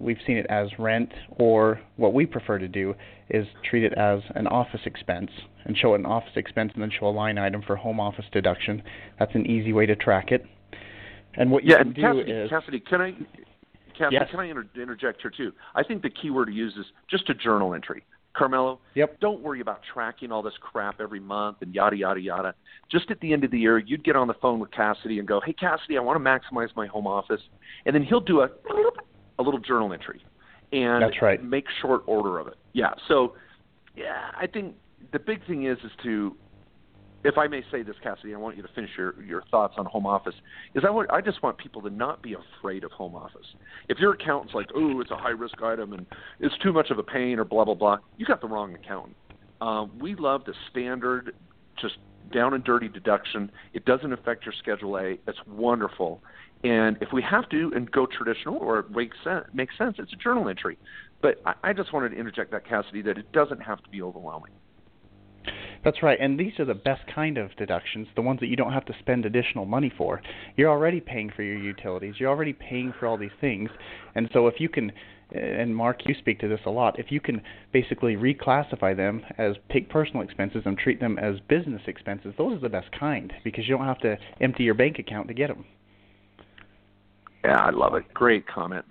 we've 0.00 0.18
seen 0.26 0.36
it 0.36 0.46
as 0.48 0.68
rent, 0.78 1.10
or 1.38 1.80
what 1.96 2.14
we 2.14 2.26
prefer 2.26 2.58
to 2.58 2.68
do 2.68 2.94
is 3.30 3.46
treat 3.68 3.84
it 3.84 3.92
as 3.94 4.20
an 4.34 4.46
office 4.46 4.80
expense 4.86 5.30
and 5.64 5.76
show 5.76 5.94
it 5.94 6.00
an 6.00 6.06
office 6.06 6.32
expense 6.36 6.72
and 6.74 6.82
then 6.82 6.90
show 6.98 7.06
a 7.06 7.10
line 7.10 7.38
item 7.38 7.62
for 7.66 7.76
home 7.76 8.00
office 8.00 8.24
deduction. 8.32 8.82
That's 9.18 9.34
an 9.34 9.46
easy 9.46 9.72
way 9.72 9.86
to 9.86 9.96
track 9.96 10.30
it. 10.30 10.44
And 11.34 11.50
what 11.50 11.64
you 11.64 11.72
yeah, 11.72 11.78
can 11.78 11.86
and 11.88 11.94
do 11.96 12.02
Cassidy, 12.02 12.32
is 12.32 12.50
Cassidy, 12.50 12.80
can 12.80 13.00
I, 13.00 13.10
Cassidy, 13.96 14.16
Yes. 14.16 14.28
can 14.30 14.40
I 14.40 14.46
inter- 14.46 14.66
interject 14.80 15.20
here 15.22 15.32
too? 15.36 15.52
I 15.74 15.82
think 15.82 16.02
the 16.02 16.10
key 16.10 16.30
word 16.30 16.46
to 16.46 16.52
use 16.52 16.74
is 16.76 16.86
just 17.10 17.28
a 17.28 17.34
journal 17.34 17.74
entry. 17.74 18.02
Carmelo, 18.38 18.78
Yep. 18.94 19.20
don't 19.20 19.40
worry 19.42 19.60
about 19.60 19.80
tracking 19.92 20.30
all 20.30 20.42
this 20.42 20.56
crap 20.60 21.00
every 21.00 21.20
month 21.20 21.58
and 21.60 21.74
yada 21.74 21.96
yada 21.96 22.20
yada. 22.20 22.54
Just 22.90 23.10
at 23.10 23.18
the 23.20 23.32
end 23.32 23.42
of 23.44 23.50
the 23.50 23.58
year, 23.58 23.78
you'd 23.78 24.04
get 24.04 24.14
on 24.16 24.28
the 24.28 24.34
phone 24.34 24.60
with 24.60 24.70
Cassidy 24.70 25.18
and 25.18 25.26
go, 25.26 25.40
"Hey 25.40 25.52
Cassidy, 25.52 25.98
I 25.98 26.00
want 26.00 26.22
to 26.22 26.24
maximize 26.24 26.74
my 26.76 26.86
home 26.86 27.06
office," 27.06 27.42
and 27.84 27.94
then 27.94 28.02
he'll 28.02 28.20
do 28.20 28.40
a 28.42 28.50
a 29.40 29.42
little 29.42 29.60
journal 29.60 29.92
entry, 29.92 30.24
and 30.72 31.02
That's 31.02 31.20
right. 31.22 31.42
make 31.42 31.66
short 31.80 32.02
order 32.06 32.38
of 32.38 32.48
it. 32.48 32.56
Yeah. 32.72 32.94
So, 33.06 33.34
yeah, 33.96 34.30
I 34.36 34.46
think 34.46 34.74
the 35.12 35.18
big 35.18 35.44
thing 35.46 35.64
is 35.64 35.78
is 35.84 35.92
to 36.02 36.36
if 37.24 37.36
I 37.36 37.48
may 37.48 37.62
say 37.70 37.82
this, 37.82 37.96
Cassidy, 38.02 38.34
I 38.34 38.38
want 38.38 38.56
you 38.56 38.62
to 38.62 38.68
finish 38.74 38.90
your, 38.96 39.20
your 39.22 39.42
thoughts 39.50 39.74
on 39.76 39.86
home 39.86 40.06
office. 40.06 40.34
Is 40.74 40.84
I 40.86 40.90
want 40.90 41.10
I 41.10 41.20
just 41.20 41.42
want 41.42 41.58
people 41.58 41.82
to 41.82 41.90
not 41.90 42.22
be 42.22 42.34
afraid 42.34 42.84
of 42.84 42.92
home 42.92 43.14
office. 43.14 43.46
If 43.88 43.98
your 43.98 44.12
accountant's 44.12 44.54
like, 44.54 44.68
oh, 44.74 45.00
it's 45.00 45.10
a 45.10 45.16
high 45.16 45.30
risk 45.30 45.60
item 45.62 45.92
and 45.92 46.06
it's 46.40 46.54
too 46.62 46.72
much 46.72 46.90
of 46.90 46.98
a 46.98 47.02
pain 47.02 47.38
or 47.38 47.44
blah 47.44 47.64
blah 47.64 47.74
blah, 47.74 47.98
you 48.16 48.26
got 48.26 48.40
the 48.40 48.46
wrong 48.46 48.74
accountant. 48.74 49.16
Um, 49.60 49.90
we 50.00 50.14
love 50.14 50.44
the 50.44 50.54
standard, 50.70 51.34
just 51.80 51.96
down 52.32 52.54
and 52.54 52.62
dirty 52.62 52.88
deduction. 52.88 53.50
It 53.72 53.84
doesn't 53.84 54.12
affect 54.12 54.44
your 54.44 54.54
Schedule 54.58 54.98
A. 54.98 55.18
It's 55.26 55.38
wonderful. 55.46 56.22
And 56.64 56.98
if 57.00 57.08
we 57.12 57.22
have 57.22 57.48
to 57.50 57.72
and 57.74 57.90
go 57.90 58.06
traditional 58.06 58.56
or 58.56 58.80
it 58.80 58.90
makes 58.90 59.16
sense, 59.24 59.44
makes 59.52 59.76
sense, 59.78 59.96
it's 59.98 60.12
a 60.12 60.16
journal 60.16 60.48
entry. 60.48 60.76
But 61.22 61.40
I, 61.46 61.54
I 61.64 61.72
just 61.72 61.92
wanted 61.92 62.10
to 62.10 62.16
interject 62.16 62.50
that, 62.50 62.66
Cassidy, 62.68 63.02
that 63.02 63.16
it 63.16 63.30
doesn't 63.32 63.60
have 63.60 63.82
to 63.82 63.90
be 63.90 64.02
overwhelming. 64.02 64.52
That's 65.88 66.02
right, 66.02 66.18
and 66.20 66.38
these 66.38 66.52
are 66.58 66.66
the 66.66 66.74
best 66.74 67.00
kind 67.14 67.38
of 67.38 67.56
deductions, 67.56 68.08
the 68.14 68.20
ones 68.20 68.40
that 68.40 68.48
you 68.48 68.56
don't 68.56 68.74
have 68.74 68.84
to 68.84 68.94
spend 68.98 69.24
additional 69.24 69.64
money 69.64 69.90
for. 69.96 70.20
You're 70.54 70.68
already 70.68 71.00
paying 71.00 71.32
for 71.34 71.42
your 71.42 71.56
utilities, 71.56 72.16
you're 72.18 72.28
already 72.28 72.52
paying 72.52 72.92
for 73.00 73.06
all 73.06 73.16
these 73.16 73.30
things, 73.40 73.70
and 74.14 74.28
so 74.34 74.48
if 74.48 74.60
you 74.60 74.68
can, 74.68 74.92
and 75.32 75.74
Mark, 75.74 76.00
you 76.04 76.14
speak 76.18 76.40
to 76.40 76.48
this 76.48 76.60
a 76.66 76.70
lot, 76.70 76.98
if 76.98 77.10
you 77.10 77.22
can 77.22 77.40
basically 77.72 78.16
reclassify 78.16 78.94
them 78.94 79.22
as 79.38 79.54
take 79.72 79.88
personal 79.88 80.20
expenses 80.20 80.60
and 80.66 80.76
treat 80.76 81.00
them 81.00 81.18
as 81.18 81.36
business 81.48 81.80
expenses, 81.86 82.34
those 82.36 82.58
are 82.58 82.60
the 82.60 82.68
best 82.68 82.88
kind 82.92 83.32
because 83.42 83.66
you 83.66 83.74
don't 83.74 83.86
have 83.86 84.00
to 84.00 84.18
empty 84.42 84.64
your 84.64 84.74
bank 84.74 84.98
account 84.98 85.26
to 85.28 85.32
get 85.32 85.48
them. 85.48 85.64
Yeah, 87.44 87.60
I 87.60 87.70
love 87.70 87.94
it. 87.94 88.04
Great 88.12 88.46
comment. 88.46 88.84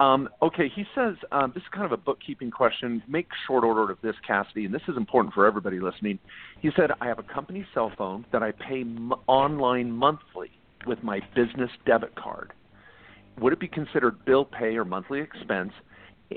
Um, 0.00 0.28
okay, 0.40 0.70
he 0.74 0.84
says 0.94 1.16
um, 1.32 1.50
this 1.54 1.62
is 1.62 1.68
kind 1.72 1.84
of 1.84 1.92
a 1.92 1.96
bookkeeping 1.96 2.50
question. 2.52 3.02
Make 3.08 3.26
short 3.46 3.64
order 3.64 3.90
of 3.90 3.98
this, 4.00 4.14
Cassidy, 4.24 4.64
and 4.64 4.72
this 4.72 4.82
is 4.86 4.96
important 4.96 5.34
for 5.34 5.44
everybody 5.44 5.80
listening. 5.80 6.20
He 6.60 6.70
said, 6.76 6.90
I 7.00 7.06
have 7.06 7.18
a 7.18 7.24
company 7.24 7.66
cell 7.74 7.90
phone 7.98 8.24
that 8.32 8.42
I 8.42 8.52
pay 8.52 8.82
m- 8.82 9.12
online 9.26 9.90
monthly 9.90 10.50
with 10.86 11.02
my 11.02 11.20
business 11.34 11.70
debit 11.84 12.14
card. 12.14 12.52
Would 13.40 13.52
it 13.52 13.60
be 13.60 13.68
considered 13.68 14.24
bill 14.24 14.44
pay 14.44 14.76
or 14.76 14.84
monthly 14.84 15.20
expense? 15.20 15.72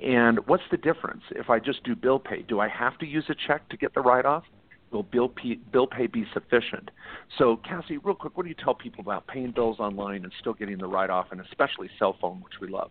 And 0.02 0.40
what's 0.48 0.64
the 0.72 0.78
difference 0.78 1.22
if 1.32 1.50
I 1.50 1.60
just 1.60 1.84
do 1.84 1.96
bill 1.96 2.18
pay? 2.18 2.42
Do 2.42 2.60
I 2.60 2.68
have 2.68 2.98
to 3.00 3.06
use 3.06 3.26
a 3.30 3.36
check 3.48 3.68
to 3.70 3.78
get 3.78 3.94
the 3.94 4.02
write 4.02 4.26
off? 4.26 4.44
Will 4.90 5.04
bill 5.04 5.30
pay, 5.30 5.56
bill 5.72 5.86
pay 5.86 6.08
be 6.08 6.26
sufficient? 6.34 6.90
So, 7.38 7.58
Cassie, 7.58 7.98
real 7.98 8.16
quick, 8.16 8.36
what 8.36 8.44
do 8.44 8.50
you 8.50 8.56
tell 8.56 8.74
people 8.74 9.02
about 9.02 9.28
paying 9.28 9.52
bills 9.52 9.80
online 9.80 10.24
and 10.24 10.34
still 10.40 10.54
getting 10.54 10.80
the 10.80 10.88
write 10.88 11.10
off, 11.10 11.28
and 11.32 11.40
especially 11.42 11.90
cell 12.00 12.18
phone, 12.20 12.42
which 12.42 12.54
we 12.60 12.68
love? 12.68 12.90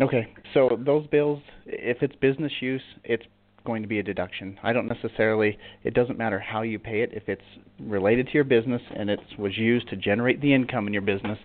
Okay, 0.00 0.32
so 0.54 0.78
those 0.84 1.06
bills, 1.08 1.40
if 1.66 2.02
it's 2.02 2.14
business 2.16 2.52
use, 2.60 2.82
it's 3.02 3.24
going 3.66 3.82
to 3.82 3.88
be 3.88 3.98
a 3.98 4.02
deduction. 4.02 4.56
I 4.62 4.72
don't 4.72 4.86
necessarily, 4.86 5.58
it 5.82 5.92
doesn't 5.92 6.16
matter 6.16 6.38
how 6.38 6.62
you 6.62 6.78
pay 6.78 7.00
it. 7.00 7.10
If 7.12 7.28
it's 7.28 7.42
related 7.80 8.26
to 8.28 8.34
your 8.34 8.44
business 8.44 8.80
and 8.96 9.10
it 9.10 9.18
was 9.38 9.58
used 9.58 9.88
to 9.88 9.96
generate 9.96 10.40
the 10.40 10.54
income 10.54 10.86
in 10.86 10.92
your 10.92 11.02
business, 11.02 11.38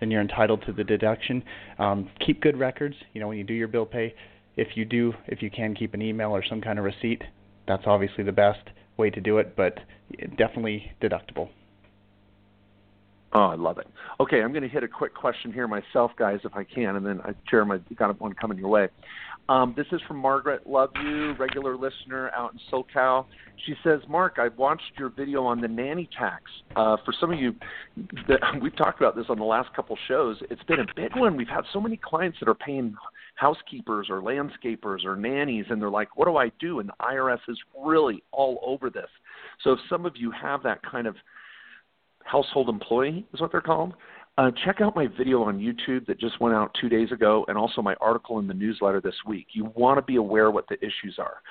then 0.00 0.10
you're 0.10 0.20
entitled 0.20 0.64
to 0.66 0.72
the 0.72 0.82
deduction. 0.82 1.44
Um, 1.78 2.10
keep 2.26 2.40
good 2.40 2.58
records. 2.58 2.96
You 3.12 3.20
know, 3.20 3.28
when 3.28 3.38
you 3.38 3.44
do 3.44 3.54
your 3.54 3.68
bill 3.68 3.86
pay, 3.86 4.14
if 4.56 4.68
you 4.74 4.84
do, 4.84 5.14
if 5.28 5.40
you 5.40 5.50
can 5.50 5.74
keep 5.74 5.94
an 5.94 6.02
email 6.02 6.30
or 6.30 6.44
some 6.44 6.60
kind 6.60 6.80
of 6.80 6.84
receipt, 6.84 7.22
that's 7.68 7.84
obviously 7.86 8.24
the 8.24 8.32
best 8.32 8.68
way 8.96 9.10
to 9.10 9.20
do 9.20 9.38
it, 9.38 9.54
but 9.56 9.78
definitely 10.36 10.90
deductible. 11.00 11.48
Oh, 13.34 13.46
I 13.46 13.54
love 13.54 13.78
it. 13.78 13.86
Okay, 14.20 14.42
I'm 14.42 14.52
going 14.52 14.62
to 14.62 14.68
hit 14.68 14.82
a 14.82 14.88
quick 14.88 15.14
question 15.14 15.52
here 15.52 15.66
myself, 15.66 16.10
guys, 16.18 16.40
if 16.44 16.54
I 16.54 16.64
can, 16.64 16.96
and 16.96 17.06
then 17.06 17.20
I 17.22 17.32
Jeremy 17.50 17.78
got 17.96 18.20
one 18.20 18.34
coming 18.34 18.58
your 18.58 18.68
way. 18.68 18.88
Um, 19.48 19.74
this 19.76 19.86
is 19.90 20.00
from 20.06 20.18
Margaret. 20.18 20.66
Love 20.66 20.90
you, 21.02 21.32
regular 21.34 21.76
listener 21.76 22.30
out 22.30 22.52
in 22.52 22.60
SoCal. 22.70 23.26
She 23.66 23.74
says, 23.82 24.00
Mark, 24.08 24.38
I've 24.38 24.56
watched 24.56 24.92
your 24.98 25.08
video 25.08 25.44
on 25.44 25.60
the 25.60 25.68
nanny 25.68 26.08
tax. 26.16 26.44
Uh, 26.76 26.96
for 27.04 27.12
some 27.18 27.32
of 27.32 27.38
you, 27.38 27.54
that, 28.28 28.40
we've 28.62 28.76
talked 28.76 29.00
about 29.00 29.16
this 29.16 29.26
on 29.28 29.38
the 29.38 29.44
last 29.44 29.74
couple 29.74 29.96
shows. 30.08 30.36
It's 30.50 30.62
been 30.64 30.80
a 30.80 30.86
big 30.94 31.16
one. 31.16 31.36
We've 31.36 31.48
had 31.48 31.64
so 31.72 31.80
many 31.80 31.96
clients 31.96 32.38
that 32.40 32.48
are 32.48 32.54
paying 32.54 32.94
housekeepers 33.34 34.08
or 34.10 34.20
landscapers 34.20 35.04
or 35.04 35.16
nannies, 35.16 35.66
and 35.70 35.80
they're 35.80 35.90
like, 35.90 36.16
what 36.16 36.26
do 36.26 36.36
I 36.36 36.52
do? 36.60 36.80
And 36.80 36.88
the 36.88 36.94
IRS 37.00 37.40
is 37.48 37.58
really 37.84 38.22
all 38.30 38.60
over 38.64 38.90
this. 38.90 39.08
So 39.64 39.72
if 39.72 39.80
some 39.88 40.06
of 40.06 40.16
you 40.16 40.30
have 40.30 40.62
that 40.62 40.80
kind 40.82 41.06
of 41.06 41.16
household 42.24 42.68
employee 42.68 43.26
is 43.32 43.40
what 43.40 43.52
they're 43.52 43.60
called. 43.60 43.94
Uh, 44.38 44.50
check 44.64 44.80
out 44.80 44.96
my 44.96 45.06
video 45.18 45.42
on 45.42 45.58
YouTube 45.58 46.06
that 46.06 46.18
just 46.18 46.40
went 46.40 46.54
out 46.54 46.74
two 46.80 46.88
days 46.88 47.12
ago, 47.12 47.44
and 47.48 47.58
also 47.58 47.82
my 47.82 47.94
article 48.00 48.38
in 48.38 48.46
the 48.46 48.54
newsletter 48.54 48.98
this 48.98 49.14
week. 49.26 49.46
You 49.52 49.70
want 49.74 49.98
to 49.98 50.02
be 50.02 50.16
aware 50.16 50.50
what 50.50 50.66
the 50.68 50.78
issues 50.78 51.16
are. 51.18 51.42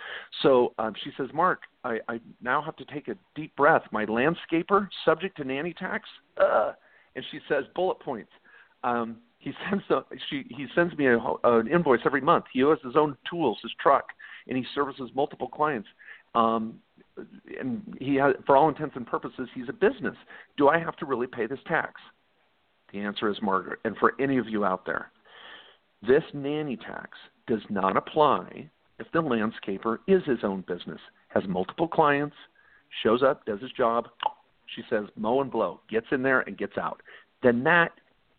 So 0.42 0.74
um, 0.80 0.94
she 1.04 1.12
says, 1.16 1.28
Mark, 1.32 1.62
I, 1.84 2.00
I 2.08 2.20
now 2.42 2.60
have 2.60 2.76
to 2.78 2.86
take 2.86 3.08
a 3.08 3.16
deep 3.36 3.56
breath. 3.56 3.84
My 3.92 4.08
landscaper 4.08 4.88
subject 5.06 5.38
to 5.38 5.44
nanny 5.44 5.74
tax, 5.74 6.10
uh, 6.38 6.72
and 7.16 7.24
she 7.32 7.40
says 7.48 7.66
bullet 7.76 8.00
points. 8.00 8.32
Um, 8.84 9.18
he 9.38 9.52
sends 9.70 9.84
the, 9.88 10.04
she, 10.32 10.46
he 10.50 10.66
sends 10.74 10.98
me 10.98 11.06
a, 11.06 11.20
an 11.44 11.68
invoice 11.68 12.02
every 12.04 12.22
month. 12.22 12.46
He 12.52 12.62
has 12.62 12.80
his 12.84 12.96
own 12.96 13.16
tools, 13.30 13.60
his 13.62 13.72
truck, 13.80 14.06
and 14.48 14.58
he 14.58 14.66
services 14.74 15.12
multiple 15.14 15.50
clients. 15.50 15.88
Um, 16.34 16.80
and 17.60 17.98
he 18.00 18.16
has, 18.16 18.36
for 18.46 18.56
all 18.56 18.70
intents 18.70 18.96
and 18.96 19.06
purposes, 19.06 19.50
he's 19.54 19.70
a 19.70 19.74
business. 19.74 20.16
Do 20.58 20.70
I 20.70 20.80
have 20.80 20.96
to 20.98 21.06
really 21.06 21.28
pay 21.28 21.48
this 21.48 21.60
tax? 21.68 21.94
The 22.92 23.00
answer 23.00 23.30
is 23.30 23.38
Margaret. 23.42 23.80
And 23.86 23.96
for 23.98 24.14
any 24.20 24.38
of 24.38 24.48
you 24.48 24.66
out 24.66 24.86
there, 24.86 25.12
this 26.06 26.24
nanny 26.34 26.78
tax 26.78 27.18
does 27.48 27.62
not 27.70 27.96
apply 27.96 28.70
if 29.00 29.08
the 29.14 29.22
landscaper 29.22 29.98
is 30.08 30.24
his 30.26 30.40
own 30.44 30.64
business, 30.68 31.00
has 31.30 31.44
multiple 31.48 31.88
clients, 31.88 32.36
shows 33.04 33.24
up, 33.24 33.46
does 33.46 33.62
his 33.62 33.72
job. 33.72 34.08
She 34.76 34.84
says 34.90 35.06
mow 35.16 35.42
and 35.42 35.52
blow, 35.52 35.82
gets 35.90 36.08
in 36.12 36.22
there 36.22 36.42
and 36.42 36.58
gets 36.58 36.78
out. 36.78 37.02
Then 37.44 37.64
that 37.64 37.92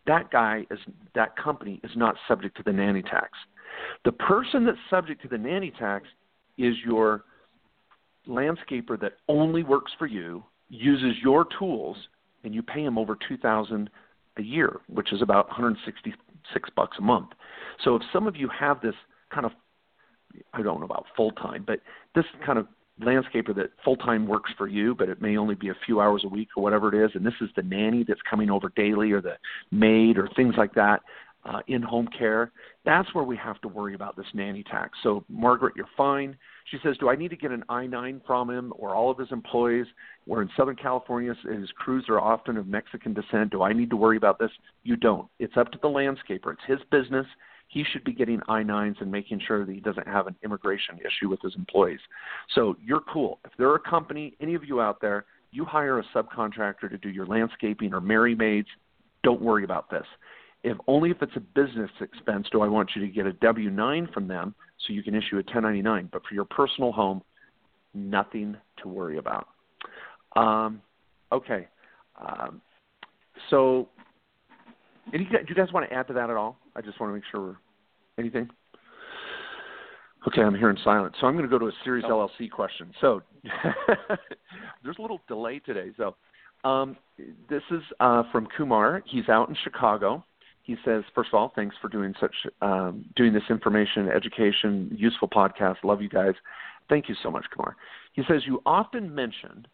that 0.05 0.31
guy 0.31 0.65
is 0.69 0.79
that 1.15 1.35
company 1.37 1.79
is 1.83 1.91
not 1.95 2.15
subject 2.27 2.57
to 2.57 2.63
the 2.63 2.73
nanny 2.73 3.01
tax. 3.01 3.31
The 4.05 4.11
person 4.11 4.65
that's 4.65 4.77
subject 4.89 5.21
to 5.23 5.27
the 5.27 5.37
nanny 5.37 5.71
tax 5.79 6.07
is 6.57 6.75
your 6.85 7.23
landscaper 8.27 8.99
that 8.99 9.13
only 9.27 9.63
works 9.63 9.91
for 9.97 10.07
you, 10.07 10.43
uses 10.69 11.15
your 11.21 11.45
tools, 11.59 11.97
and 12.43 12.53
you 12.53 12.61
pay 12.61 12.83
him 12.83 12.97
over 12.97 13.17
two 13.27 13.37
thousand 13.37 13.89
a 14.37 14.41
year, 14.41 14.79
which 14.87 15.13
is 15.13 15.21
about 15.21 15.47
166 15.47 16.69
bucks 16.75 16.97
a 16.97 17.01
month. 17.01 17.29
So 17.83 17.95
if 17.95 18.01
some 18.11 18.27
of 18.27 18.35
you 18.35 18.49
have 18.57 18.81
this 18.81 18.95
kind 19.31 19.45
of, 19.45 19.51
I 20.53 20.61
don't 20.61 20.79
know 20.79 20.85
about 20.85 21.05
full 21.15 21.31
time, 21.31 21.63
but 21.65 21.79
this 22.15 22.25
kind 22.45 22.57
of 22.57 22.67
landscaper 23.01 23.55
that 23.55 23.71
full 23.83 23.95
time 23.95 24.27
works 24.27 24.51
for 24.57 24.67
you, 24.67 24.95
but 24.95 25.09
it 25.09 25.21
may 25.21 25.37
only 25.37 25.55
be 25.55 25.69
a 25.69 25.75
few 25.85 25.99
hours 25.99 26.23
a 26.25 26.27
week 26.27 26.49
or 26.55 26.63
whatever 26.63 26.93
it 26.93 27.05
is, 27.05 27.11
and 27.15 27.25
this 27.25 27.33
is 27.41 27.49
the 27.55 27.63
nanny 27.63 28.03
that's 28.07 28.21
coming 28.29 28.49
over 28.49 28.71
daily 28.75 29.11
or 29.11 29.21
the 29.21 29.35
maid 29.71 30.17
or 30.17 30.29
things 30.35 30.55
like 30.57 30.73
that, 30.75 31.01
uh, 31.45 31.59
in 31.67 31.81
home 31.81 32.07
care, 32.17 32.51
that's 32.85 33.13
where 33.13 33.23
we 33.23 33.35
have 33.37 33.59
to 33.61 33.67
worry 33.67 33.95
about 33.95 34.15
this 34.15 34.25
nanny 34.33 34.63
tax. 34.63 34.97
So, 35.03 35.23
Margaret, 35.29 35.73
you're 35.75 35.89
fine. 35.97 36.37
She 36.71 36.77
says, 36.83 36.95
Do 36.99 37.09
I 37.09 37.15
need 37.15 37.29
to 37.29 37.35
get 37.35 37.51
an 37.51 37.63
I 37.67 37.85
9 37.85 38.21
from 38.25 38.49
him 38.49 38.73
or 38.77 38.95
all 38.95 39.11
of 39.11 39.17
his 39.17 39.31
employees? 39.31 39.85
We're 40.25 40.41
in 40.41 40.49
Southern 40.55 40.77
California. 40.77 41.35
His 41.43 41.69
crews 41.75 42.05
are 42.07 42.19
often 42.19 42.55
of 42.57 42.67
Mexican 42.67 43.13
descent. 43.13 43.51
Do 43.51 43.61
I 43.61 43.73
need 43.73 43.89
to 43.89 43.97
worry 43.97 44.17
about 44.17 44.39
this? 44.39 44.51
You 44.83 44.95
don't. 44.95 45.27
It's 45.39 45.57
up 45.57 45.71
to 45.73 45.79
the 45.81 45.89
landscaper. 45.89 46.53
It's 46.53 46.61
his 46.65 46.79
business. 46.91 47.27
he 47.67 47.83
should 47.91 48.03
be 48.03 48.13
getting 48.13 48.39
I 48.47 48.61
9s 48.61 49.01
and 49.01 49.11
making 49.11 49.41
sure 49.45 49.65
that 49.65 49.73
he 49.73 49.81
doesn't 49.81 50.07
have 50.07 50.27
an 50.27 50.35
immigration 50.43 50.99
issue 50.99 51.29
with 51.29 51.41
his 51.41 51.55
employees. 51.55 51.99
So 52.53 52.77
you're 52.83 53.01
cool. 53.11 53.39
If 53.45 53.51
they're 53.57 53.75
a 53.75 53.79
company, 53.79 54.35
any 54.39 54.53
of 54.53 54.63
you 54.63 54.79
out 54.79 55.01
there, 55.01 55.25
you 55.51 55.65
hire 55.65 55.99
a 55.99 56.03
subcontractor 56.15 56.89
to 56.89 56.97
do 56.97 57.09
your 57.09 57.25
landscaping 57.25 57.93
or 57.93 58.01
Merry 58.01 58.35
Maids, 58.35 58.67
don't 59.23 59.41
worry 59.41 59.63
about 59.63 59.89
this. 59.89 60.05
If 60.63 60.77
only 60.87 61.11
if 61.11 61.21
it's 61.21 61.35
a 61.35 61.41
business 61.41 61.91
expense 61.99 62.47
do 62.51 62.61
I 62.61 62.67
want 62.67 62.91
you 62.95 63.01
to 63.01 63.07
get 63.07 63.25
a 63.25 63.33
W 63.33 63.69
9 63.69 64.09
from 64.13 64.27
them 64.27 64.55
so 64.85 64.93
you 64.93 65.03
can 65.03 65.13
issue 65.13 65.35
a 65.35 65.43
1099. 65.43 66.09
But 66.11 66.21
for 66.27 66.33
your 66.33 66.45
personal 66.45 66.91
home, 66.91 67.21
nothing 67.93 68.55
to 68.81 68.87
worry 68.87 69.17
about. 69.17 69.47
Um, 70.35 70.81
okay. 71.31 71.67
Um, 72.19 72.61
so, 73.49 73.89
any, 75.13 75.25
do 75.25 75.37
you 75.47 75.55
guys 75.55 75.71
want 75.73 75.89
to 75.89 75.93
add 75.93 76.07
to 76.07 76.13
that 76.13 76.29
at 76.29 76.37
all? 76.37 76.57
I 76.75 76.81
just 76.81 76.99
want 76.99 77.11
to 77.11 77.15
make 77.15 77.23
sure 77.31 77.41
we're 77.41 77.55
anything. 78.17 78.49
Okay, 80.27 80.41
I'm 80.41 80.55
hearing 80.55 80.77
silence. 80.83 81.15
So 81.19 81.27
I'm 81.27 81.33
going 81.33 81.43
to 81.43 81.49
go 81.49 81.59
to 81.59 81.67
a 81.67 81.71
series 81.83 82.05
LLC 82.05 82.49
question. 82.49 82.91
So 83.01 83.21
there's 84.83 84.97
a 84.97 85.01
little 85.01 85.19
delay 85.27 85.59
today. 85.59 85.89
So 85.97 86.15
um, 86.63 86.95
this 87.49 87.61
is 87.71 87.81
uh, 87.99 88.23
from 88.31 88.47
Kumar. 88.57 89.03
He's 89.05 89.27
out 89.27 89.49
in 89.49 89.55
Chicago. 89.63 90.23
He 90.63 90.75
says, 90.85 91.03
first 91.13 91.29
of 91.29 91.33
all, 91.35 91.51
thanks 91.55 91.75
for 91.81 91.89
doing 91.89 92.13
such 92.19 92.33
um, 92.61 93.05
doing 93.15 93.33
this 93.33 93.43
information, 93.49 94.09
education, 94.09 94.89
useful 94.95 95.27
podcast. 95.27 95.75
Love 95.83 96.01
you 96.01 96.09
guys. 96.09 96.33
Thank 96.89 97.09
you 97.09 97.15
so 97.21 97.29
much, 97.29 97.45
Kumar. 97.55 97.75
He 98.13 98.23
says 98.27 98.41
you 98.45 98.61
often 98.65 99.13
mention 99.13 99.67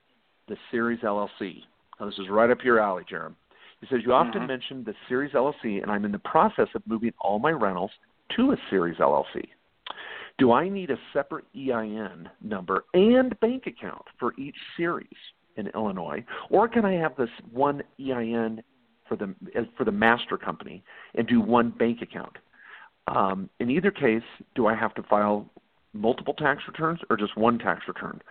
the 0.47 0.57
Series 0.71 0.99
LLC. 1.01 1.63
Now, 1.99 2.07
this 2.07 2.17
is 2.17 2.27
right 2.29 2.49
up 2.49 2.63
your 2.63 2.79
alley, 2.79 3.03
Jarom. 3.11 3.35
He 3.81 3.87
says 3.87 3.99
you 4.03 4.13
often 4.13 4.43
Mhm. 4.43 4.47
mention 4.47 4.83
the 4.83 4.95
Series 5.07 5.33
LLC, 5.33 5.81
and 5.81 5.91
I'm 5.91 6.05
in 6.05 6.11
the 6.11 6.19
process 6.19 6.67
of 6.73 6.85
moving 6.87 7.13
all 7.19 7.39
my 7.39 7.51
rentals 7.51 7.91
to 8.35 8.51
a 8.51 8.57
Series 8.69 8.99
LLC. 8.99 9.49
Do 10.37 10.51
I 10.53 10.69
need 10.69 10.89
a 10.89 10.97
separate 11.13 11.45
EIN 11.53 12.29
number 12.41 12.85
and 12.93 13.37
bank 13.41 13.67
account 13.67 14.03
for 14.17 14.33
each 14.37 14.55
series 14.75 15.07
in 15.57 15.67
Illinois, 15.67 16.23
or 16.49 16.67
can 16.67 16.85
I 16.85 16.93
have 16.93 17.15
this 17.15 17.29
one 17.51 17.83
EIN 17.99 18.63
for 19.10 19.18
the 19.18 19.34
for 19.78 19.84
the 19.84 19.91
master 19.91 20.38
company 20.38 20.84
and 21.16 21.28
do 21.28 21.41
one 21.41 21.72
bank 21.72 22.01
account? 22.01 22.38
Um, 23.07 23.49
in 23.60 23.70
either 23.70 23.91
case, 23.91 24.24
do 24.55 24.68
I 24.68 24.76
have 24.76 24.93
to 24.93 25.03
file 25.03 25.49
multiple 25.93 26.36
tax 26.36 26.62
returns 26.68 26.99
or 27.10 27.18
just 27.18 27.36
one 27.36 27.57
tax 27.57 27.82
return? 27.88 28.22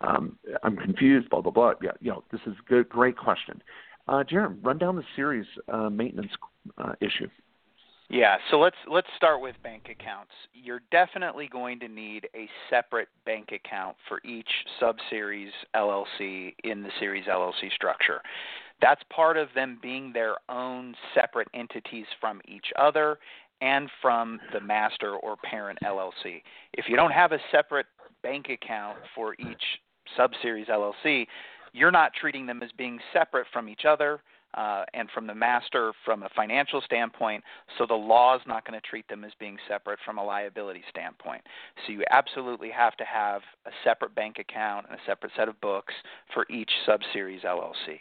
Um, 0.00 0.38
I'm 0.64 0.76
confused. 0.76 1.30
Blah 1.30 1.42
blah 1.42 1.52
blah. 1.52 1.74
Yeah, 1.82 1.92
you 2.00 2.10
know, 2.10 2.24
this 2.32 2.40
is 2.46 2.54
a 2.58 2.68
good, 2.68 2.88
great 2.88 3.16
question. 3.16 3.62
Uh, 4.08 4.24
Jarom, 4.24 4.58
run 4.62 4.78
down 4.78 4.96
the 4.96 5.04
series 5.14 5.46
uh, 5.72 5.88
maintenance 5.88 6.32
uh, 6.78 6.94
issue. 7.00 7.28
Yeah, 8.12 8.36
so 8.50 8.58
let's 8.58 8.76
let's 8.90 9.06
start 9.16 9.40
with 9.40 9.54
bank 9.62 9.84
accounts. 9.90 10.32
You're 10.52 10.82
definitely 10.90 11.48
going 11.50 11.80
to 11.80 11.88
need 11.88 12.28
a 12.34 12.46
separate 12.68 13.08
bank 13.24 13.52
account 13.52 13.96
for 14.06 14.20
each 14.22 14.50
subseries 14.80 15.48
LLC 15.74 16.54
in 16.62 16.82
the 16.82 16.90
series 17.00 17.24
LLC 17.24 17.72
structure. 17.74 18.20
That's 18.82 19.00
part 19.10 19.36
of 19.36 19.48
them 19.54 19.78
being 19.80 20.12
their 20.12 20.34
own 20.50 20.94
separate 21.14 21.48
entities 21.54 22.06
from 22.20 22.40
each 22.46 22.66
other 22.78 23.18
and 23.62 23.88
from 24.02 24.40
the 24.52 24.60
master 24.60 25.14
or 25.14 25.36
parent 25.36 25.78
LLC. 25.84 26.42
If 26.74 26.86
you 26.88 26.96
don't 26.96 27.12
have 27.12 27.30
a 27.30 27.38
separate 27.52 27.86
bank 28.24 28.48
account 28.50 28.98
for 29.14 29.34
each 29.34 29.62
subseries 30.18 30.68
LLC, 30.68 31.26
you're 31.72 31.92
not 31.92 32.12
treating 32.20 32.44
them 32.44 32.62
as 32.62 32.70
being 32.76 32.98
separate 33.12 33.46
from 33.52 33.68
each 33.68 33.84
other 33.86 34.20
uh, 34.54 34.84
and 34.94 35.08
from 35.14 35.26
the 35.26 35.34
master 35.34 35.92
from 36.04 36.24
a 36.24 36.28
financial 36.36 36.82
standpoint, 36.82 37.42
so 37.78 37.86
the 37.86 37.94
law 37.94 38.36
is 38.36 38.42
not 38.46 38.66
going 38.66 38.78
to 38.78 38.86
treat 38.86 39.08
them 39.08 39.24
as 39.24 39.32
being 39.38 39.56
separate 39.66 39.98
from 40.04 40.18
a 40.18 40.24
liability 40.24 40.82
standpoint. 40.90 41.40
So 41.86 41.92
you 41.92 42.02
absolutely 42.10 42.70
have 42.70 42.96
to 42.96 43.04
have 43.04 43.42
a 43.64 43.70
separate 43.82 44.14
bank 44.14 44.38
account 44.38 44.86
and 44.90 44.98
a 44.98 45.02
separate 45.06 45.32
set 45.36 45.48
of 45.48 45.58
books 45.60 45.94
for 46.34 46.46
each 46.50 46.70
subseries 46.86 47.44
LLC. 47.44 48.00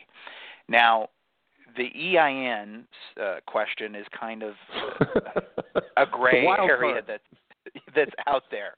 Now, 0.68 1.10
the 1.78 2.18
EIN 2.18 2.86
uh, 3.22 3.36
question 3.46 3.96
is 3.96 4.06
kind 4.18 4.44
of 4.44 4.54
a 5.98 6.06
gray 6.06 6.46
area 6.46 7.02
that's 7.06 7.24
that's 7.96 8.12
out 8.28 8.44
there. 8.52 8.76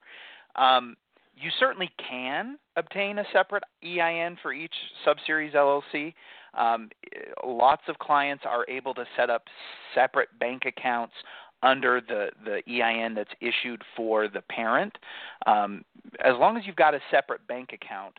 Um, 0.56 0.96
you 1.36 1.50
certainly 1.60 1.90
can 1.98 2.58
obtain 2.76 3.20
a 3.20 3.24
separate 3.34 3.64
EIN 3.84 4.38
for 4.42 4.54
each 4.54 4.74
subseries 5.06 5.56
LLC. 5.56 6.14
Um, 6.54 6.90
lots 7.44 7.82
of 7.88 7.98
clients 7.98 8.44
are 8.48 8.66
able 8.70 8.94
to 8.94 9.06
set 9.18 9.30
up 9.30 9.44
separate 9.96 10.30
bank 10.40 10.64
accounts 10.66 11.14
under 11.64 12.02
the, 12.02 12.30
the 12.44 12.62
EIN 12.72 13.16
that's 13.16 13.32
issued 13.42 13.82
for 13.96 14.28
the 14.28 14.42
parent. 14.42 14.96
Um, 15.48 15.84
as 16.24 16.34
long 16.38 16.58
as 16.58 16.64
you've 16.68 16.76
got 16.76 16.94
a 16.94 17.00
separate 17.10 17.48
bank 17.48 17.70
account, 17.74 18.16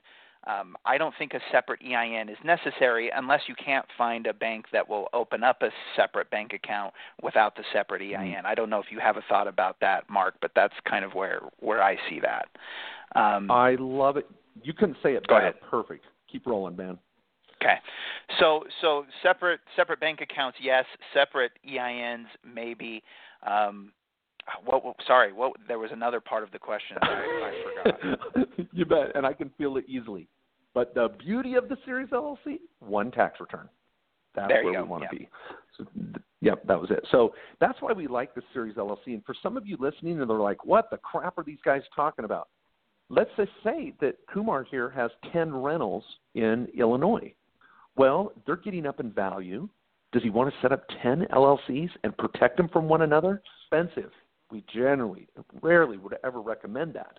um, 0.46 0.76
I 0.84 0.98
don't 0.98 1.14
think 1.18 1.32
a 1.34 1.40
separate 1.50 1.80
EIN 1.82 2.28
is 2.28 2.36
necessary 2.44 3.10
unless 3.14 3.42
you 3.48 3.54
can't 3.54 3.86
find 3.96 4.26
a 4.26 4.34
bank 4.34 4.66
that 4.72 4.88
will 4.88 5.08
open 5.12 5.42
up 5.42 5.62
a 5.62 5.70
separate 5.96 6.30
bank 6.30 6.52
account 6.52 6.92
without 7.22 7.56
the 7.56 7.62
separate 7.72 8.02
EIN. 8.02 8.44
I 8.44 8.54
don't 8.54 8.68
know 8.68 8.80
if 8.80 8.86
you 8.90 9.00
have 9.00 9.16
a 9.16 9.22
thought 9.28 9.48
about 9.48 9.76
that, 9.80 10.08
Mark, 10.10 10.34
but 10.40 10.50
that's 10.54 10.74
kind 10.88 11.04
of 11.04 11.14
where 11.14 11.40
where 11.60 11.82
I 11.82 11.96
see 12.08 12.20
that. 12.20 12.48
Um, 13.18 13.50
I 13.50 13.76
love 13.78 14.16
it. 14.16 14.28
You 14.62 14.72
couldn't 14.72 14.98
say 15.02 15.14
it 15.14 15.26
better. 15.28 15.54
Perfect. 15.70 16.04
Keep 16.30 16.46
rolling, 16.46 16.76
man. 16.76 16.98
Okay. 17.62 17.76
So 18.38 18.64
so 18.82 19.06
separate 19.22 19.60
separate 19.76 20.00
bank 20.00 20.20
accounts, 20.20 20.58
yes. 20.60 20.84
Separate 21.14 21.52
EINs, 21.68 22.26
maybe. 22.44 23.02
Um, 23.46 23.92
what? 24.64 24.82
Sorry. 25.06 25.32
What? 25.32 25.52
There 25.68 25.78
was 25.78 25.90
another 25.92 26.20
part 26.20 26.42
of 26.42 26.50
the 26.50 26.58
question 26.58 26.96
that 27.00 27.10
I, 27.10 27.50
I 27.50 27.92
forgot. 27.92 28.48
you 28.72 28.84
bet, 28.84 29.14
and 29.14 29.26
I 29.26 29.32
can 29.32 29.50
feel 29.56 29.76
it 29.76 29.84
easily. 29.88 30.28
But 30.74 30.94
the 30.94 31.08
beauty 31.18 31.54
of 31.54 31.68
the 31.68 31.76
Series 31.84 32.08
LLC, 32.08 32.58
one 32.80 33.10
tax 33.10 33.40
return. 33.40 33.68
That's 34.34 34.48
There 34.48 34.62
you 34.62 34.70
where 34.70 34.80
go, 34.80 34.82
we 34.82 34.88
want 34.88 35.04
to 35.04 35.08
yeah. 35.12 35.18
be. 35.18 35.28
So, 35.78 36.20
yep, 36.40 36.66
that 36.66 36.80
was 36.80 36.90
it. 36.90 37.06
So 37.12 37.34
that's 37.60 37.80
why 37.80 37.92
we 37.92 38.08
like 38.08 38.34
the 38.34 38.42
Series 38.52 38.74
LLC. 38.74 39.06
And 39.06 39.24
for 39.24 39.34
some 39.40 39.56
of 39.56 39.66
you 39.66 39.76
listening, 39.78 40.20
and 40.20 40.28
they're 40.28 40.38
like, 40.38 40.64
"What 40.64 40.90
the 40.90 40.96
crap 40.96 41.38
are 41.38 41.44
these 41.44 41.60
guys 41.64 41.82
talking 41.94 42.24
about?" 42.24 42.48
Let's 43.10 43.30
just 43.36 43.52
say 43.62 43.94
that 44.00 44.16
Kumar 44.32 44.64
here 44.64 44.90
has 44.90 45.10
ten 45.32 45.54
rentals 45.54 46.04
in 46.34 46.66
Illinois. 46.76 47.32
Well, 47.96 48.32
they're 48.46 48.56
getting 48.56 48.86
up 48.86 48.98
in 48.98 49.12
value. 49.12 49.68
Does 50.12 50.22
he 50.22 50.30
want 50.30 50.52
to 50.52 50.60
set 50.62 50.70
up 50.70 50.84
10 51.02 51.26
LLCs 51.32 51.90
and 52.04 52.16
protect 52.16 52.56
them 52.56 52.68
from 52.68 52.88
one 52.88 53.02
another? 53.02 53.42
Expensive. 53.72 54.12
We 54.50 54.64
generally, 54.72 55.28
rarely 55.62 55.98
would 55.98 56.16
ever 56.24 56.40
recommend 56.40 56.94
that. 56.94 57.18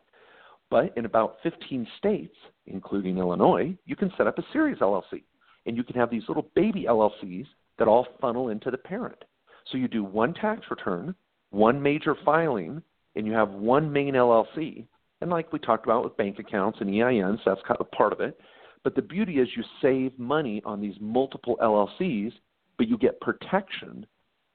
But 0.70 0.94
in 0.98 1.06
about 1.06 1.38
15 1.44 1.88
states, 1.98 2.36
including 2.66 3.18
Illinois, 3.18 3.78
you 3.86 3.96
can 3.96 4.12
set 4.18 4.28
up 4.28 4.38
a 4.40 4.44
series 4.52 4.80
LLC. 4.80 5.24
And 5.66 5.76
you 5.76 5.84
can 5.84 5.96
have 5.96 6.12
these 6.12 6.28
little 6.28 6.50
baby 6.56 6.86
LLCs 6.88 7.48
that 7.78 7.88
all 7.88 8.08
funnel 8.22 8.50
into 8.50 8.72
the 8.72 8.78
parent. 8.78 9.24
So 9.72 9.78
you 9.78 9.88
do 9.88 10.04
one 10.04 10.34
tax 10.34 10.62
return, 10.70 11.16
one 11.50 11.82
major 11.82 12.16
filing, 12.24 12.82
and 13.16 13.26
you 13.26 13.34
have 13.34 13.50
one 13.50 13.92
main 13.92 14.14
LLC. 14.14 14.86
And 15.22 15.30
like 15.30 15.52
we 15.52 15.60
talked 15.60 15.86
about 15.86 16.04
with 16.04 16.18
bank 16.18 16.40
accounts 16.40 16.80
and 16.82 16.90
EINs, 16.90 17.40
that's 17.46 17.62
kind 17.68 17.80
of 17.80 17.90
part 17.92 18.14
of 18.14 18.20
it. 18.20 18.40
But 18.84 18.96
the 18.96 19.02
beauty 19.02 19.40
is 19.40 19.48
you 19.56 19.64
save 19.82 20.18
money 20.20 20.62
on 20.66 20.80
these 20.80 20.96
multiple 21.00 21.58
LLCs, 21.62 22.34
but 22.78 22.88
you 22.88 22.98
get 22.98 23.20
protection 23.22 24.06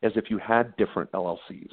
as 0.02 0.12
if 0.14 0.30
you 0.30 0.38
had 0.38 0.76
different 0.76 1.10
LLCs. 1.12 1.72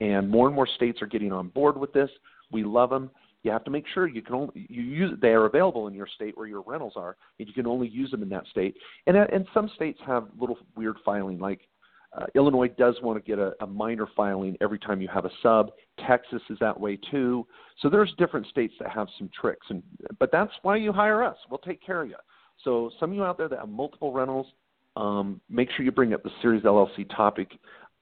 And 0.00 0.28
more 0.28 0.46
and 0.46 0.54
more 0.54 0.66
states 0.66 1.00
are 1.02 1.06
getting 1.06 1.32
on 1.32 1.48
board 1.48 1.78
with 1.78 1.92
this. 1.92 2.10
We 2.50 2.64
love 2.64 2.90
them. 2.90 3.10
You 3.42 3.50
have 3.50 3.64
to 3.64 3.70
make 3.70 3.84
sure 3.92 4.08
you 4.08 4.22
can 4.22 4.34
only 4.34 4.66
you 4.68 4.82
use 4.82 5.18
they 5.20 5.28
are 5.28 5.44
available 5.44 5.86
in 5.86 5.94
your 5.94 6.06
state 6.06 6.36
where 6.36 6.46
your 6.46 6.62
rentals 6.62 6.94
are, 6.96 7.16
and 7.38 7.46
you 7.46 7.52
can 7.52 7.66
only 7.66 7.88
use 7.88 8.10
them 8.10 8.22
in 8.22 8.28
that 8.30 8.46
state. 8.46 8.74
And 9.06 9.16
uh, 9.16 9.26
and 9.32 9.46
some 9.52 9.70
states 9.74 10.00
have 10.06 10.28
little 10.38 10.58
weird 10.74 10.96
filing, 11.04 11.38
like 11.38 11.60
uh, 12.16 12.26
Illinois 12.34 12.68
does 12.68 12.94
want 13.02 13.22
to 13.22 13.28
get 13.28 13.38
a, 13.38 13.52
a 13.60 13.66
minor 13.66 14.06
filing 14.16 14.56
every 14.60 14.78
time 14.78 15.00
you 15.00 15.08
have 15.08 15.24
a 15.24 15.30
sub. 15.42 15.72
Texas 16.06 16.40
is 16.48 16.58
that 16.60 16.78
way 16.78 16.98
too. 17.10 17.46
So 17.80 17.90
there's 17.90 18.12
different 18.18 18.46
states 18.46 18.74
that 18.80 18.90
have 18.90 19.08
some 19.18 19.28
tricks, 19.38 19.66
and 19.70 19.82
but 20.18 20.30
that's 20.30 20.52
why 20.62 20.76
you 20.76 20.92
hire 20.92 21.22
us. 21.24 21.36
We'll 21.50 21.58
take 21.58 21.84
care 21.84 22.02
of 22.02 22.08
you. 22.08 22.16
So 22.62 22.90
some 23.00 23.10
of 23.10 23.16
you 23.16 23.24
out 23.24 23.36
there 23.36 23.48
that 23.48 23.58
have 23.58 23.68
multiple 23.68 24.12
rentals, 24.12 24.46
um, 24.96 25.40
make 25.50 25.70
sure 25.72 25.84
you 25.84 25.90
bring 25.90 26.14
up 26.14 26.22
the 26.22 26.30
Series 26.40 26.62
LLC 26.62 27.08
topic, 27.14 27.50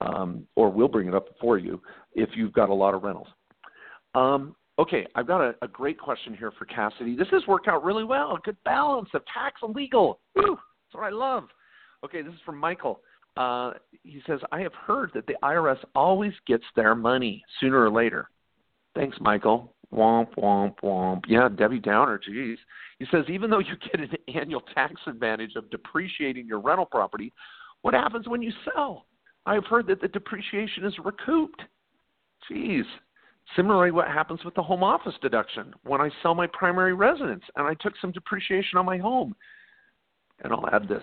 um, 0.00 0.46
or 0.56 0.70
we'll 0.70 0.88
bring 0.88 1.08
it 1.08 1.14
up 1.14 1.26
for 1.40 1.58
you 1.58 1.80
if 2.14 2.30
you've 2.34 2.52
got 2.52 2.70
a 2.70 2.74
lot 2.74 2.94
of 2.94 3.02
rentals. 3.02 3.28
Um, 4.14 4.56
okay, 4.78 5.06
I've 5.14 5.26
got 5.26 5.40
a, 5.40 5.54
a 5.62 5.68
great 5.68 5.98
question 5.98 6.34
here 6.34 6.52
for 6.58 6.64
Cassidy. 6.64 7.16
This 7.16 7.28
has 7.30 7.46
worked 7.46 7.68
out 7.68 7.84
really 7.84 8.04
well. 8.04 8.36
A 8.36 8.40
good 8.44 8.56
balance 8.64 9.08
of 9.14 9.22
tax 9.32 9.60
and 9.62 9.74
legal. 9.74 10.20
Woo, 10.34 10.56
that's 10.56 10.94
what 10.94 11.04
I 11.04 11.10
love. 11.10 11.44
Okay, 12.04 12.22
this 12.22 12.32
is 12.32 12.40
from 12.44 12.58
Michael. 12.58 13.00
Uh, 13.36 13.72
he 14.02 14.20
says, 14.26 14.40
I 14.50 14.60
have 14.60 14.74
heard 14.74 15.10
that 15.14 15.26
the 15.26 15.36
IRS 15.42 15.78
always 15.94 16.32
gets 16.46 16.64
their 16.76 16.94
money 16.94 17.42
sooner 17.60 17.82
or 17.82 17.90
later. 17.90 18.28
Thanks, 18.94 19.16
Michael. 19.20 19.74
Womp, 19.92 20.34
womp, 20.36 20.74
womp. 20.82 21.22
Yeah, 21.28 21.48
Debbie 21.48 21.78
Downer, 21.78 22.18
geez. 22.18 22.58
He 22.98 23.06
says, 23.10 23.24
even 23.28 23.50
though 23.50 23.58
you 23.58 23.74
get 23.90 24.00
an 24.00 24.10
annual 24.34 24.62
tax 24.74 24.94
advantage 25.06 25.52
of 25.56 25.70
depreciating 25.70 26.46
your 26.46 26.60
rental 26.60 26.86
property, 26.86 27.32
what 27.82 27.94
happens 27.94 28.28
when 28.28 28.42
you 28.42 28.52
sell? 28.74 29.06
I've 29.46 29.64
heard 29.66 29.86
that 29.88 30.00
the 30.00 30.08
depreciation 30.08 30.84
is 30.84 30.94
recouped. 31.04 31.62
Geez. 32.48 32.84
Similarly, 33.56 33.90
what 33.90 34.08
happens 34.08 34.44
with 34.44 34.54
the 34.54 34.62
home 34.62 34.82
office 34.82 35.14
deduction 35.20 35.74
when 35.84 36.00
I 36.00 36.10
sell 36.22 36.34
my 36.34 36.46
primary 36.46 36.94
residence 36.94 37.42
and 37.56 37.66
I 37.66 37.74
took 37.74 37.94
some 38.00 38.12
depreciation 38.12 38.78
on 38.78 38.86
my 38.86 38.98
home? 38.98 39.34
And 40.42 40.52
I'll 40.52 40.68
add 40.72 40.88
this. 40.88 41.02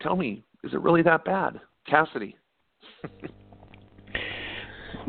Tell 0.00 0.16
me, 0.16 0.44
is 0.64 0.72
it 0.72 0.80
really 0.80 1.02
that 1.02 1.24
bad? 1.24 1.60
Cassidy. 1.86 2.36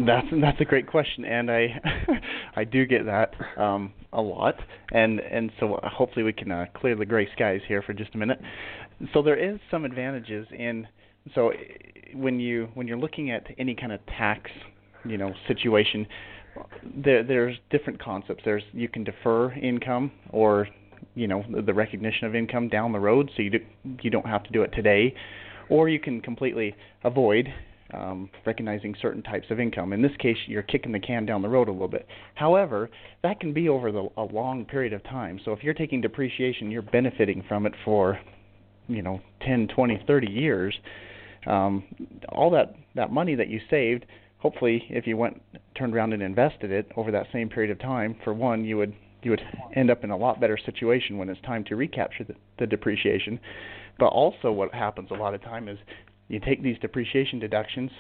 That's 0.06 0.28
that's 0.42 0.62
a 0.62 0.66
great 0.66 0.88
question, 0.88 1.26
and 1.26 1.52
I 1.52 1.68
I 2.56 2.64
do 2.64 2.86
get 2.86 3.06
that 3.06 3.34
um, 3.58 3.92
a 4.14 4.22
lot, 4.22 4.56
and 4.94 5.20
and 5.20 5.52
so 5.60 5.78
hopefully 5.84 6.24
we 6.24 6.32
can 6.32 6.52
uh, 6.52 6.68
clear 6.74 6.96
the 6.96 7.06
gray 7.06 7.28
skies 7.34 7.60
here 7.68 7.82
for 7.82 7.94
just 7.94 8.16
a 8.16 8.18
minute. 8.18 8.40
So 9.14 9.22
there 9.22 9.36
is 9.36 9.60
some 9.70 9.84
advantages 9.84 10.48
in 10.58 10.88
so 11.36 11.52
when 12.14 12.40
you 12.40 12.70
when 12.74 12.88
you're 12.88 12.98
looking 12.98 13.32
at 13.32 13.46
any 13.58 13.76
kind 13.76 13.92
of 13.92 14.00
tax 14.06 14.50
you 15.06 15.18
know 15.18 15.34
situation, 15.48 16.08
there 16.96 17.24
there's 17.24 17.56
different 17.70 18.02
concepts. 18.02 18.42
There's 18.46 18.64
you 18.74 18.90
can 18.90 19.04
defer 19.04 19.52
income 19.54 20.12
or 20.32 20.68
you 21.16 21.28
know 21.28 21.44
the 21.66 21.74
recognition 21.74 22.28
of 22.28 22.36
income 22.36 22.70
down 22.70 22.92
the 22.92 23.00
road, 23.00 23.30
so 23.36 23.42
you 23.42 23.50
do, 23.52 23.60
you 24.02 24.10
don't 24.10 24.28
have 24.28 24.44
to 24.44 24.52
do 24.52 24.64
it 24.64 24.72
today, 24.74 25.14
or 25.70 25.90
you 25.90 26.00
can 26.00 26.22
completely 26.22 26.76
avoid 27.04 27.48
um, 27.94 28.30
recognizing 28.46 28.96
certain 29.02 29.24
types 29.24 29.48
of 29.50 29.60
income. 29.60 29.94
In 29.94 30.02
this 30.02 30.12
case, 30.20 30.38
you're 30.48 30.64
kicking 30.64 30.92
the 30.92 31.00
can 31.00 31.26
down 31.26 31.42
the 31.42 31.50
road 31.50 31.68
a 31.68 31.72
little 31.72 31.88
bit. 31.88 32.08
However, 32.36 32.90
that 33.24 33.40
can 33.40 33.54
be 33.54 33.70
over 33.70 33.92
the, 33.92 34.08
a 34.18 34.24
long 34.24 34.66
period 34.66 34.94
of 34.94 35.04
time. 35.04 35.40
So 35.44 35.54
if 35.54 35.64
you're 35.64 35.74
taking 35.74 36.02
depreciation, 36.02 36.70
you're 36.70 36.82
benefiting 36.82 37.44
from 37.48 37.66
it 37.66 37.74
for, 37.84 38.20
you 38.88 39.02
know, 39.02 39.22
10, 39.46 39.70
20, 39.70 40.04
30 40.06 40.32
years. 40.32 40.78
Um, 41.50 41.84
all 42.30 42.52
that 42.52 42.76
that 42.96 43.12
money 43.12 43.36
that 43.36 43.50
you 43.50 43.60
saved, 43.70 44.06
hopefully, 44.38 44.84
if 44.90 45.08
you 45.08 45.18
went 45.18 45.42
turned 45.78 45.96
around 45.96 46.14
and 46.14 46.22
invested 46.22 46.72
it 46.72 46.92
over 46.96 47.12
that 47.12 47.28
same 47.34 47.50
period 47.50 47.72
of 47.72 47.80
time, 47.80 48.16
for 48.24 48.34
one, 48.34 48.64
you 48.64 48.78
would 48.78 48.94
you 49.24 49.32
would 49.32 49.42
end 49.76 49.90
up 49.90 50.04
in 50.04 50.12
a 50.12 50.18
lot 50.18 50.40
better 50.40 50.58
situation 50.58 51.18
when 51.18 51.30
it's 51.30 51.42
time 51.42 51.64
to 51.66 51.76
recapture 51.76 52.24
the, 52.24 52.36
the 52.58 52.68
depreciation. 52.68 53.40
But 53.98 54.08
also, 54.08 54.52
what 54.52 54.74
happens 54.74 55.10
a 55.12 55.16
lot 55.16 55.34
of 55.34 55.42
time 55.42 55.68
is 55.68 55.78
you 56.30 56.40
take 56.40 56.64
these 56.64 56.78
depreciation 56.80 57.40
deductions. 57.40 57.92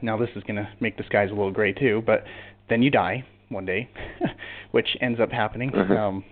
Now 0.00 0.16
this 0.16 0.30
is 0.34 0.42
going 0.44 0.56
to 0.56 0.68
make 0.80 0.96
the 0.96 1.04
skies 1.04 1.28
a 1.30 1.34
little 1.34 1.52
gray 1.52 1.72
too, 1.72 2.02
but 2.06 2.24
then 2.70 2.82
you 2.82 2.90
die 2.90 3.24
one 3.50 3.66
day, 3.66 3.90
which 4.70 4.96
ends 5.02 5.20
up 5.20 5.30
happening. 5.30 5.70
Mm-hmm. 5.70 5.92
Um, 5.92 6.24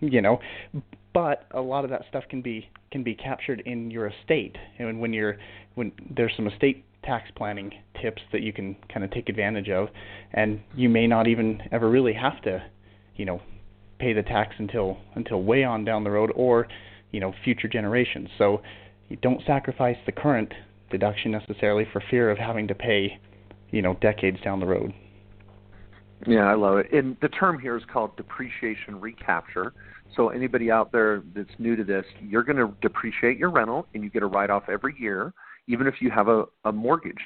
you 0.00 0.22
know, 0.22 0.38
but 1.12 1.46
a 1.52 1.60
lot 1.60 1.84
of 1.84 1.90
that 1.90 2.02
stuff 2.08 2.24
can 2.28 2.42
be 2.42 2.68
can 2.90 3.02
be 3.02 3.14
captured 3.14 3.62
in 3.66 3.90
your 3.90 4.08
estate, 4.08 4.56
and 4.78 5.00
when 5.00 5.12
you're 5.12 5.36
when 5.74 5.92
there's 6.14 6.32
some 6.36 6.46
estate 6.46 6.84
tax 7.02 7.30
planning 7.34 7.72
tips 8.00 8.22
that 8.32 8.42
you 8.42 8.52
can 8.52 8.76
kind 8.92 9.04
of 9.04 9.10
take 9.10 9.28
advantage 9.28 9.68
of, 9.68 9.88
and 10.32 10.60
you 10.74 10.88
may 10.88 11.06
not 11.06 11.26
even 11.26 11.60
ever 11.72 11.88
really 11.88 12.12
have 12.12 12.40
to, 12.42 12.62
you 13.16 13.24
know, 13.24 13.40
pay 13.98 14.12
the 14.12 14.22
tax 14.22 14.54
until 14.58 14.98
until 15.14 15.42
way 15.42 15.64
on 15.64 15.84
down 15.84 16.04
the 16.04 16.10
road 16.10 16.30
or, 16.34 16.68
you 17.10 17.20
know, 17.20 17.32
future 17.44 17.68
generations. 17.68 18.28
So 18.38 18.62
you 19.08 19.16
don't 19.16 19.42
sacrifice 19.46 19.96
the 20.06 20.12
current 20.12 20.52
deduction 20.90 21.30
necessarily 21.30 21.86
for 21.92 22.02
fear 22.10 22.30
of 22.30 22.38
having 22.38 22.68
to 22.68 22.74
pay, 22.74 23.18
you 23.70 23.82
know, 23.82 23.94
decades 24.00 24.38
down 24.42 24.60
the 24.60 24.66
road. 24.66 24.92
Yeah, 26.26 26.44
I 26.44 26.54
love 26.54 26.78
it. 26.78 26.92
And 26.92 27.16
the 27.22 27.28
term 27.28 27.58
here 27.58 27.76
is 27.76 27.82
called 27.90 28.16
depreciation 28.16 29.00
recapture. 29.00 29.72
So 30.16 30.30
anybody 30.30 30.70
out 30.70 30.92
there 30.92 31.22
that's 31.34 31.50
new 31.58 31.76
to 31.76 31.84
this, 31.84 32.04
you're 32.20 32.42
going 32.42 32.56
to 32.56 32.74
depreciate 32.82 33.38
your 33.38 33.50
rental 33.50 33.86
and 33.94 34.02
you 34.02 34.10
get 34.10 34.22
a 34.22 34.26
write 34.26 34.50
off 34.50 34.64
every 34.68 34.94
year, 34.98 35.32
even 35.66 35.86
if 35.86 35.94
you 36.00 36.10
have 36.10 36.28
a, 36.28 36.44
a 36.64 36.72
mortgage. 36.72 37.20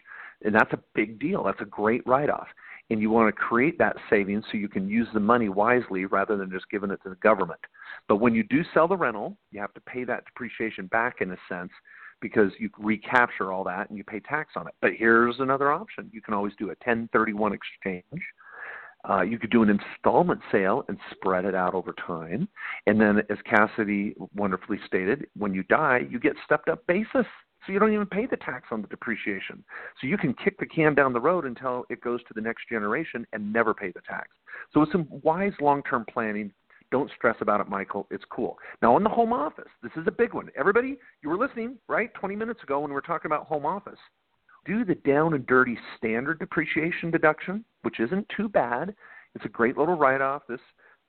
And 0.44 0.54
that's 0.54 0.72
a 0.72 0.78
big 0.94 1.18
deal. 1.18 1.42
That's 1.44 1.60
a 1.60 1.66
great 1.66 2.06
write 2.06 2.30
off. 2.30 2.46
And 2.90 3.00
you 3.00 3.08
want 3.08 3.28
to 3.28 3.32
create 3.32 3.78
that 3.78 3.96
savings 4.10 4.44
so 4.52 4.58
you 4.58 4.68
can 4.68 4.88
use 4.88 5.08
the 5.14 5.20
money 5.20 5.48
wisely 5.48 6.04
rather 6.04 6.36
than 6.36 6.50
just 6.50 6.68
giving 6.70 6.90
it 6.90 7.00
to 7.02 7.08
the 7.08 7.16
government. 7.16 7.60
But 8.08 8.16
when 8.16 8.34
you 8.34 8.42
do 8.44 8.62
sell 8.74 8.86
the 8.86 8.96
rental, 8.96 9.38
you 9.50 9.60
have 9.60 9.72
to 9.74 9.80
pay 9.80 10.04
that 10.04 10.26
depreciation 10.26 10.86
back 10.88 11.16
in 11.20 11.30
a 11.32 11.36
sense 11.48 11.70
because 12.20 12.52
you 12.58 12.68
recapture 12.78 13.52
all 13.52 13.64
that 13.64 13.88
and 13.88 13.96
you 13.96 14.04
pay 14.04 14.20
tax 14.20 14.52
on 14.56 14.66
it. 14.68 14.74
But 14.82 14.92
here's 14.96 15.40
another 15.40 15.72
option. 15.72 16.10
You 16.12 16.20
can 16.20 16.34
always 16.34 16.52
do 16.58 16.66
a 16.66 16.76
1031 16.84 17.52
exchange. 17.54 18.22
Uh, 19.08 19.22
you 19.22 19.38
could 19.38 19.50
do 19.50 19.62
an 19.62 19.68
installment 19.68 20.40
sale 20.50 20.84
and 20.88 20.98
spread 21.10 21.44
it 21.44 21.54
out 21.54 21.74
over 21.74 21.94
time. 22.06 22.48
And 22.86 23.00
then, 23.00 23.18
as 23.30 23.38
Cassidy 23.48 24.14
wonderfully 24.34 24.78
stated, 24.86 25.26
when 25.36 25.54
you 25.54 25.62
die, 25.64 26.00
you 26.08 26.18
get 26.18 26.34
stepped 26.44 26.68
up 26.68 26.86
basis. 26.86 27.26
So 27.66 27.72
you 27.72 27.78
don't 27.78 27.94
even 27.94 28.06
pay 28.06 28.26
the 28.26 28.36
tax 28.36 28.68
on 28.70 28.82
the 28.82 28.88
depreciation. 28.88 29.64
So 30.00 30.06
you 30.06 30.18
can 30.18 30.34
kick 30.34 30.58
the 30.58 30.66
can 30.66 30.94
down 30.94 31.14
the 31.14 31.20
road 31.20 31.46
until 31.46 31.84
it 31.88 32.02
goes 32.02 32.20
to 32.24 32.34
the 32.34 32.40
next 32.42 32.68
generation 32.68 33.26
and 33.32 33.52
never 33.52 33.72
pay 33.72 33.90
the 33.90 34.02
tax. 34.02 34.28
So 34.72 34.82
it's 34.82 34.92
some 34.92 35.08
wise 35.22 35.54
long 35.60 35.82
term 35.82 36.04
planning, 36.12 36.52
don't 36.90 37.10
stress 37.16 37.36
about 37.40 37.60
it, 37.60 37.68
Michael. 37.68 38.06
It's 38.10 38.24
cool. 38.30 38.58
Now, 38.82 38.96
in 38.96 39.02
the 39.02 39.08
home 39.08 39.32
office, 39.32 39.70
this 39.82 39.92
is 39.96 40.06
a 40.06 40.12
big 40.12 40.34
one. 40.34 40.48
Everybody, 40.56 40.98
you 41.22 41.28
were 41.28 41.38
listening, 41.38 41.76
right? 41.88 42.12
20 42.14 42.36
minutes 42.36 42.62
ago 42.62 42.80
when 42.80 42.90
we 42.90 42.94
were 42.94 43.00
talking 43.00 43.28
about 43.28 43.46
home 43.46 43.66
office. 43.66 43.98
Do 44.64 44.84
the 44.84 44.94
down 44.94 45.34
and 45.34 45.46
dirty 45.46 45.78
standard 45.96 46.38
depreciation 46.38 47.10
deduction, 47.10 47.64
which 47.82 48.00
isn't 48.00 48.26
too 48.36 48.48
bad. 48.48 48.94
It's 49.34 49.44
a 49.44 49.48
great 49.48 49.76
little 49.76 49.96
write 49.96 50.20
off, 50.20 50.42
this 50.48 50.60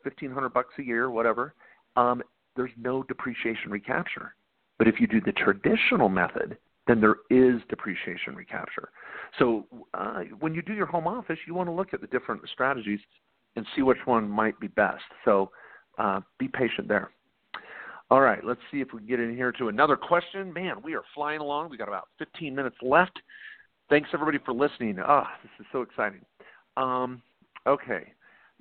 1500 0.04 0.50
bucks 0.50 0.74
a 0.80 0.84
year, 0.84 1.10
whatever. 1.10 1.54
Um, 1.96 2.22
there's 2.56 2.72
no 2.78 3.04
depreciation 3.04 3.72
recapture. 3.72 4.36
But 4.78 4.88
if 4.88 5.00
you 5.00 5.08
do 5.08 5.22
the 5.22 5.32
traditional 5.32 6.10
method, 6.10 6.58
then 6.88 7.02
there 7.02 7.16
is 7.30 7.62
depreciation 7.70 8.36
recapture. 8.36 8.90
So 9.40 9.66
uh, 9.94 10.22
when 10.40 10.54
you 10.54 10.62
do 10.62 10.74
your 10.74 10.86
home 10.86 11.08
office, 11.08 11.40
you 11.48 11.54
want 11.54 11.68
to 11.68 11.74
look 11.74 11.94
at 11.94 12.02
the 12.02 12.08
different 12.08 12.42
strategies 12.52 13.00
and 13.56 13.66
see 13.76 13.82
which 13.82 13.98
one 14.06 14.30
might 14.30 14.60
be 14.60 14.68
best. 14.68 15.04
So 15.24 15.52
uh, 15.98 16.22
be 16.40 16.48
patient 16.48 16.88
there. 16.88 17.12
All 18.12 18.22
right, 18.22 18.44
let's 18.44 18.60
see 18.72 18.82
if 18.82 18.94
we 18.94 19.00
can 19.00 19.08
get 19.08 19.20
in 19.20 19.36
here 19.36 19.52
to 19.54 19.68
another 19.68 19.96
question. 19.96 20.54
Man, 20.54 20.76
we 20.84 20.94
are 20.94 21.04
flying 21.16 21.40
along. 21.40 21.70
We 21.70 21.78
got 21.78 21.88
about 21.88 22.10
15 22.20 22.54
minutes 22.54 22.76
left. 22.82 23.20
Thanks 23.90 24.10
everybody 24.14 24.38
for 24.46 24.54
listening. 24.54 24.98
Ah, 25.04 25.28
this 25.42 25.52
is 25.60 25.66
so 25.72 25.82
exciting. 25.82 26.22
Um, 26.78 27.22
okay, 27.66 28.14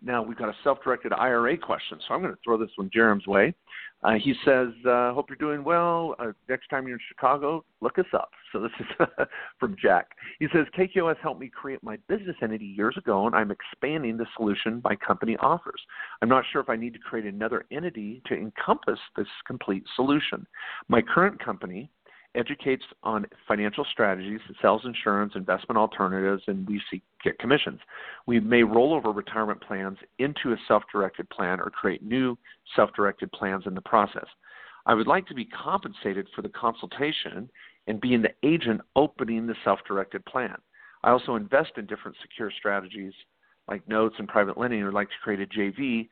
now 0.05 0.23
we've 0.23 0.39
got 0.39 0.49
a 0.49 0.55
self-directed 0.63 1.13
IRA 1.13 1.57
question, 1.57 1.99
so 2.07 2.15
I'm 2.15 2.21
going 2.21 2.33
to 2.33 2.39
throw 2.45 2.59
this 2.59 2.71
one 2.77 2.91
Jarom's 2.95 3.27
way. 3.27 3.55
Uh, 4.03 4.13
he 4.23 4.35
says, 4.45 4.69
uh, 4.87 5.15
"Hope 5.15 5.31
you're 5.31 5.37
doing 5.39 5.65
well. 5.65 6.15
Uh, 6.19 6.33
next 6.49 6.69
time 6.69 6.87
you're 6.87 6.97
in 6.97 7.03
Chicago, 7.09 7.65
look 7.81 7.99
us 7.99 8.07
up." 8.13 8.31
So 8.53 8.61
this 8.61 8.71
is 8.79 8.87
from 9.59 9.77
Jack. 9.81 10.09
He 10.39 10.47
says, 10.53 10.67
"KKOS 10.77 11.17
helped 11.23 11.41
me 11.41 11.49
create 11.49 11.83
my 11.83 11.97
business 12.07 12.37
entity 12.43 12.67
years 12.67 12.97
ago, 12.99 13.27
and 13.27 13.35
I'm 13.35 13.51
expanding 13.51 14.19
the 14.19 14.27
solution 14.37 14.83
my 14.85 14.95
company 14.97 15.37
offers. 15.41 15.81
I'm 16.21 16.29
not 16.29 16.45
sure 16.53 16.61
if 16.61 16.69
I 16.69 16.77
need 16.77 16.93
to 16.93 16.99
create 16.99 17.25
another 17.25 17.65
entity 17.71 18.21
to 18.27 18.35
encompass 18.35 18.99
this 19.17 19.29
complete 19.47 19.85
solution. 19.97 20.47
My 20.89 21.01
current 21.01 21.43
company." 21.43 21.91
Educates 22.35 22.83
on 23.03 23.27
financial 23.47 23.85
strategies, 23.93 24.41
sells 24.61 24.83
insurance, 24.85 25.33
investment 25.35 25.79
alternatives, 25.79 26.43
and 26.47 26.67
we 26.69 26.81
seek 26.91 27.03
get 27.23 27.39
commissions. 27.39 27.81
We 28.27 28.41
may 28.41 28.63
roll 28.63 28.95
over 28.95 29.13
retirement 29.13 29.61
plans 29.63 29.99
into 30.19 30.53
a 30.53 30.57
self-directed 30.69 31.31
plan 31.31 31.61
or 31.61 31.71
create 31.71 32.03
new 32.03 32.37
self-directed 32.77 33.31
plans 33.33 33.65
in 33.67 33.75
the 33.75 33.81
process. 33.81 34.27
I 34.87 34.95
would 34.95 35.07
like 35.07 35.27
to 35.29 35.35
be 35.35 35.47
compensated 35.47 36.29
for 36.35 36.43
the 36.43 36.49
consultation 36.51 37.49
and 37.87 38.01
being 38.01 38.23
the 38.23 38.35
agent 38.43 38.81
opening 38.97 39.47
the 39.47 39.55
self-directed 39.65 40.25
plan. 40.27 40.57
I 41.03 41.11
also 41.11 41.37
invest 41.37 41.73
in 41.77 41.87
different 41.87 42.17
secure 42.23 42.51
strategies 42.59 43.13
like 43.69 43.87
notes 43.89 44.17
and 44.19 44.29
private 44.29 44.59
lending 44.59 44.83
or 44.83 44.93
like 44.93 45.09
to 45.09 45.15
create 45.23 45.41
a 45.41 45.47
JV 45.47 46.09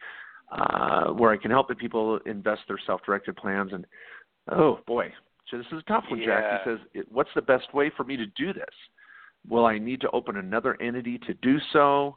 uh, 0.52 1.12
where 1.12 1.30
I 1.30 1.36
can 1.36 1.50
help 1.50 1.68
the 1.68 1.74
people 1.74 2.18
invest 2.26 2.62
their 2.68 2.78
self-directed 2.86 3.36
plans 3.36 3.72
and 3.72 3.86
oh 4.50 4.80
boy, 4.86 5.12
so 5.52 5.58
this 5.58 5.66
is 5.70 5.80
a 5.80 5.82
tough 5.82 6.04
one, 6.08 6.18
yeah. 6.18 6.40
Jack. 6.40 6.60
He 6.64 6.70
says, 6.70 7.04
"What's 7.10 7.30
the 7.34 7.42
best 7.42 7.72
way 7.74 7.90
for 7.94 8.04
me 8.04 8.16
to 8.16 8.26
do 8.26 8.52
this? 8.52 8.74
Will 9.48 9.66
I 9.66 9.78
need 9.78 10.00
to 10.00 10.10
open 10.10 10.36
another 10.36 10.80
entity 10.80 11.18
to 11.18 11.34
do 11.34 11.58
so? 11.72 12.16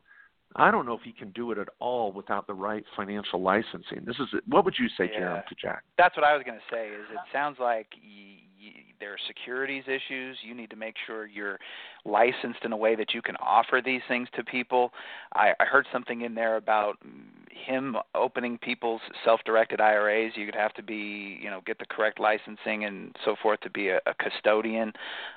I 0.55 0.71
don't 0.71 0.86
know 0.86 0.93
if 0.93 1.01
he 1.01 1.11
can 1.11 1.31
do 1.31 1.51
it 1.51 1.57
at 1.57 1.67
all 1.79 2.13
without 2.13 2.47
the 2.47 2.53
right 2.53 2.83
financial 2.95 3.41
licensing. 3.41 4.05
This 4.05 4.15
is 4.19 4.27
what 4.47 4.63
would 4.63 4.75
you 4.79 4.88
say, 4.97 5.11
yeah. 5.11 5.19
Jarom, 5.19 5.47
to 5.47 5.55
Jack? 5.61 5.83
That's 5.97 6.15
what 6.15 6.25
I 6.25 6.33
was 6.33 6.43
going 6.45 6.57
to 6.57 6.75
say. 6.75 6.88
Is 6.88 7.05
it 7.11 7.19
sounds 7.33 7.57
like 7.59 7.88
y- 8.01 8.39
y- 8.63 8.83
there 9.01 9.11
are 9.11 9.17
securities 9.27 9.83
issues. 9.88 10.38
You 10.43 10.55
need 10.55 10.69
to 10.69 10.77
make 10.77 10.95
sure 11.05 11.27
you're 11.27 11.59
licensed 12.05 12.63
in 12.63 12.71
a 12.71 12.77
way 12.77 12.95
that 12.95 13.13
you 13.13 13.21
can 13.21 13.36
offer 13.38 13.81
these 13.83 14.01
things 14.07 14.29
to 14.36 14.45
people. 14.45 14.93
I, 15.33 15.51
I 15.59 15.65
heard 15.65 15.88
something 15.91 16.21
in 16.21 16.36
there 16.36 16.55
about 16.55 16.99
mm, 17.05 17.23
him 17.55 17.95
opening 18.13 18.57
people's 18.57 19.01
self-directed 19.23 19.79
IRAs. 19.79 20.33
You'd 20.35 20.55
have 20.55 20.73
to 20.73 20.83
be, 20.83 21.39
you 21.41 21.49
know, 21.49 21.61
get 21.65 21.79
the 21.79 21.85
correct 21.85 22.19
licensing 22.19 22.85
and 22.85 23.15
so 23.23 23.35
forth 23.41 23.59
to 23.61 23.69
be 23.69 23.89
a, 23.89 23.97
a 24.05 24.13
custodian. 24.19 24.91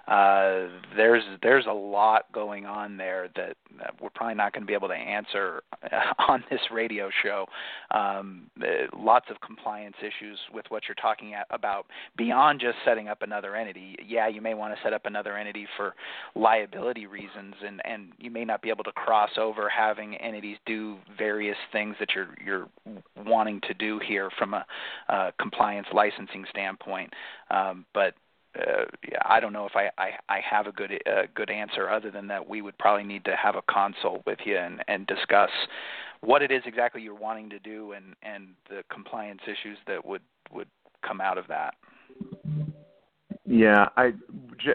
Uh, 0.06 0.66
there's 0.96 1.22
there's 1.42 1.66
a 1.66 1.72
lot 1.72 2.30
going 2.32 2.66
on 2.66 2.96
there 2.96 3.28
that, 3.36 3.56
that 3.78 3.94
we're 4.00 4.10
probably 4.10 4.34
not 4.34 4.52
going 4.52 4.62
to 4.62 4.66
be 4.66 4.74
able 4.74 4.88
to 4.88 4.94
answer 4.94 5.62
on 6.28 6.42
this 6.50 6.60
radio 6.72 7.08
show. 7.22 7.46
Um, 7.92 8.50
uh, 8.60 8.96
lots 8.96 9.26
of 9.30 9.40
compliance 9.40 9.96
issues 10.00 10.38
with 10.52 10.64
what 10.70 10.84
you're 10.88 10.94
talking 10.96 11.34
about 11.50 11.86
beyond 12.16 12.60
just 12.60 12.76
setting 12.84 13.08
up 13.08 13.22
another 13.22 13.54
entity. 13.54 13.96
Yeah, 14.06 14.28
you 14.28 14.40
may 14.40 14.54
want 14.54 14.74
to 14.74 14.80
set 14.82 14.92
up 14.92 15.06
another 15.06 15.36
entity 15.36 15.66
for 15.76 15.94
liability 16.34 17.06
reasons, 17.06 17.54
and 17.64 17.80
and 17.84 18.12
you 18.18 18.30
may 18.30 18.44
not 18.44 18.62
be 18.62 18.70
able 18.70 18.84
to 18.84 18.92
cross 18.92 19.30
over 19.38 19.68
having 19.68 20.16
entities 20.16 20.56
do 20.66 20.96
various 21.16 21.56
things 21.72 21.94
that 22.00 22.07
you're 22.14 22.34
you're 22.44 22.68
wanting 23.26 23.60
to 23.62 23.74
do 23.74 24.00
here 24.06 24.30
from 24.38 24.54
a 24.54 24.64
uh, 25.08 25.30
compliance 25.40 25.86
licensing 25.92 26.44
standpoint. 26.50 27.12
Um, 27.50 27.84
but 27.94 28.14
uh, 28.58 28.84
I 29.24 29.40
don't 29.40 29.52
know 29.52 29.66
if 29.66 29.76
I, 29.76 29.90
I, 29.98 30.10
I 30.28 30.40
have 30.48 30.66
a 30.66 30.72
good 30.72 30.90
good 31.34 31.50
answer 31.50 31.88
other 31.88 32.10
than 32.10 32.26
that 32.28 32.48
we 32.48 32.62
would 32.62 32.76
probably 32.78 33.04
need 33.04 33.24
to 33.26 33.36
have 33.36 33.56
a 33.56 33.62
consult 33.62 34.22
with 34.26 34.38
you 34.44 34.56
and, 34.56 34.82
and 34.88 35.06
discuss 35.06 35.50
what 36.20 36.42
it 36.42 36.50
is 36.50 36.62
exactly 36.66 37.02
you're 37.02 37.14
wanting 37.14 37.50
to 37.50 37.58
do 37.58 37.92
and, 37.92 38.16
and 38.22 38.48
the 38.68 38.82
compliance 38.92 39.40
issues 39.44 39.78
that 39.86 40.04
would 40.04 40.22
would 40.52 40.68
come 41.06 41.20
out 41.20 41.38
of 41.38 41.46
that. 41.48 41.74
Yeah, 43.46 43.88
I, 43.96 44.12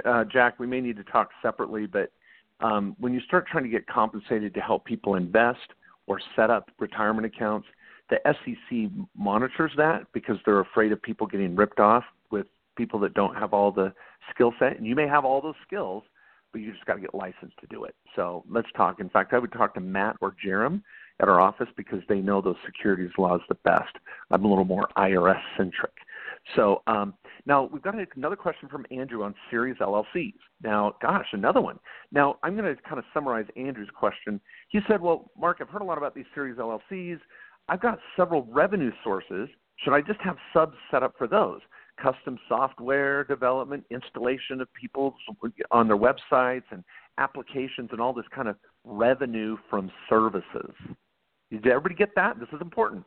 uh, 0.06 0.24
Jack, 0.24 0.60
we 0.60 0.66
may 0.66 0.82
need 0.82 0.98
to 0.98 1.04
talk 1.04 1.30
separately, 1.42 1.86
but 1.86 2.12
um, 2.60 2.96
when 3.00 3.14
you 3.14 3.20
start 3.22 3.46
trying 3.48 3.64
to 3.64 3.70
get 3.70 3.86
compensated 3.88 4.54
to 4.56 4.62
help 4.62 4.86
people 4.86 5.16
invest 5.16 5.60
or 6.08 6.20
set 6.36 6.50
up 6.50 6.70
retirement 6.80 7.26
accounts, 7.26 7.68
the 8.10 8.20
SEC 8.26 8.90
monitors 9.18 9.72
that 9.78 10.06
because 10.14 10.38
they're 10.46 10.60
afraid 10.60 10.92
of 10.92 11.02
people 11.02 11.26
getting 11.26 11.56
ripped 11.56 11.80
off 11.80 12.04
with 12.32 12.46
people 12.76 13.00
that 13.00 13.14
don't 13.14 13.36
have 13.36 13.54
all 13.54 13.72
the 13.72 13.94
skill 14.34 14.54
set. 14.60 14.78
And 14.78 14.86
you 14.86 14.96
may 14.96 15.08
have 15.08 15.26
all 15.26 15.42
those 15.42 15.56
skills, 15.66 16.04
but 16.52 16.62
you 16.62 16.72
just 16.72 16.86
got 16.86 16.96
to 16.96 17.02
get 17.02 17.14
licensed 17.14 17.58
to 17.62 17.68
do 17.68 17.86
it. 17.86 17.96
So 18.16 18.44
let's 18.50 18.68
talk. 18.76 19.00
In 19.00 19.10
fact, 19.10 19.34
I 19.34 19.40
would 19.40 19.52
talk 19.52 19.74
to 19.76 19.82
Matt 19.82 20.18
or 20.22 20.36
Jarom 20.46 20.82
at 21.22 21.30
our 21.30 21.40
office 21.40 21.68
because 21.78 22.00
they 22.10 22.20
know 22.20 22.42
those 22.42 22.56
securities 22.66 23.12
laws 23.18 23.42
the 23.48 23.56
best. 23.64 23.96
I'm 24.32 24.46
a 24.46 24.48
little 24.48 24.66
more 24.66 24.88
IRS 24.98 25.42
centric. 25.58 25.94
So 26.56 26.82
um, 26.88 27.14
now 27.46 27.70
we've 27.72 27.82
got 27.82 27.96
another 28.16 28.36
question 28.36 28.70
from 28.70 28.86
Andrew 28.92 29.24
on 29.24 29.34
series 29.50 29.78
LLCs. 29.78 30.34
Now, 30.62 30.94
gosh, 31.02 31.28
another 31.32 31.62
one. 31.62 31.80
Now 32.12 32.38
I'm 32.44 32.56
going 32.56 32.76
to 32.76 32.82
kind 32.82 33.00
of 33.00 33.06
summarize 33.14 33.46
Andrew's 33.56 33.90
question. 33.96 34.40
He 34.70 34.80
said, 34.88 35.02
"Well, 35.02 35.32
Mark, 35.38 35.58
I've 35.62 35.70
heard 35.70 35.82
a 35.82 35.86
lot 35.86 35.98
about 35.98 36.16
these 36.16 36.26
series 36.34 36.58
LLCs. 36.58 37.20
I've 37.70 37.82
got 37.82 38.00
several 38.18 38.44
revenue 38.52 38.92
sources. 39.04 39.50
Should 39.78 39.94
I 39.94 40.02
just 40.02 40.20
have 40.22 40.38
subs 40.54 40.76
set 40.92 41.02
up 41.02 41.14
for 41.18 41.28
those? 41.28 41.62
Custom 42.02 42.38
software 42.50 43.24
development, 43.24 43.86
installation 43.90 44.62
of 44.62 44.68
people 44.74 45.16
on 45.72 45.88
their 45.88 45.98
websites 45.98 46.64
and 46.72 46.84
applications, 47.20 47.90
and 47.92 48.02
all 48.02 48.14
this 48.14 48.26
kind 48.36 48.48
of 48.48 48.58
revenue 48.84 49.58
from 49.70 49.92
services." 50.10 50.74
Did 51.52 51.68
everybody 51.68 51.96
get 51.96 52.16
that? 52.16 52.40
This 52.40 52.50
is 52.52 52.62
important. 52.62 53.06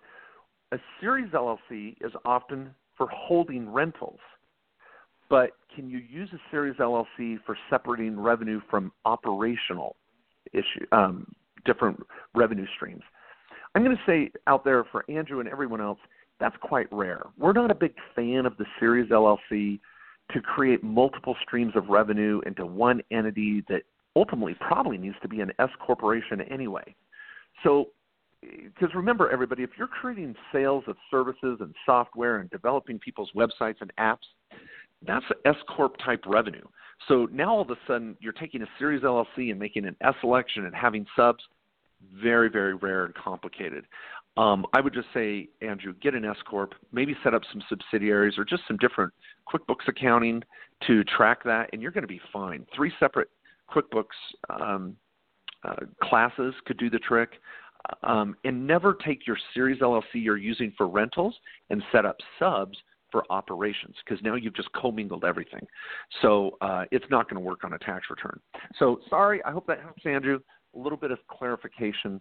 A 0.72 0.78
series 1.00 1.32
LLC 1.32 1.96
is 2.00 2.12
often 2.24 2.70
for 2.96 3.08
holding 3.10 3.70
rentals. 3.70 4.18
But 5.28 5.50
can 5.74 5.90
you 5.90 5.98
use 5.98 6.28
a 6.32 6.38
series 6.50 6.76
LLC 6.76 7.38
for 7.44 7.56
separating 7.68 8.18
revenue 8.18 8.60
from 8.70 8.92
operational 9.04 9.96
issue, 10.52 10.86
um, 10.92 11.26
different 11.64 12.00
revenue 12.34 12.66
streams? 12.76 13.02
I'm 13.74 13.84
going 13.84 13.96
to 13.96 14.02
say 14.06 14.30
out 14.46 14.64
there 14.64 14.84
for 14.84 15.04
Andrew 15.10 15.40
and 15.40 15.48
everyone 15.48 15.80
else, 15.80 15.98
that's 16.38 16.56
quite 16.60 16.86
rare. 16.92 17.26
We're 17.38 17.52
not 17.52 17.70
a 17.70 17.74
big 17.74 17.94
fan 18.14 18.46
of 18.46 18.56
the 18.56 18.66
series 18.78 19.10
LLC 19.10 19.80
to 20.32 20.40
create 20.40 20.82
multiple 20.82 21.36
streams 21.42 21.72
of 21.76 21.88
revenue 21.88 22.40
into 22.46 22.66
one 22.66 23.00
entity 23.10 23.64
that 23.68 23.82
ultimately 24.14 24.56
probably 24.60 24.98
needs 24.98 25.16
to 25.22 25.28
be 25.28 25.40
an 25.40 25.52
S 25.58 25.68
corporation 25.84 26.40
anyway. 26.42 26.94
So 27.62 27.86
because 28.64 28.94
remember, 28.94 29.30
everybody, 29.30 29.62
if 29.62 29.70
you're 29.78 29.86
creating 29.86 30.34
sales 30.52 30.84
of 30.86 30.96
services 31.10 31.58
and 31.60 31.74
software 31.84 32.38
and 32.38 32.50
developing 32.50 32.98
people's 32.98 33.30
websites 33.34 33.80
and 33.80 33.92
apps, 33.98 34.26
that's 35.06 35.24
S 35.44 35.56
corp 35.74 35.96
type 36.04 36.22
revenue. 36.26 36.64
So 37.08 37.28
now 37.32 37.54
all 37.54 37.60
of 37.60 37.70
a 37.70 37.76
sudden 37.86 38.16
you're 38.20 38.32
taking 38.32 38.62
a 38.62 38.66
series 38.78 39.02
LLC 39.02 39.50
and 39.50 39.58
making 39.58 39.86
an 39.86 39.96
S 40.00 40.14
election 40.22 40.64
and 40.64 40.74
having 40.74 41.06
subs. 41.16 41.42
Very, 42.22 42.50
very 42.50 42.74
rare 42.74 43.06
and 43.06 43.14
complicated. 43.14 43.84
Um, 44.36 44.66
I 44.74 44.80
would 44.82 44.92
just 44.92 45.08
say, 45.14 45.48
Andrew, 45.62 45.94
get 46.02 46.14
an 46.14 46.24
S 46.24 46.36
corp, 46.48 46.74
maybe 46.92 47.16
set 47.24 47.32
up 47.32 47.42
some 47.50 47.62
subsidiaries 47.68 48.34
or 48.36 48.44
just 48.44 48.62
some 48.68 48.76
different 48.76 49.12
QuickBooks 49.48 49.88
accounting 49.88 50.42
to 50.86 51.04
track 51.04 51.42
that, 51.44 51.70
and 51.72 51.80
you're 51.80 51.90
going 51.90 52.02
to 52.02 52.08
be 52.08 52.20
fine. 52.32 52.66
Three 52.74 52.92
separate 53.00 53.30
QuickBooks 53.70 54.04
um, 54.50 54.94
uh, 55.64 55.76
classes 56.02 56.54
could 56.66 56.76
do 56.76 56.90
the 56.90 56.98
trick 56.98 57.30
um, 58.02 58.36
and 58.44 58.66
never 58.66 58.94
take 58.94 59.26
your 59.26 59.36
series 59.54 59.80
LLC 59.80 60.02
you're 60.14 60.36
using 60.36 60.72
for 60.76 60.88
rentals 60.88 61.34
and 61.70 61.82
set 61.92 62.04
up 62.04 62.16
subs 62.38 62.76
for 63.10 63.24
operations 63.30 63.94
because 64.04 64.22
now 64.22 64.34
you've 64.34 64.54
just 64.54 64.70
commingled 64.72 65.24
everything. 65.24 65.66
So 66.22 66.56
uh, 66.60 66.84
it's 66.90 67.06
not 67.10 67.30
going 67.30 67.40
to 67.42 67.46
work 67.46 67.64
on 67.64 67.72
a 67.72 67.78
tax 67.78 68.06
return. 68.10 68.38
So 68.78 69.00
sorry, 69.08 69.42
I 69.44 69.52
hope 69.52 69.66
that 69.68 69.80
helps, 69.80 70.04
Andrew. 70.04 70.40
A 70.74 70.78
little 70.78 70.98
bit 70.98 71.10
of 71.10 71.18
clarification 71.28 72.20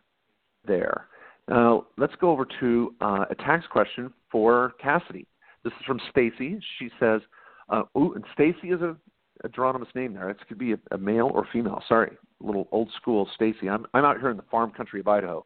there. 0.66 1.07
Now 1.47 1.88
let's 1.97 2.16
go 2.20 2.32
over 2.32 2.47
to 2.59 2.95
uh, 3.01 3.26
a 3.30 3.36
tax 3.36 3.66
question 3.68 4.11
for 4.32 4.74
Cassidy. 4.82 5.28
This 5.63 5.74
is 5.74 5.86
from 5.86 5.99
Stacy. 6.09 6.59
She 6.80 6.89
says, 6.99 7.22
uh, 7.70 7.84
"Ooh, 7.97 8.13
and 8.13 8.24
Stacy 8.34 8.70
is 8.70 8.82
a, 8.82 8.95
a 9.43 9.49
Geronimous 9.49 9.93
name 9.95 10.13
there. 10.13 10.30
It 10.30 10.38
could 10.47 10.57
be 10.57 10.74
a, 10.74 10.78
a 10.91 10.97
male 10.97 11.30
or 11.34 11.47
female. 11.51 11.84
Sorry, 11.88 12.16
a 12.41 12.45
little 12.45 12.68
old 12.72 12.89
school 12.95 13.28
Stacy. 13.36 13.70
I'm 13.70 13.86
I'm 13.93 14.05
out 14.05 14.20
here 14.20 14.30
in 14.30 14.38
the 14.38 14.43
farm 14.43 14.72
country 14.72 14.99
of 14.99 15.07
Idaho, 15.07 15.45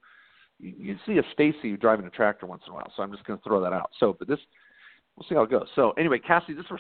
you 0.60 0.98
see 1.06 1.18
a 1.18 1.24
Stacy 1.34 1.78
driving 1.78 2.06
a 2.06 2.10
tractor 2.10 2.46
once 2.46 2.64
in 2.68 2.74
a 2.74 2.76
while. 2.76 2.92
So 2.96 3.04
I'm 3.04 3.12
just 3.12 3.24
going 3.26 3.40
to 3.40 3.44
throw 3.44 3.62
that 3.62 3.74
out. 3.74 3.92
So, 4.00 4.16
but 4.18 4.28
this, 4.28 4.40
we'll 5.16 5.26
see 5.28 5.36
how 5.36 5.44
it 5.44 5.52
goes. 5.52 5.68
So 5.76 5.92
anyway, 5.92 6.20
Cassie, 6.20 6.54
this 6.54 6.64
is 6.64 6.68
for 6.68 6.80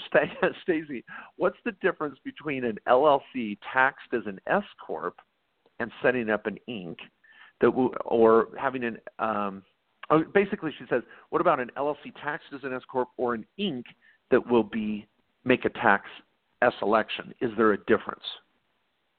Stacy. 0.63 1.03
What's 1.38 1.57
the 1.65 1.71
difference 1.82 2.17
between 2.23 2.65
an 2.65 2.77
LLC 2.88 3.57
taxed 3.73 4.13
as 4.13 4.23
an 4.25 4.39
S 4.47 4.63
corp 4.86 5.15
and 5.80 5.91
setting 6.01 6.30
up 6.30 6.45
an 6.45 6.57
Inc. 6.69 6.97
that 7.61 7.69
or 8.05 8.49
having 8.57 8.84
an 8.84 8.97
um, 9.19 9.63
oh, 10.09 10.23
basically 10.34 10.71
she 10.77 10.86
says, 10.89 11.03
what 11.30 11.41
about 11.41 11.59
an 11.59 11.71
LLC 11.77 12.13
taxed 12.21 12.47
as 12.53 12.61
an 12.63 12.73
S 12.73 12.82
corp 12.91 13.09
or 13.17 13.34
an 13.34 13.45
Inc. 13.59 13.84
that 14.32 14.45
will 14.45 14.63
be 14.63 15.07
make 15.45 15.65
a 15.65 15.69
tax 15.69 16.05
S 16.61 16.73
election? 16.82 17.34
Is 17.41 17.51
there 17.57 17.73
a 17.73 17.77
difference? 17.86 18.23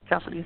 Cassidy? 0.09 0.45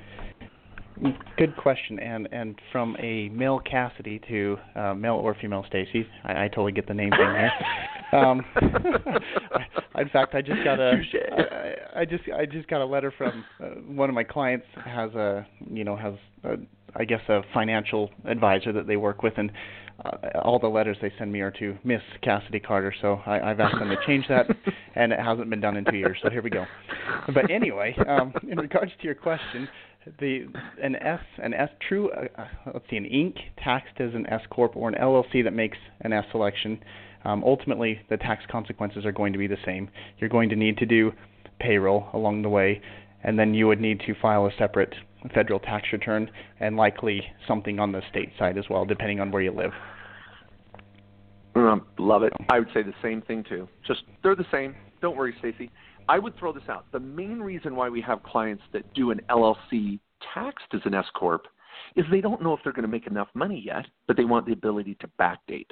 Good 1.37 1.57
question, 1.57 1.99
and 1.99 2.27
and 2.31 2.55
from 2.71 2.95
a 2.99 3.29
male 3.29 3.59
Cassidy 3.59 4.21
to 4.29 4.57
uh, 4.75 4.93
male 4.93 5.15
or 5.15 5.35
female 5.41 5.65
Stacy, 5.67 6.07
I, 6.23 6.45
I 6.45 6.47
totally 6.47 6.71
get 6.71 6.87
the 6.87 6.93
name 6.93 7.11
thing 7.11 7.19
here. 7.19 7.51
Um, 8.11 8.45
in 9.97 10.09
fact, 10.09 10.35
I 10.35 10.41
just 10.41 10.63
got 10.63 10.79
a 10.79 10.93
I, 11.93 12.01
I 12.01 12.05
just 12.05 12.23
I 12.33 12.45
just 12.45 12.67
got 12.69 12.81
a 12.81 12.85
letter 12.85 13.11
from 13.17 13.43
uh, 13.59 13.65
one 13.87 14.09
of 14.09 14.15
my 14.15 14.23
clients 14.23 14.67
has 14.85 15.11
a 15.15 15.45
you 15.69 15.83
know 15.83 15.97
has 15.97 16.13
a, 16.43 16.55
I 16.95 17.03
guess 17.03 17.19
a 17.27 17.41
financial 17.53 18.11
advisor 18.25 18.71
that 18.73 18.87
they 18.87 18.95
work 18.95 19.23
with, 19.23 19.33
and 19.37 19.51
uh, 20.03 20.39
all 20.43 20.59
the 20.59 20.67
letters 20.67 20.97
they 21.01 21.11
send 21.17 21.31
me 21.31 21.41
are 21.41 21.51
to 21.51 21.77
Miss 21.83 22.01
Cassidy 22.21 22.59
Carter. 22.59 22.93
So 23.01 23.21
I, 23.25 23.39
I've 23.39 23.59
asked 23.59 23.79
them 23.79 23.89
to 23.89 23.97
change 24.05 24.25
that, 24.29 24.45
and 24.95 25.11
it 25.11 25.19
hasn't 25.19 25.49
been 25.49 25.61
done 25.61 25.75
in 25.77 25.85
two 25.85 25.97
years. 25.97 26.17
So 26.21 26.29
here 26.29 26.41
we 26.41 26.49
go. 26.49 26.65
But 27.33 27.49
anyway, 27.49 27.95
um, 28.07 28.33
in 28.49 28.59
regards 28.59 28.91
to 28.99 29.03
your 29.05 29.15
question, 29.15 29.67
the 30.19 30.45
an 30.81 30.95
S 30.95 31.19
an 31.41 31.53
S 31.53 31.69
true 31.87 32.11
uh, 32.11 32.27
uh, 32.41 32.47
let's 32.73 32.85
see 32.89 32.97
an 32.97 33.05
Inc. 33.05 33.35
taxed 33.63 33.99
as 33.99 34.13
an 34.13 34.27
S 34.27 34.41
corp 34.49 34.75
or 34.75 34.89
an 34.89 34.95
LLC 34.95 35.43
that 35.43 35.53
makes 35.53 35.77
an 36.01 36.13
S 36.13 36.25
election. 36.33 36.79
Um, 37.23 37.43
ultimately, 37.43 37.99
the 38.09 38.17
tax 38.17 38.43
consequences 38.51 39.05
are 39.05 39.11
going 39.11 39.33
to 39.33 39.39
be 39.39 39.47
the 39.47 39.57
same. 39.65 39.89
You're 40.19 40.29
going 40.29 40.49
to 40.49 40.55
need 40.55 40.77
to 40.77 40.85
do 40.85 41.11
payroll 41.59 42.07
along 42.13 42.43
the 42.43 42.49
way, 42.49 42.81
and 43.23 43.39
then 43.39 43.53
you 43.53 43.67
would 43.67 43.81
need 43.81 43.99
to 44.01 44.13
file 44.21 44.45
a 44.45 44.51
separate 44.57 44.93
federal 45.33 45.59
tax 45.59 45.87
return 45.91 46.29
and 46.59 46.77
likely 46.77 47.23
something 47.47 47.79
on 47.79 47.91
the 47.91 48.01
state 48.11 48.29
side 48.37 48.59
as 48.59 48.65
well, 48.69 48.85
depending 48.85 49.19
on 49.19 49.31
where 49.31 49.41
you 49.41 49.51
live. 49.51 49.71
Um, 51.55 51.87
love 51.97 52.21
it. 52.21 52.33
I 52.49 52.59
would 52.59 52.67
say 52.73 52.83
the 52.83 52.93
same 53.01 53.21
thing 53.21 53.43
too. 53.47 53.67
Just 53.87 54.03
they're 54.21 54.35
the 54.35 54.45
same. 54.51 54.75
Don't 55.01 55.17
worry, 55.17 55.33
Stacy. 55.39 55.71
I 56.07 56.19
would 56.19 56.37
throw 56.37 56.53
this 56.53 56.63
out. 56.69 56.85
The 56.91 56.99
main 56.99 57.39
reason 57.39 57.75
why 57.75 57.89
we 57.89 58.01
have 58.01 58.23
clients 58.23 58.63
that 58.73 58.93
do 58.93 59.11
an 59.11 59.21
LLC 59.29 59.99
taxed 60.33 60.67
as 60.73 60.81
an 60.85 60.93
S 60.93 61.05
corp 61.15 61.47
is 61.95 62.05
they 62.09 62.21
don't 62.21 62.41
know 62.41 62.53
if 62.53 62.59
they're 62.63 62.73
going 62.73 62.83
to 62.83 62.89
make 62.89 63.07
enough 63.07 63.27
money 63.33 63.61
yet, 63.65 63.85
but 64.07 64.17
they 64.17 64.25
want 64.25 64.45
the 64.45 64.53
ability 64.53 64.95
to 65.01 65.09
backdate. 65.19 65.69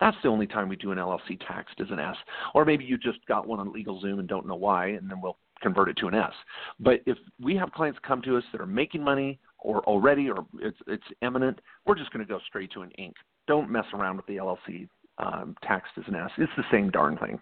That's 0.00 0.16
the 0.22 0.28
only 0.28 0.46
time 0.46 0.68
we 0.68 0.76
do 0.76 0.92
an 0.92 0.98
LLC 0.98 1.38
taxed 1.46 1.80
as 1.80 1.86
an 1.90 2.00
S. 2.00 2.16
Or 2.54 2.64
maybe 2.64 2.84
you 2.84 2.98
just 2.98 3.24
got 3.26 3.46
one 3.46 3.60
on 3.60 3.72
LegalZoom 3.72 4.18
and 4.18 4.28
don't 4.28 4.46
know 4.46 4.56
why, 4.56 4.88
and 4.88 5.08
then 5.10 5.20
we'll 5.20 5.36
convert 5.62 5.88
it 5.88 5.96
to 5.98 6.08
an 6.08 6.14
S. 6.14 6.32
But 6.80 7.00
if 7.06 7.16
we 7.40 7.54
have 7.56 7.72
clients 7.72 8.00
come 8.06 8.20
to 8.22 8.36
us 8.36 8.44
that 8.52 8.60
are 8.60 8.66
making 8.66 9.02
money 9.02 9.38
or 9.58 9.80
already 9.84 10.28
or 10.28 10.44
it's, 10.58 10.78
it's 10.88 11.04
imminent, 11.22 11.60
we're 11.86 11.94
just 11.94 12.12
going 12.12 12.26
to 12.26 12.28
go 12.28 12.40
straight 12.48 12.72
to 12.72 12.82
an 12.82 12.90
Inc. 12.98 13.12
don't 13.46 13.70
mess 13.70 13.84
around 13.94 14.16
with 14.16 14.26
the 14.26 14.36
LLC 14.36 14.88
um, 15.18 15.54
taxed 15.62 15.92
as 15.96 16.04
an 16.08 16.16
S. 16.16 16.30
It's 16.36 16.52
the 16.56 16.64
same 16.72 16.90
darn 16.90 17.16
thing. 17.18 17.38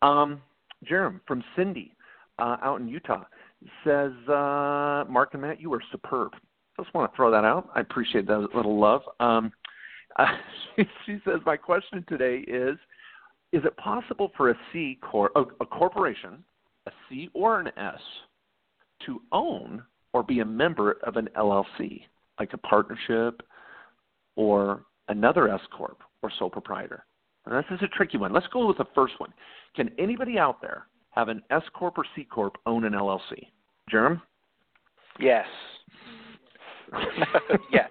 Um, 0.00 0.40
Jarom 0.88 1.20
from 1.26 1.42
Cindy 1.56 1.94
uh, 2.38 2.56
out 2.62 2.80
in 2.80 2.88
Utah 2.88 3.24
says, 3.84 4.12
uh, 4.28 5.04
Mark 5.08 5.30
and 5.32 5.42
Matt, 5.42 5.60
you 5.60 5.72
are 5.74 5.82
superb. 5.92 6.32
Just 6.78 6.92
want 6.94 7.10
to 7.10 7.16
throw 7.16 7.30
that 7.30 7.44
out. 7.44 7.68
I 7.74 7.80
appreciate 7.80 8.26
that 8.26 8.54
little 8.54 8.78
love. 8.80 9.02
Um, 9.20 9.52
uh, 10.18 10.26
she, 10.76 10.84
she 11.06 11.18
says, 11.24 11.40
my 11.44 11.56
question 11.56 12.04
today 12.08 12.38
is, 12.48 12.76
is 13.52 13.62
it 13.64 13.76
possible 13.76 14.30
for 14.36 14.50
a 14.50 14.54
C 14.72 14.98
corp, 15.02 15.32
a, 15.34 15.42
a 15.60 15.66
corporation, 15.66 16.42
a 16.86 16.90
C 17.08 17.28
or 17.34 17.60
an 17.60 17.68
S, 17.76 18.00
to 19.06 19.20
own 19.32 19.82
or 20.12 20.22
be 20.22 20.40
a 20.40 20.44
member 20.44 20.96
of 21.04 21.16
an 21.16 21.28
LLC, 21.36 22.02
like 22.38 22.52
a 22.52 22.58
partnership 22.58 23.42
or 24.36 24.84
another 25.08 25.48
S 25.48 25.60
corp 25.76 25.98
or 26.22 26.30
sole 26.38 26.50
proprietor? 26.50 27.04
This 27.46 27.64
is 27.70 27.80
a 27.82 27.88
tricky 27.88 28.18
one. 28.18 28.32
Let's 28.32 28.46
go 28.52 28.66
with 28.66 28.78
the 28.78 28.86
first 28.94 29.18
one. 29.18 29.32
Can 29.74 29.90
anybody 29.98 30.38
out 30.38 30.60
there 30.60 30.86
have 31.10 31.28
an 31.28 31.42
S 31.50 31.62
corp 31.74 31.98
or 31.98 32.04
C 32.14 32.24
corp 32.24 32.56
own 32.66 32.84
an 32.84 32.92
LLC? 32.92 33.48
Jarom? 33.92 34.20
Yes. 35.18 35.46
yes. 37.72 37.88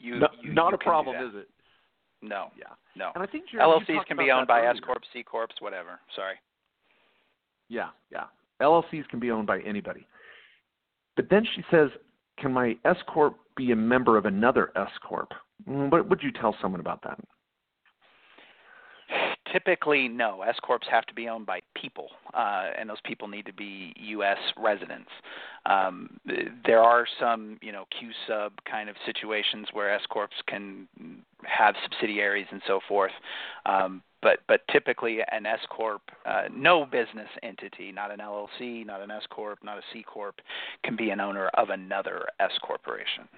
You, 0.00 0.18
no, 0.18 0.28
you, 0.42 0.52
not 0.52 0.70
you 0.70 0.74
a 0.74 0.78
problem, 0.78 1.16
is 1.16 1.34
it? 1.34 1.48
No. 2.22 2.48
Yeah. 2.58 2.66
No. 2.96 3.10
And 3.14 3.22
I 3.22 3.26
think 3.26 3.44
Jarom, 3.54 3.82
LLCs 3.82 4.06
can 4.06 4.16
be 4.16 4.30
owned 4.30 4.46
by 4.46 4.66
S 4.66 4.76
corps, 4.84 4.96
C 5.12 5.22
corps, 5.22 5.48
whatever. 5.60 6.00
Sorry. 6.14 6.34
Yeah, 7.68 7.88
yeah. 8.10 8.24
LLCs 8.60 9.08
can 9.08 9.20
be 9.20 9.30
owned 9.30 9.46
by 9.46 9.60
anybody. 9.60 10.06
But 11.16 11.28
then 11.30 11.46
she 11.54 11.62
says, 11.70 11.90
"Can 12.38 12.52
my 12.52 12.76
S 12.84 12.96
corp 13.06 13.36
be 13.56 13.72
a 13.72 13.76
member 13.76 14.16
of 14.16 14.26
another 14.26 14.70
S 14.76 14.90
corp?" 15.02 15.32
Mm, 15.68 15.90
what 15.90 16.08
would 16.08 16.22
you 16.22 16.32
tell 16.32 16.54
someone 16.60 16.80
about 16.80 17.02
that? 17.02 17.18
Typically, 19.52 20.08
no. 20.08 20.42
S 20.42 20.56
corps 20.62 20.80
have 20.90 21.06
to 21.06 21.14
be 21.14 21.28
owned 21.28 21.46
by 21.46 21.60
people, 21.80 22.08
uh, 22.34 22.70
and 22.76 22.90
those 22.90 23.00
people 23.04 23.28
need 23.28 23.46
to 23.46 23.52
be 23.52 23.94
U.S. 23.96 24.38
residents. 24.56 25.10
Um, 25.66 26.18
there 26.64 26.82
are 26.82 27.06
some, 27.20 27.58
you 27.62 27.70
know, 27.70 27.84
Q 27.98 28.10
sub 28.26 28.52
kind 28.70 28.88
of 28.88 28.96
situations 29.04 29.68
where 29.72 29.92
S 29.92 30.02
corps 30.08 30.28
can 30.48 30.88
have 31.44 31.74
subsidiaries 31.84 32.46
and 32.50 32.60
so 32.66 32.80
forth. 32.88 33.12
Um, 33.66 34.02
but 34.20 34.40
but 34.48 34.62
typically, 34.72 35.18
an 35.30 35.46
S 35.46 35.60
corp, 35.70 36.02
uh, 36.24 36.44
no 36.52 36.84
business 36.84 37.28
entity, 37.42 37.92
not 37.92 38.10
an 38.10 38.18
LLC, 38.18 38.84
not 38.84 39.00
an 39.00 39.10
S 39.10 39.22
corp, 39.30 39.60
not 39.62 39.78
a 39.78 39.82
C 39.92 40.02
corp, 40.02 40.40
can 40.82 40.96
be 40.96 41.10
an 41.10 41.20
owner 41.20 41.48
of 41.54 41.70
another 41.70 42.26
S 42.40 42.52
corporation. 42.62 43.28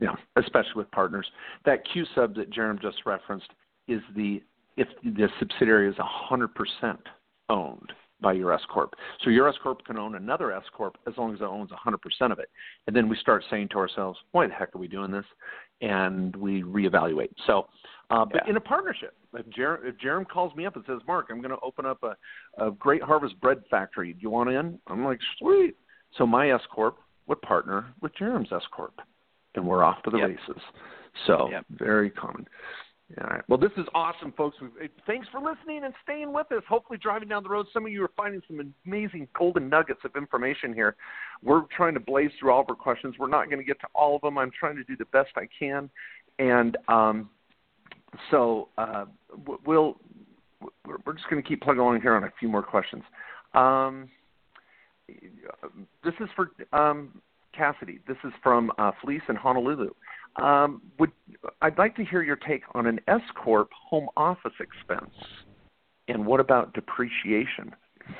Yeah, 0.00 0.14
especially 0.36 0.74
with 0.76 0.90
partners. 0.90 1.26
That 1.64 1.80
Q 1.90 2.04
sub 2.14 2.34
that 2.34 2.50
Jarom 2.50 2.82
just 2.82 3.06
referenced 3.06 3.50
is 3.88 4.02
the 4.16 4.42
if 4.76 4.88
the 5.02 5.28
subsidiary 5.38 5.88
is 5.88 5.96
100% 5.96 6.98
owned 7.48 7.92
by 8.20 8.32
your 8.32 8.52
S 8.52 8.62
corp. 8.72 8.94
So 9.22 9.30
your 9.30 9.48
S 9.48 9.54
corp 9.62 9.84
can 9.84 9.98
own 9.98 10.14
another 10.14 10.52
S 10.52 10.62
corp 10.72 10.96
as 11.06 11.14
long 11.18 11.34
as 11.34 11.40
it 11.40 11.44
owns 11.44 11.70
100% 11.70 12.32
of 12.32 12.38
it. 12.38 12.48
And 12.86 12.96
then 12.96 13.08
we 13.08 13.16
start 13.16 13.44
saying 13.50 13.68
to 13.70 13.78
ourselves, 13.78 14.18
"Why 14.32 14.46
the 14.46 14.54
heck 14.54 14.74
are 14.74 14.78
we 14.78 14.88
doing 14.88 15.10
this?" 15.10 15.26
And 15.80 16.34
we 16.36 16.62
reevaluate. 16.62 17.34
So, 17.46 17.68
uh, 18.10 18.24
but 18.24 18.42
Yeah. 18.44 18.50
in 18.50 18.56
a 18.56 18.60
partnership, 18.60 19.14
if 19.34 19.46
Jarom, 19.50 19.84
if 19.84 19.96
Jarom 19.98 20.26
calls 20.26 20.54
me 20.54 20.64
up 20.64 20.76
and 20.76 20.84
says, 20.86 21.00
"Mark, 21.06 21.28
I'm 21.30 21.40
going 21.42 21.50
to 21.50 21.60
open 21.60 21.84
up 21.84 22.02
a, 22.02 22.16
a 22.58 22.70
Great 22.70 23.02
Harvest 23.02 23.38
bread 23.40 23.62
factory. 23.66 24.12
Do 24.14 24.20
you 24.20 24.30
want 24.30 24.48
in?" 24.48 24.80
I'm 24.86 25.04
like, 25.04 25.20
"Sweet." 25.38 25.76
So 26.12 26.26
my 26.26 26.50
S 26.50 26.64
corp 26.70 26.98
would 27.26 27.42
partner 27.42 27.92
with 28.00 28.14
Jarom's 28.14 28.52
S 28.52 28.64
corp, 28.70 29.00
and 29.54 29.66
we're 29.66 29.82
off 29.82 30.02
to 30.04 30.10
the 30.10 30.18
Yep. 30.18 30.28
races. 30.28 30.62
So 31.26 31.50
Yep. 31.50 31.66
very 31.70 32.10
common. 32.10 32.48
All 33.20 33.28
right. 33.28 33.42
Well, 33.48 33.58
this 33.58 33.70
is 33.76 33.86
awesome, 33.94 34.32
folks. 34.36 34.56
We've, 34.60 34.90
thanks 35.06 35.28
for 35.30 35.40
listening 35.40 35.84
and 35.84 35.94
staying 36.02 36.32
with 36.32 36.50
us. 36.50 36.62
Hopefully, 36.68 36.98
driving 37.00 37.28
down 37.28 37.44
the 37.44 37.48
road, 37.48 37.66
some 37.72 37.86
of 37.86 37.92
you 37.92 38.02
are 38.02 38.10
finding 38.16 38.42
some 38.48 38.74
amazing 38.84 39.28
golden 39.38 39.68
nuggets 39.68 40.00
of 40.04 40.16
information 40.16 40.74
here. 40.74 40.96
We're 41.42 41.62
trying 41.76 41.94
to 41.94 42.00
blaze 42.00 42.30
through 42.40 42.50
all 42.50 42.62
of 42.62 42.66
our 42.68 42.74
questions. 42.74 43.14
We're 43.18 43.28
not 43.28 43.46
going 43.46 43.58
to 43.58 43.64
get 43.64 43.80
to 43.80 43.86
all 43.94 44.16
of 44.16 44.22
them. 44.22 44.36
I'm 44.36 44.50
trying 44.58 44.74
to 44.76 44.84
do 44.84 44.96
the 44.96 45.04
best 45.06 45.30
I 45.36 45.46
can, 45.56 45.88
and 46.40 46.76
um, 46.88 47.30
so 48.32 48.68
uh, 48.78 49.04
we'll 49.64 49.96
we're 50.84 51.12
just 51.12 51.28
going 51.30 51.42
to 51.42 51.48
keep 51.48 51.62
plugging 51.62 51.80
along 51.80 52.00
here 52.00 52.14
on 52.14 52.24
a 52.24 52.32
few 52.40 52.48
more 52.48 52.62
questions. 52.62 53.02
Um, 53.54 54.08
this 55.06 56.14
is 56.20 56.28
for 56.34 56.50
um, 56.72 57.20
Cassidy. 57.56 58.00
This 58.08 58.16
is 58.24 58.32
from 58.42 58.72
uh, 58.78 58.92
Felice 59.00 59.22
in 59.28 59.36
Honolulu. 59.36 59.90
Um, 60.36 60.82
would 60.98 61.12
I'd 61.62 61.78
like 61.78 61.94
to 61.96 62.04
hear 62.04 62.22
your 62.22 62.36
take 62.36 62.62
on 62.74 62.86
an 62.86 63.00
S 63.06 63.20
corp 63.36 63.70
home 63.72 64.08
office 64.16 64.52
expense, 64.60 65.14
and 66.08 66.26
what 66.26 66.40
about 66.40 66.74
depreciation? 66.74 67.74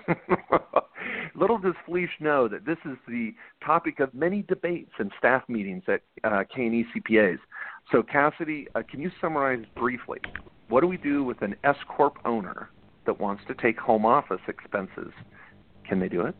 Little 1.34 1.58
does 1.58 1.74
Felice 1.84 2.08
know 2.20 2.48
that 2.48 2.64
this 2.64 2.78
is 2.84 2.96
the 3.06 3.34
topic 3.64 4.00
of 4.00 4.14
many 4.14 4.42
debates 4.42 4.92
and 4.98 5.10
staff 5.18 5.42
meetings 5.48 5.82
at 5.88 6.00
uh, 6.22 6.44
K&E 6.54 6.86
CPAs. 6.94 7.38
So, 7.92 8.02
Cassidy, 8.02 8.66
uh, 8.74 8.82
can 8.88 9.00
you 9.00 9.10
summarize 9.20 9.64
briefly 9.76 10.20
what 10.68 10.80
do 10.80 10.86
we 10.86 10.96
do 10.96 11.22
with 11.22 11.42
an 11.42 11.54
S 11.64 11.76
corp 11.88 12.16
owner 12.24 12.70
that 13.06 13.20
wants 13.20 13.42
to 13.48 13.54
take 13.54 13.78
home 13.78 14.06
office 14.06 14.40
expenses? 14.48 15.12
Can 15.86 16.00
they 16.00 16.08
do 16.08 16.22
it? 16.22 16.34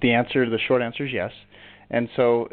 The 0.00 0.12
answer, 0.12 0.48
the 0.48 0.58
short 0.68 0.82
answer 0.82 1.06
is 1.06 1.12
yes. 1.12 1.32
And 1.90 2.08
so, 2.16 2.48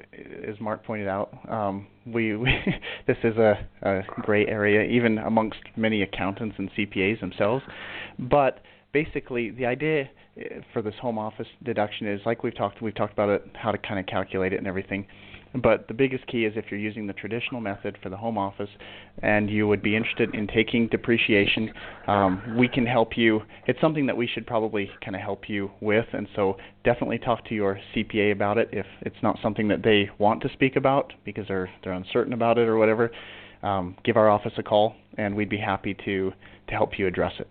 as 0.47 0.59
Mark 0.59 0.85
pointed 0.85 1.07
out, 1.07 1.35
um, 1.49 1.87
we, 2.05 2.35
we 2.35 2.51
this 3.07 3.17
is 3.23 3.37
a, 3.37 3.55
a 3.81 4.01
gray 4.21 4.45
area 4.45 4.83
even 4.83 5.17
amongst 5.17 5.59
many 5.75 6.03
accountants 6.03 6.55
and 6.57 6.69
CPAs 6.77 7.19
themselves. 7.19 7.63
But 8.19 8.61
basically, 8.93 9.49
the 9.49 9.65
idea 9.65 10.09
eh, 10.37 10.61
for 10.71 10.81
this 10.81 10.93
home 11.01 11.17
office 11.17 11.47
deduction 11.63 12.07
is 12.07 12.21
like 12.25 12.43
we've 12.43 12.55
talked 12.55 12.81
we've 12.81 12.95
talked 12.95 13.13
about 13.13 13.29
it, 13.29 13.43
how 13.55 13.71
to 13.71 13.77
kind 13.77 13.99
of 13.99 14.05
calculate 14.05 14.53
it 14.53 14.57
and 14.57 14.67
everything. 14.67 15.07
But 15.61 15.87
the 15.87 15.93
biggest 15.93 16.25
key 16.27 16.45
is 16.45 16.53
if 16.55 16.65
you're 16.71 16.79
using 16.79 17.05
the 17.05 17.13
traditional 17.13 17.61
method 17.61 17.97
for 18.01 18.09
the 18.09 18.17
home 18.17 18.37
office 18.37 18.69
and 19.21 19.49
you 19.49 19.67
would 19.67 19.83
be 19.83 19.95
interested 19.95 20.33
in 20.33 20.47
taking 20.47 20.87
depreciation, 20.87 21.71
um, 22.07 22.55
we 22.57 22.67
can 22.67 22.85
help 22.85 23.15
you. 23.15 23.41
It's 23.67 23.79
something 23.79 24.07
that 24.07 24.17
we 24.17 24.25
should 24.25 24.47
probably 24.47 24.89
kind 25.03 25.15
of 25.15 25.21
help 25.21 25.47
you 25.47 25.69
with. 25.79 26.05
And 26.13 26.27
so 26.35 26.57
definitely 26.83 27.19
talk 27.19 27.45
to 27.49 27.55
your 27.55 27.79
CPA 27.95 28.31
about 28.31 28.57
it 28.57 28.69
if 28.71 28.85
it's 29.01 29.15
not 29.21 29.37
something 29.43 29.67
that 29.67 29.83
they 29.83 30.09
want 30.17 30.41
to 30.41 30.49
speak 30.53 30.75
about 30.75 31.13
because 31.23 31.47
they're, 31.47 31.69
they're 31.83 31.93
uncertain 31.93 32.33
about 32.33 32.57
it 32.57 32.67
or 32.67 32.77
whatever. 32.77 33.11
Um, 33.61 33.95
give 34.03 34.17
our 34.17 34.29
office 34.29 34.53
a 34.57 34.63
call 34.63 34.95
and 35.17 35.35
we'd 35.35 35.49
be 35.49 35.57
happy 35.57 35.95
to, 36.05 36.33
to 36.67 36.73
help 36.73 36.97
you 36.97 37.05
address 37.05 37.33
it. 37.39 37.47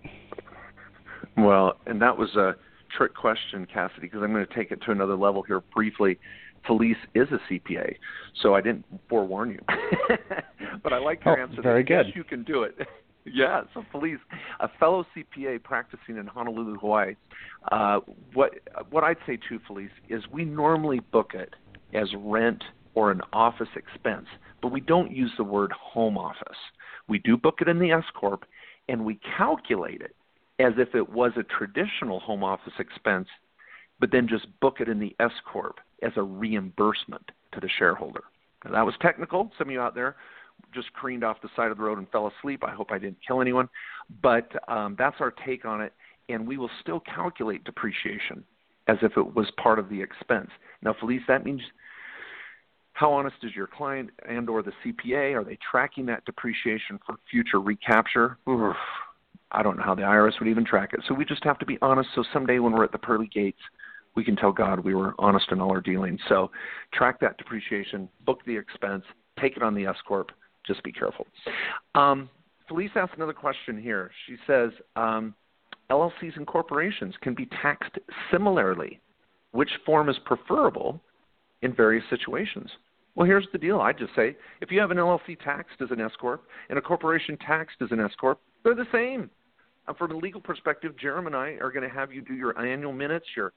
Well, 1.36 1.74
and 1.86 2.02
that 2.02 2.16
was 2.18 2.34
a 2.34 2.56
trick 2.96 3.14
question, 3.14 3.66
Cassidy, 3.72 4.02
because 4.02 4.22
I'm 4.22 4.32
going 4.32 4.46
to 4.46 4.54
take 4.54 4.70
it 4.70 4.80
to 4.86 4.90
another 4.90 5.16
level 5.16 5.42
here 5.42 5.60
briefly. 5.74 6.18
Felice 6.66 6.96
is 7.14 7.28
a 7.32 7.38
CPA, 7.52 7.96
so 8.42 8.54
I 8.54 8.60
didn't 8.60 8.84
forewarn 9.08 9.50
you. 9.50 9.60
but 10.82 10.92
I 10.92 10.98
like 10.98 11.24
your 11.24 11.38
Oh, 11.38 11.42
answer. 11.42 11.62
very 11.62 11.82
that 11.84 12.06
Yes, 12.06 12.16
you 12.16 12.24
can 12.24 12.44
do 12.44 12.62
it. 12.62 12.76
yeah, 13.24 13.62
so 13.74 13.84
Felice, 13.90 14.18
a 14.60 14.68
fellow 14.80 15.04
CPA 15.16 15.62
practicing 15.62 16.16
in 16.18 16.26
Honolulu, 16.26 16.78
Hawaii. 16.78 17.14
Uh, 17.70 18.00
what 18.34 18.52
what 18.90 19.04
I'd 19.04 19.16
say 19.26 19.38
to 19.48 19.58
Felice, 19.66 19.90
is 20.08 20.22
we 20.32 20.44
normally 20.44 21.00
book 21.12 21.32
it 21.34 21.54
as 21.94 22.08
rent 22.18 22.62
or 22.94 23.10
an 23.10 23.20
office 23.32 23.68
expense, 23.76 24.26
but 24.60 24.68
we 24.68 24.80
don't 24.80 25.10
use 25.10 25.32
the 25.36 25.44
word 25.44 25.72
home 25.72 26.18
office. 26.18 26.58
We 27.08 27.18
do 27.18 27.36
book 27.36 27.58
it 27.60 27.68
in 27.68 27.78
the 27.78 27.90
S 27.92 28.04
corp, 28.14 28.44
and 28.88 29.04
we 29.04 29.18
calculate 29.36 30.00
it 30.02 30.14
as 30.58 30.74
if 30.78 30.94
it 30.94 31.08
was 31.08 31.32
a 31.36 31.42
traditional 31.42 32.20
home 32.20 32.44
office 32.44 32.74
expense, 32.78 33.28
but 34.02 34.10
then 34.10 34.26
just 34.26 34.48
book 34.58 34.78
it 34.80 34.88
in 34.88 34.98
the 34.98 35.14
S 35.20 35.30
corp 35.50 35.78
as 36.02 36.10
a 36.16 36.22
reimbursement 36.22 37.30
to 37.52 37.60
the 37.60 37.68
shareholder. 37.78 38.24
Now, 38.64 38.72
that 38.72 38.84
was 38.84 38.96
technical. 39.00 39.52
Some 39.56 39.68
of 39.68 39.72
you 39.72 39.80
out 39.80 39.94
there 39.94 40.16
just 40.74 40.92
careened 40.92 41.22
off 41.22 41.40
the 41.40 41.48
side 41.54 41.70
of 41.70 41.76
the 41.76 41.84
road 41.84 41.98
and 41.98 42.08
fell 42.10 42.26
asleep. 42.26 42.64
I 42.66 42.72
hope 42.72 42.90
I 42.90 42.98
didn't 42.98 43.18
kill 43.24 43.40
anyone, 43.40 43.68
but 44.20 44.50
um, 44.68 44.96
that's 44.98 45.14
our 45.20 45.32
take 45.46 45.64
on 45.64 45.80
it, 45.80 45.92
and 46.28 46.48
we 46.48 46.56
will 46.56 46.70
still 46.80 46.98
calculate 46.98 47.62
depreciation 47.62 48.42
as 48.88 48.96
if 49.02 49.12
it 49.16 49.36
was 49.36 49.46
part 49.62 49.78
of 49.78 49.88
the 49.88 50.02
expense. 50.02 50.50
Now, 50.82 50.96
Felice, 50.98 51.22
that 51.28 51.44
means 51.44 51.60
how 52.94 53.12
honest 53.12 53.36
is 53.44 53.54
your 53.54 53.68
client 53.68 54.10
and 54.28 54.50
or 54.50 54.64
the 54.64 54.72
CPA? 54.84 55.32
Are 55.40 55.44
they 55.44 55.58
tracking 55.70 56.06
that 56.06 56.24
depreciation 56.24 56.98
for 57.06 57.14
future 57.30 57.60
recapture? 57.60 58.36
Oof. 58.48 58.74
I 59.52 59.62
don't 59.62 59.76
know 59.76 59.84
how 59.84 59.94
the 59.94 60.02
IRS 60.02 60.40
would 60.40 60.48
even 60.48 60.64
track 60.64 60.90
it. 60.92 61.00
So 61.06 61.14
we 61.14 61.24
just 61.24 61.44
have 61.44 61.58
to 61.60 61.66
be 61.66 61.78
honest. 61.82 62.08
So 62.16 62.24
someday 62.32 62.58
when 62.58 62.72
we're 62.72 62.84
at 62.84 62.90
the 62.90 62.98
pearly 62.98 63.28
gates, 63.32 63.60
we 64.14 64.24
can 64.24 64.36
tell 64.36 64.52
God 64.52 64.80
we 64.80 64.94
were 64.94 65.14
honest 65.18 65.46
in 65.50 65.60
all 65.60 65.70
our 65.70 65.80
dealings. 65.80 66.20
So 66.28 66.50
track 66.92 67.20
that 67.20 67.38
depreciation, 67.38 68.08
book 68.26 68.40
the 68.46 68.56
expense, 68.56 69.04
take 69.40 69.56
it 69.56 69.62
on 69.62 69.74
the 69.74 69.86
S 69.86 69.96
corp. 70.06 70.30
Just 70.66 70.82
be 70.84 70.92
careful. 70.92 71.26
Um, 71.94 72.28
Felice 72.68 72.90
asked 72.94 73.14
another 73.16 73.32
question 73.32 73.80
here. 73.80 74.10
She 74.26 74.36
says 74.46 74.70
um, 74.96 75.34
LLCs 75.90 76.36
and 76.36 76.46
corporations 76.46 77.14
can 77.20 77.34
be 77.34 77.46
taxed 77.60 77.98
similarly. 78.30 79.00
Which 79.50 79.70
form 79.84 80.08
is 80.08 80.16
preferable 80.24 81.00
in 81.62 81.74
various 81.74 82.04
situations? 82.08 82.70
Well, 83.14 83.26
here's 83.26 83.46
the 83.52 83.58
deal. 83.58 83.80
I 83.80 83.92
just 83.92 84.14
say 84.16 84.36
if 84.60 84.70
you 84.70 84.80
have 84.80 84.90
an 84.90 84.96
LLC 84.96 85.38
taxed 85.42 85.76
as 85.82 85.90
an 85.90 86.00
S 86.00 86.12
corp 86.18 86.44
and 86.70 86.78
a 86.78 86.82
corporation 86.82 87.36
taxed 87.46 87.76
as 87.82 87.90
an 87.90 88.00
S 88.00 88.12
corp, 88.18 88.40
they're 88.64 88.74
the 88.74 88.86
same. 88.92 89.28
And 89.86 89.96
from 89.96 90.12
a 90.12 90.16
legal 90.16 90.40
perspective, 90.40 90.96
Jeremy 90.96 91.26
and 91.26 91.36
I 91.36 91.48
are 91.60 91.70
going 91.70 91.86
to 91.86 91.94
have 91.94 92.12
you 92.12 92.22
do 92.22 92.34
your 92.34 92.58
annual 92.58 92.92
minutes, 92.92 93.26
your 93.36 93.52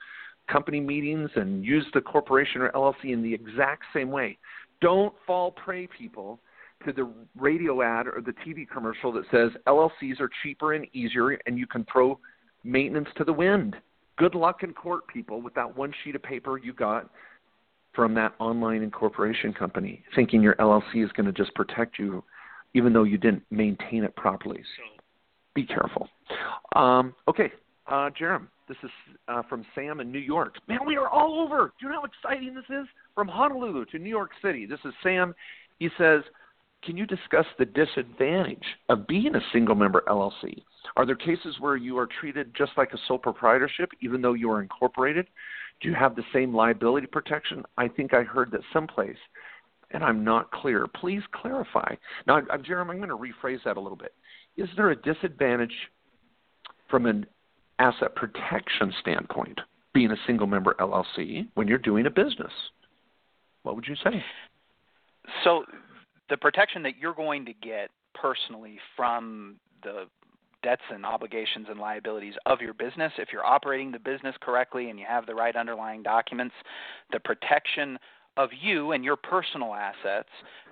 company 0.47 0.79
meetings, 0.79 1.29
and 1.35 1.65
use 1.65 1.85
the 1.93 2.01
corporation 2.01 2.61
or 2.61 2.71
LLC 2.71 3.11
in 3.11 3.21
the 3.21 3.33
exact 3.33 3.83
same 3.93 4.11
way. 4.11 4.37
Don't 4.81 5.13
fall 5.25 5.51
prey, 5.51 5.87
people, 5.87 6.39
to 6.85 6.93
the 6.93 7.09
radio 7.37 7.81
ad 7.81 8.07
or 8.07 8.21
the 8.21 8.33
TV 8.45 8.67
commercial 8.67 9.11
that 9.13 9.23
says 9.31 9.49
LLCs 9.67 10.19
are 10.19 10.29
cheaper 10.43 10.73
and 10.73 10.85
easier 10.93 11.31
and 11.45 11.57
you 11.57 11.65
can 11.65 11.85
throw 11.91 12.19
maintenance 12.63 13.07
to 13.17 13.23
the 13.23 13.33
wind. 13.33 13.75
Good 14.17 14.35
luck 14.35 14.63
in 14.63 14.73
court, 14.73 15.07
people, 15.07 15.41
with 15.41 15.53
that 15.55 15.75
one 15.75 15.93
sheet 16.03 16.15
of 16.15 16.23
paper 16.23 16.57
you 16.57 16.73
got 16.73 17.09
from 17.93 18.13
that 18.15 18.33
online 18.39 18.81
incorporation 18.81 19.53
company, 19.53 20.03
thinking 20.15 20.41
your 20.41 20.55
LLC 20.55 21.03
is 21.03 21.11
going 21.13 21.25
to 21.25 21.31
just 21.31 21.53
protect 21.55 21.97
you, 21.97 22.23
even 22.73 22.93
though 22.93 23.03
you 23.03 23.17
didn't 23.17 23.43
maintain 23.51 24.03
it 24.03 24.15
properly. 24.15 24.59
So 24.59 25.01
be 25.53 25.65
careful. 25.65 26.09
Um, 26.75 27.15
okay, 27.27 27.51
uh, 27.87 28.09
Jarom, 28.19 28.47
this 28.67 28.77
is 28.83 28.89
uh, 29.27 29.43
from 29.49 29.65
Sam 29.75 29.99
in 29.99 30.11
New 30.11 30.19
York. 30.19 30.55
Man, 30.67 30.79
we 30.85 30.97
are 30.97 31.07
all 31.07 31.39
over. 31.39 31.73
Do 31.79 31.85
you 31.85 31.89
know 31.89 32.01
how 32.01 32.05
exciting 32.05 32.55
this 32.55 32.65
is? 32.69 32.87
From 33.13 33.27
Honolulu 33.27 33.85
to 33.85 33.99
New 33.99 34.09
York 34.09 34.31
City. 34.41 34.65
This 34.65 34.79
is 34.85 34.93
Sam. 35.03 35.33
He 35.79 35.89
says, 35.97 36.21
can 36.83 36.97
you 36.97 37.05
discuss 37.05 37.45
the 37.57 37.65
disadvantage 37.65 38.63
of 38.89 39.07
being 39.07 39.35
a 39.35 39.41
single 39.51 39.75
member 39.75 40.03
LLC? 40.07 40.61
Are 40.95 41.05
there 41.05 41.15
cases 41.15 41.55
where 41.59 41.75
you 41.75 41.97
are 41.97 42.07
treated 42.19 42.53
just 42.55 42.71
like 42.77 42.93
a 42.93 42.97
sole 43.07 43.17
proprietorship, 43.17 43.89
even 44.01 44.21
though 44.21 44.33
you 44.33 44.51
are 44.51 44.61
incorporated? 44.61 45.27
Do 45.81 45.89
you 45.89 45.95
have 45.95 46.15
the 46.15 46.23
same 46.31 46.55
liability 46.55 47.07
protection? 47.07 47.63
I 47.77 47.87
think 47.87 48.13
I 48.13 48.21
heard 48.21 48.51
that 48.51 48.61
someplace, 48.71 49.17
and 49.91 50.03
I'm 50.03 50.23
not 50.23 50.51
clear. 50.51 50.87
Please 50.87 51.23
clarify. 51.33 51.95
Now, 52.27 52.41
Jeremy, 52.63 52.91
I'm 52.91 52.97
going 52.97 53.09
to 53.09 53.15
rephrase 53.15 53.63
that 53.65 53.77
a 53.77 53.81
little 53.81 53.97
bit. 53.97 54.13
Is 54.55 54.69
there 54.77 54.91
a 54.91 54.95
disadvantage 54.95 55.73
from 56.89 57.07
an 57.07 57.25
asset 57.79 58.15
protection 58.15 58.93
standpoint 59.01 59.59
being 59.93 60.11
a 60.11 60.17
single 60.27 60.47
member 60.47 60.75
LLC 60.79 61.47
when 61.55 61.67
you're 61.67 61.77
doing 61.77 62.05
a 62.05 62.09
business? 62.09 62.51
What 63.63 63.75
would 63.75 63.87
you 63.87 63.95
say? 63.95 64.23
So, 65.43 65.63
the 66.29 66.37
protection 66.37 66.83
that 66.83 66.97
you're 66.97 67.13
going 67.13 67.45
to 67.45 67.53
get 67.53 67.89
personally 68.13 68.79
from 68.95 69.57
the 69.83 70.05
debts 70.65 70.81
and 70.91 71.05
obligations 71.05 71.67
and 71.69 71.79
liabilities 71.79 72.33
of 72.47 72.59
your 72.59 72.73
business. 72.73 73.13
If 73.19 73.29
you're 73.31 73.45
operating 73.45 73.91
the 73.91 73.99
business 73.99 74.35
correctly 74.41 74.89
and 74.89 74.99
you 74.99 75.05
have 75.07 75.27
the 75.27 75.35
right 75.35 75.55
underlying 75.55 76.01
documents, 76.01 76.55
the 77.11 77.19
protection 77.19 77.99
of 78.37 78.49
you 78.59 78.91
and 78.91 79.03
your 79.03 79.15
personal 79.15 79.73
assets 79.73 80.29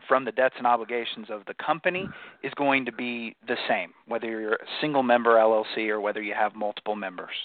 from 0.07 0.25
the 0.25 0.31
debts 0.31 0.55
and 0.57 0.67
obligations 0.67 1.27
of 1.29 1.43
the 1.45 1.53
company 1.55 2.07
is 2.43 2.51
going 2.55 2.85
to 2.85 2.91
be 2.91 3.35
the 3.47 3.57
same, 3.67 3.91
whether 4.07 4.27
you're 4.27 4.53
a 4.53 4.67
single 4.81 5.03
member 5.03 5.35
LLC 5.35 5.89
or 5.89 6.01
whether 6.01 6.21
you 6.21 6.33
have 6.33 6.55
multiple 6.55 6.95
members. 6.95 7.35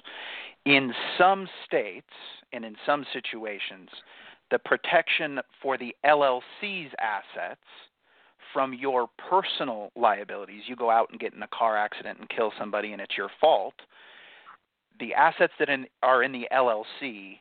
In 0.65 0.93
some 1.17 1.49
states 1.67 2.07
and 2.53 2.65
in 2.65 2.75
some 2.85 3.05
situations, 3.13 3.89
the 4.51 4.59
protection 4.59 5.41
for 5.63 5.79
the 5.79 5.95
LLC's 6.05 6.93
assets 7.01 7.61
from 8.53 8.73
your 8.73 9.09
personal 9.29 9.91
liabilities. 9.95 10.63
You 10.67 10.77
go 10.77 10.91
out 10.91 11.09
and 11.11 11.21
get 11.21 11.35
in 11.35 11.43
a 11.43 11.49
car 11.49 11.77
accident 11.77 12.19
and 12.19 12.29
kill 12.29 12.53
somebody, 12.59 12.93
and 12.93 13.01
it's 13.01 13.17
your 13.17 13.31
fault. 13.41 13.75
The 15.01 15.15
assets 15.15 15.53
that 15.59 15.69
in, 15.69 15.87
are 16.03 16.23
in 16.23 16.33
the 16.33 16.49
LLC, 16.53 17.39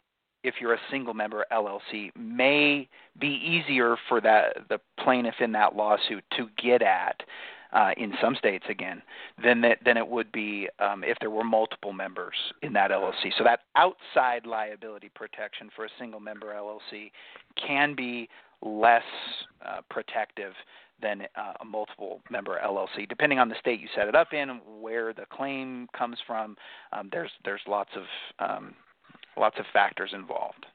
if 0.47 0.55
you're 0.61 0.73
a 0.73 0.79
single 0.89 1.13
member 1.13 1.45
LLC, 1.51 2.11
may 2.15 2.87
be 3.19 3.27
easier 3.27 3.97
for 4.07 4.21
that 4.21 4.69
the 4.69 4.79
plaintiff 5.03 5.35
in 5.39 5.51
that 5.51 5.75
lawsuit 5.75 6.23
to 6.37 6.47
get 6.61 6.81
at. 6.81 7.21
Uh, 7.73 7.89
in 7.97 8.13
some 8.21 8.33
states, 8.33 8.63
again, 8.69 9.01
than 9.43 9.59
that, 9.59 9.77
than 9.83 9.97
it 9.97 10.07
would 10.07 10.31
be 10.31 10.69
um, 10.79 11.03
if 11.03 11.17
there 11.19 11.29
were 11.29 11.43
multiple 11.43 11.91
members 11.91 12.33
in 12.61 12.71
that 12.71 12.91
LLC. 12.91 13.29
So 13.37 13.43
that 13.43 13.59
outside 13.75 14.45
liability 14.45 15.11
protection 15.13 15.69
for 15.75 15.83
a 15.83 15.89
single 15.99 16.21
member 16.21 16.53
LLC 16.53 17.11
can 17.57 17.93
be 17.93 18.29
less 18.61 19.03
uh, 19.65 19.81
protective 19.89 20.53
than 21.01 21.23
uh, 21.35 21.53
a 21.59 21.65
multiple 21.65 22.21
member 22.29 22.59
LLC. 22.65 23.07
Depending 23.07 23.37
on 23.37 23.49
the 23.49 23.55
state 23.59 23.81
you 23.81 23.87
set 23.95 24.07
it 24.07 24.15
up 24.15 24.33
in, 24.33 24.61
where 24.79 25.13
the 25.13 25.25
claim 25.29 25.87
comes 25.95 26.17
from, 26.25 26.55
um, 26.93 27.09
there's 27.11 27.31
there's 27.43 27.61
lots 27.67 27.91
of 27.95 28.03
um, 28.39 28.73
lots 29.37 29.57
of 29.59 29.65
factors 29.73 30.11
involved. 30.13 30.65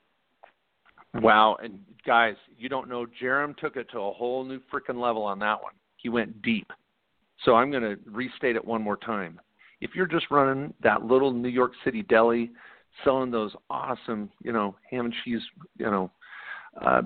Wow, 1.15 1.59
and 1.63 1.79
guys, 2.07 2.37
you 2.59 2.69
don't 2.69 2.89
know, 2.89 3.07
Jarom 3.21 3.57
took 3.57 3.77
it 3.77 3.91
to 3.93 3.99
a 3.99 4.13
whole 4.13 4.45
new 4.45 4.61
freaking 4.73 5.01
level 5.01 5.23
on 5.23 5.39
that 5.41 5.63
one. 5.63 5.75
He 5.97 6.09
went 6.09 6.41
deep. 6.43 6.73
So 7.45 7.55
I'm 7.55 7.71
going 7.71 7.83
to 7.83 7.99
restate 8.07 8.57
it 8.57 8.65
one 8.65 8.83
more 8.83 8.97
time. 8.97 9.41
If 9.81 9.91
you're 9.95 10.07
just 10.07 10.31
running 10.31 10.73
that 10.83 11.05
little 11.05 11.33
New 11.33 11.49
York 11.49 11.73
City 11.85 12.03
deli, 12.03 12.51
selling 13.05 13.31
those 13.31 13.53
awesome, 13.69 14.31
you 14.43 14.53
know, 14.53 14.77
ham 14.91 15.07
and 15.07 15.15
cheese, 15.25 15.43
you 15.77 15.87
know, 15.87 16.11
uh, 16.81 17.03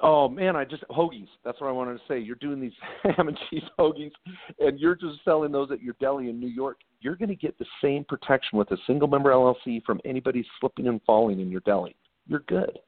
Oh 0.00 0.28
man, 0.28 0.56
I 0.56 0.64
just 0.64 0.84
hoagies. 0.88 1.28
That's 1.44 1.60
what 1.60 1.68
I 1.68 1.72
wanted 1.72 1.94
to 1.94 2.00
say. 2.08 2.18
You're 2.18 2.36
doing 2.36 2.60
these 2.60 2.72
ham 3.02 3.28
and 3.28 3.38
cheese 3.50 3.62
hoagies, 3.78 4.12
and 4.58 4.80
you're 4.80 4.94
just 4.94 5.22
selling 5.24 5.52
those 5.52 5.70
at 5.70 5.82
your 5.82 5.94
deli 6.00 6.30
in 6.30 6.40
New 6.40 6.48
York. 6.48 6.78
You're 7.06 7.14
going 7.14 7.28
to 7.28 7.36
get 7.36 7.56
the 7.56 7.66
same 7.80 8.02
protection 8.02 8.58
with 8.58 8.68
a 8.72 8.76
single 8.84 9.06
member 9.06 9.30
LLC 9.30 9.80
from 9.84 10.00
anybody 10.04 10.44
slipping 10.58 10.88
and 10.88 11.00
falling 11.06 11.38
in 11.38 11.52
your 11.52 11.60
deli. 11.60 11.94
You're 12.26 12.42
good. 12.48 12.80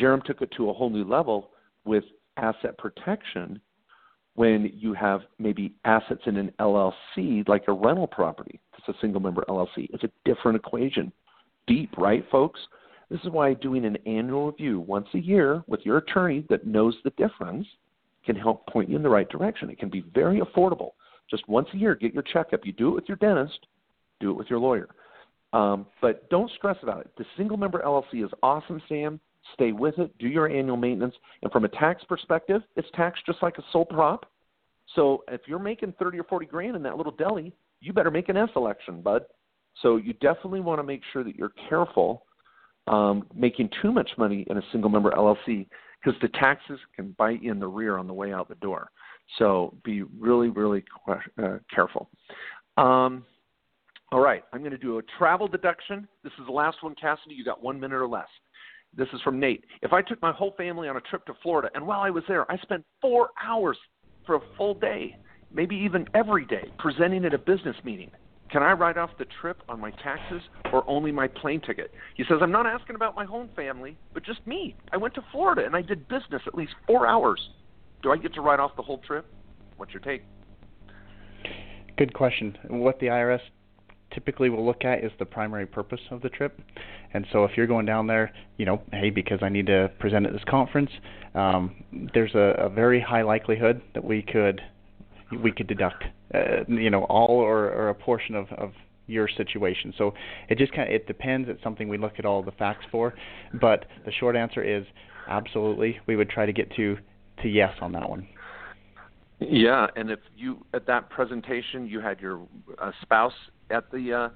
Jarom 0.00 0.22
took 0.22 0.42
it 0.42 0.52
to 0.56 0.70
a 0.70 0.72
whole 0.72 0.90
new 0.90 1.02
level 1.02 1.50
with 1.84 2.04
asset 2.36 2.78
protection 2.78 3.60
when 4.36 4.70
you 4.72 4.94
have 4.94 5.22
maybe 5.40 5.74
assets 5.84 6.20
in 6.26 6.36
an 6.36 6.52
LLC 6.60 7.48
like 7.48 7.64
a 7.66 7.72
rental 7.72 8.06
property. 8.06 8.60
It's 8.78 8.96
a 8.96 9.00
single 9.00 9.20
member 9.20 9.44
LLC. 9.48 9.88
It's 9.92 10.04
a 10.04 10.10
different 10.24 10.56
equation. 10.56 11.10
Deep, 11.66 11.90
right, 11.98 12.24
folks? 12.30 12.60
This 13.10 13.18
is 13.24 13.30
why 13.30 13.54
doing 13.54 13.84
an 13.84 13.98
annual 14.06 14.52
review 14.52 14.78
once 14.78 15.08
a 15.14 15.18
year 15.18 15.64
with 15.66 15.80
your 15.82 15.96
attorney 15.96 16.46
that 16.48 16.64
knows 16.64 16.94
the 17.02 17.10
difference 17.16 17.66
can 18.24 18.36
help 18.36 18.68
point 18.68 18.88
you 18.88 18.94
in 18.94 19.02
the 19.02 19.08
right 19.08 19.28
direction. 19.28 19.68
It 19.68 19.80
can 19.80 19.90
be 19.90 20.04
very 20.14 20.40
affordable. 20.40 20.90
Just 21.30 21.48
once 21.48 21.68
a 21.74 21.76
year, 21.76 21.94
get 21.94 22.14
your 22.14 22.22
checkup. 22.22 22.64
You 22.64 22.72
do 22.72 22.88
it 22.88 22.94
with 22.94 23.04
your 23.08 23.16
dentist, 23.16 23.66
do 24.20 24.30
it 24.30 24.34
with 24.34 24.48
your 24.48 24.58
lawyer. 24.58 24.88
Um, 25.52 25.86
but 26.00 26.28
don't 26.30 26.50
stress 26.56 26.76
about 26.82 27.00
it. 27.00 27.10
The 27.16 27.24
single 27.36 27.56
member 27.56 27.82
LLC 27.84 28.24
is 28.24 28.30
awesome, 28.42 28.82
Sam. 28.88 29.20
Stay 29.54 29.72
with 29.72 29.98
it. 29.98 30.16
Do 30.18 30.28
your 30.28 30.48
annual 30.48 30.76
maintenance. 30.76 31.14
And 31.42 31.50
from 31.50 31.64
a 31.64 31.68
tax 31.68 32.04
perspective, 32.04 32.62
it's 32.76 32.88
taxed 32.94 33.24
just 33.24 33.42
like 33.42 33.56
a 33.58 33.64
sole 33.72 33.86
prop. 33.86 34.30
So 34.94 35.24
if 35.28 35.42
you're 35.46 35.58
making 35.58 35.94
thirty 35.98 36.18
or 36.18 36.24
forty 36.24 36.46
grand 36.46 36.76
in 36.76 36.82
that 36.82 36.96
little 36.96 37.12
deli, 37.12 37.52
you 37.80 37.92
better 37.92 38.10
make 38.10 38.28
an 38.28 38.36
S 38.36 38.48
election, 38.56 39.00
bud. 39.00 39.22
So 39.82 39.96
you 39.96 40.12
definitely 40.14 40.60
want 40.60 40.80
to 40.80 40.82
make 40.82 41.02
sure 41.12 41.24
that 41.24 41.36
you're 41.36 41.52
careful 41.68 42.24
um, 42.88 43.26
making 43.34 43.70
too 43.82 43.92
much 43.92 44.10
money 44.16 44.46
in 44.50 44.56
a 44.56 44.62
single 44.72 44.90
member 44.90 45.10
LLC 45.10 45.66
because 46.02 46.18
the 46.20 46.28
taxes 46.28 46.78
can 46.96 47.14
bite 47.18 47.42
you 47.42 47.52
in 47.52 47.58
the 47.58 47.66
rear 47.66 47.98
on 47.98 48.06
the 48.06 48.12
way 48.12 48.32
out 48.32 48.48
the 48.48 48.54
door. 48.56 48.90
So 49.36 49.74
be 49.84 50.02
really, 50.02 50.48
really 50.48 50.84
uh, 51.08 51.58
careful. 51.74 52.08
Um, 52.76 53.24
all 54.10 54.20
right, 54.20 54.42
I'm 54.52 54.60
going 54.60 54.72
to 54.72 54.78
do 54.78 54.98
a 54.98 55.02
travel 55.18 55.48
deduction. 55.48 56.08
This 56.24 56.32
is 56.40 56.46
the 56.46 56.52
last 56.52 56.78
one, 56.82 56.94
Cassidy. 56.94 57.34
You 57.34 57.44
got 57.44 57.62
one 57.62 57.78
minute 57.78 57.96
or 57.96 58.08
less. 58.08 58.28
This 58.96 59.08
is 59.12 59.20
from 59.20 59.38
Nate. 59.38 59.64
If 59.82 59.92
I 59.92 60.00
took 60.00 60.20
my 60.22 60.32
whole 60.32 60.54
family 60.56 60.88
on 60.88 60.96
a 60.96 61.00
trip 61.02 61.26
to 61.26 61.34
Florida, 61.42 61.68
and 61.74 61.86
while 61.86 62.00
I 62.00 62.08
was 62.08 62.24
there, 62.26 62.50
I 62.50 62.56
spent 62.58 62.84
four 63.02 63.28
hours 63.42 63.76
for 64.24 64.36
a 64.36 64.40
full 64.56 64.74
day, 64.74 65.16
maybe 65.52 65.76
even 65.76 66.06
every 66.14 66.46
day, 66.46 66.70
presenting 66.78 67.26
at 67.26 67.34
a 67.34 67.38
business 67.38 67.76
meeting. 67.84 68.10
Can 68.50 68.62
I 68.62 68.72
write 68.72 68.96
off 68.96 69.10
the 69.18 69.26
trip 69.42 69.62
on 69.68 69.78
my 69.78 69.90
taxes 69.90 70.40
or 70.72 70.88
only 70.88 71.12
my 71.12 71.28
plane 71.28 71.60
ticket? 71.60 71.92
He 72.16 72.24
says, 72.24 72.38
I'm 72.40 72.50
not 72.50 72.66
asking 72.66 72.96
about 72.96 73.14
my 73.14 73.26
home 73.26 73.50
family, 73.54 73.96
but 74.14 74.24
just 74.24 74.46
me. 74.46 74.74
I 74.90 74.96
went 74.96 75.14
to 75.14 75.24
Florida 75.32 75.66
and 75.66 75.76
I 75.76 75.82
did 75.82 76.08
business 76.08 76.40
at 76.46 76.54
least 76.54 76.72
four 76.86 77.06
hours. 77.06 77.40
Do 78.02 78.12
I 78.12 78.16
get 78.16 78.34
to 78.34 78.40
write 78.40 78.60
off 78.60 78.76
the 78.76 78.82
whole 78.82 78.98
trip? 78.98 79.26
What's 79.76 79.92
your 79.92 80.00
take? 80.00 80.22
Good 81.96 82.14
question. 82.14 82.56
What 82.68 83.00
the 83.00 83.06
IRS 83.06 83.40
typically 84.12 84.50
will 84.50 84.64
look 84.64 84.84
at 84.84 85.04
is 85.04 85.10
the 85.18 85.24
primary 85.24 85.66
purpose 85.66 86.00
of 86.10 86.22
the 86.22 86.28
trip. 86.28 86.60
And 87.12 87.26
so 87.32 87.44
if 87.44 87.52
you're 87.56 87.66
going 87.66 87.86
down 87.86 88.06
there, 88.06 88.32
you 88.56 88.66
know, 88.66 88.82
hey, 88.92 89.10
because 89.10 89.40
I 89.42 89.48
need 89.48 89.66
to 89.66 89.90
present 89.98 90.26
at 90.26 90.32
this 90.32 90.42
conference, 90.48 90.90
um, 91.34 91.74
there's 92.14 92.34
a, 92.34 92.54
a 92.58 92.68
very 92.68 93.00
high 93.00 93.22
likelihood 93.22 93.82
that 93.94 94.04
we 94.04 94.22
could 94.22 94.60
we 95.42 95.52
could 95.52 95.66
deduct, 95.66 96.04
uh, 96.34 96.64
you 96.68 96.88
know, 96.88 97.04
all 97.04 97.36
or, 97.36 97.66
or 97.70 97.90
a 97.90 97.94
portion 97.94 98.34
of, 98.34 98.46
of 98.52 98.72
your 99.06 99.28
situation. 99.28 99.92
So 99.98 100.14
it 100.48 100.56
just 100.56 100.72
kind 100.72 100.88
of 100.88 100.94
it 100.94 101.06
depends. 101.06 101.48
It's 101.50 101.62
something 101.62 101.88
we 101.88 101.98
look 101.98 102.14
at 102.18 102.24
all 102.24 102.42
the 102.42 102.52
facts 102.52 102.86
for, 102.90 103.14
but 103.60 103.86
the 104.06 104.12
short 104.12 104.36
answer 104.36 104.62
is 104.62 104.86
absolutely. 105.28 105.98
We 106.06 106.16
would 106.16 106.30
try 106.30 106.46
to 106.46 106.52
get 106.52 106.74
to 106.76 106.96
to 107.42 107.48
yes 107.48 107.72
on 107.80 107.92
that 107.92 108.08
one. 108.08 108.26
Yeah, 109.40 109.86
and 109.94 110.10
if 110.10 110.18
you 110.36 110.64
at 110.74 110.86
that 110.86 111.10
presentation 111.10 111.86
you 111.86 112.00
had 112.00 112.20
your 112.20 112.46
uh, 112.80 112.90
spouse 113.02 113.32
at 113.70 113.90
the 113.92 114.30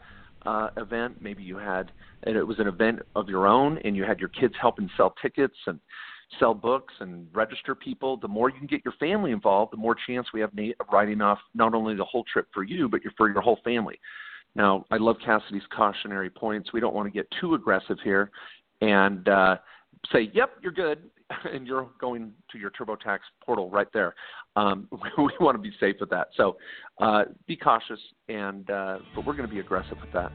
uh, 0.45 0.49
uh, 0.49 0.69
event, 0.77 1.21
maybe 1.21 1.43
you 1.43 1.57
had 1.57 1.91
and 2.25 2.37
it 2.37 2.45
was 2.45 2.59
an 2.61 2.69
event 2.69 3.01
of 3.17 3.29
your 3.29 3.47
own, 3.49 3.79
and 3.85 3.97
you 3.97 4.05
had 4.05 4.21
your 4.21 4.29
kids 4.29 4.55
helping 4.61 4.89
sell 4.97 5.15
tickets 5.21 5.57
and 5.67 5.81
sell 6.39 6.55
books 6.55 6.95
and 7.01 7.27
register 7.33 7.75
people, 7.75 8.17
the 8.17 8.29
more 8.29 8.49
you 8.49 8.57
can 8.57 8.67
get 8.67 8.81
your 8.85 8.95
family 8.99 9.33
involved, 9.33 9.73
the 9.73 9.77
more 9.77 9.97
chance 10.07 10.27
we 10.33 10.41
have 10.41 10.51
of 10.51 10.87
writing 10.93 11.21
off 11.21 11.39
not 11.55 11.75
only 11.75 11.95
the 11.95 12.05
whole 12.05 12.25
trip 12.33 12.47
for 12.55 12.63
you, 12.63 12.89
but 12.89 13.01
for 13.17 13.31
your 13.31 13.43
whole 13.43 13.59
family. 13.65 13.99
Now, 14.55 14.85
I 14.91 14.97
love 14.97 15.17
Cassidy's 15.25 15.63
cautionary 15.75 16.31
points. 16.31 16.73
We 16.73 16.81
don't 16.81 16.95
want 16.95 17.07
to 17.07 17.13
get 17.13 17.27
too 17.41 17.55
aggressive 17.55 17.99
here 18.05 18.31
and 18.81 19.29
uh, 19.29 19.57
say, 20.13 20.31
"Yep, 20.35 20.59
you're 20.63 20.73
good," 20.73 21.11
and 21.53 21.67
you're 21.67 21.89
going 22.01 22.33
to 22.51 22.59
your 22.59 22.71
TurboTax 22.71 23.19
portal 23.45 23.71
right 23.71 23.89
there. 23.93 24.15
Um, 24.57 24.89
we 25.19 25.31
want 25.41 25.57
to 25.57 25.63
be 25.63 25.73
safe 25.81 25.97
with 26.01 26.11
that. 26.11 26.29
So 26.37 26.57
uh, 27.01 27.25
be 27.47 27.57
cautious, 27.57 28.01
and 28.29 28.69
uh, 28.71 28.99
but 29.15 29.27
we're 29.27 29.37
going 29.37 29.49
to 29.49 29.53
be 29.55 29.61
aggressive 29.61 29.99
with 30.01 30.13
that. 30.13 30.33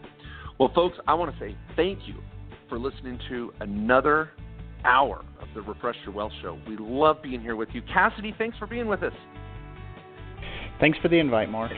Well, 0.59 0.71
folks, 0.73 0.97
I 1.07 1.13
want 1.13 1.33
to 1.33 1.39
say 1.39 1.55
thank 1.75 2.07
you 2.07 2.15
for 2.69 2.79
listening 2.79 3.19
to 3.29 3.53
another 3.59 4.31
hour 4.83 5.23
of 5.41 5.47
the 5.53 5.61
Refresh 5.61 5.95
Your 6.05 6.13
Wealth 6.13 6.31
Show. 6.41 6.59
We 6.67 6.77
love 6.77 7.21
being 7.21 7.41
here 7.41 7.55
with 7.55 7.69
you. 7.73 7.81
Cassidy, 7.81 8.33
thanks 8.37 8.57
for 8.57 8.67
being 8.67 8.87
with 8.87 9.03
us. 9.03 9.13
Thanks 10.79 10.97
for 10.99 11.07
the 11.07 11.19
invite, 11.19 11.49
Mark. 11.49 11.71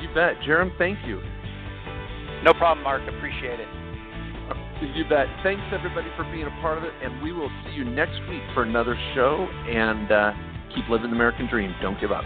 You 0.00 0.08
bet. 0.14 0.34
Jarom, 0.46 0.76
thank 0.78 0.98
you. 1.06 1.20
No 2.42 2.52
problem, 2.54 2.84
Mark. 2.84 3.02
Appreciate 3.02 3.60
it. 3.60 3.79
You 4.80 5.04
bet. 5.08 5.26
Thanks, 5.42 5.62
everybody, 5.72 6.08
for 6.16 6.24
being 6.32 6.46
a 6.46 6.56
part 6.60 6.78
of 6.78 6.84
it. 6.84 6.92
And 7.02 7.22
we 7.22 7.32
will 7.32 7.50
see 7.64 7.72
you 7.72 7.84
next 7.84 8.18
week 8.28 8.42
for 8.54 8.62
another 8.62 8.96
show. 9.14 9.46
And 9.68 10.10
uh, 10.10 10.32
keep 10.74 10.88
living 10.88 11.10
the 11.10 11.16
American 11.16 11.48
dream. 11.48 11.74
Don't 11.82 12.00
give 12.00 12.12
up. 12.12 12.24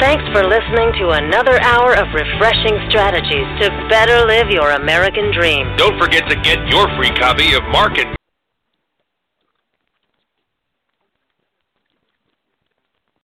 Thanks 0.00 0.24
for 0.34 0.42
listening 0.46 0.92
to 1.00 1.10
another 1.10 1.60
hour 1.62 1.94
of 1.94 2.06
refreshing 2.14 2.76
strategies 2.90 3.46
to 3.62 3.70
better 3.88 4.26
live 4.26 4.50
your 4.50 4.70
American 4.72 5.32
dream. 5.32 5.66
Don't 5.76 5.98
forget 5.98 6.28
to 6.28 6.36
get 6.42 6.58
your 6.68 6.88
free 6.96 7.10
copy 7.18 7.54
of 7.54 7.62
Mark 7.70 7.98
and 7.98 8.16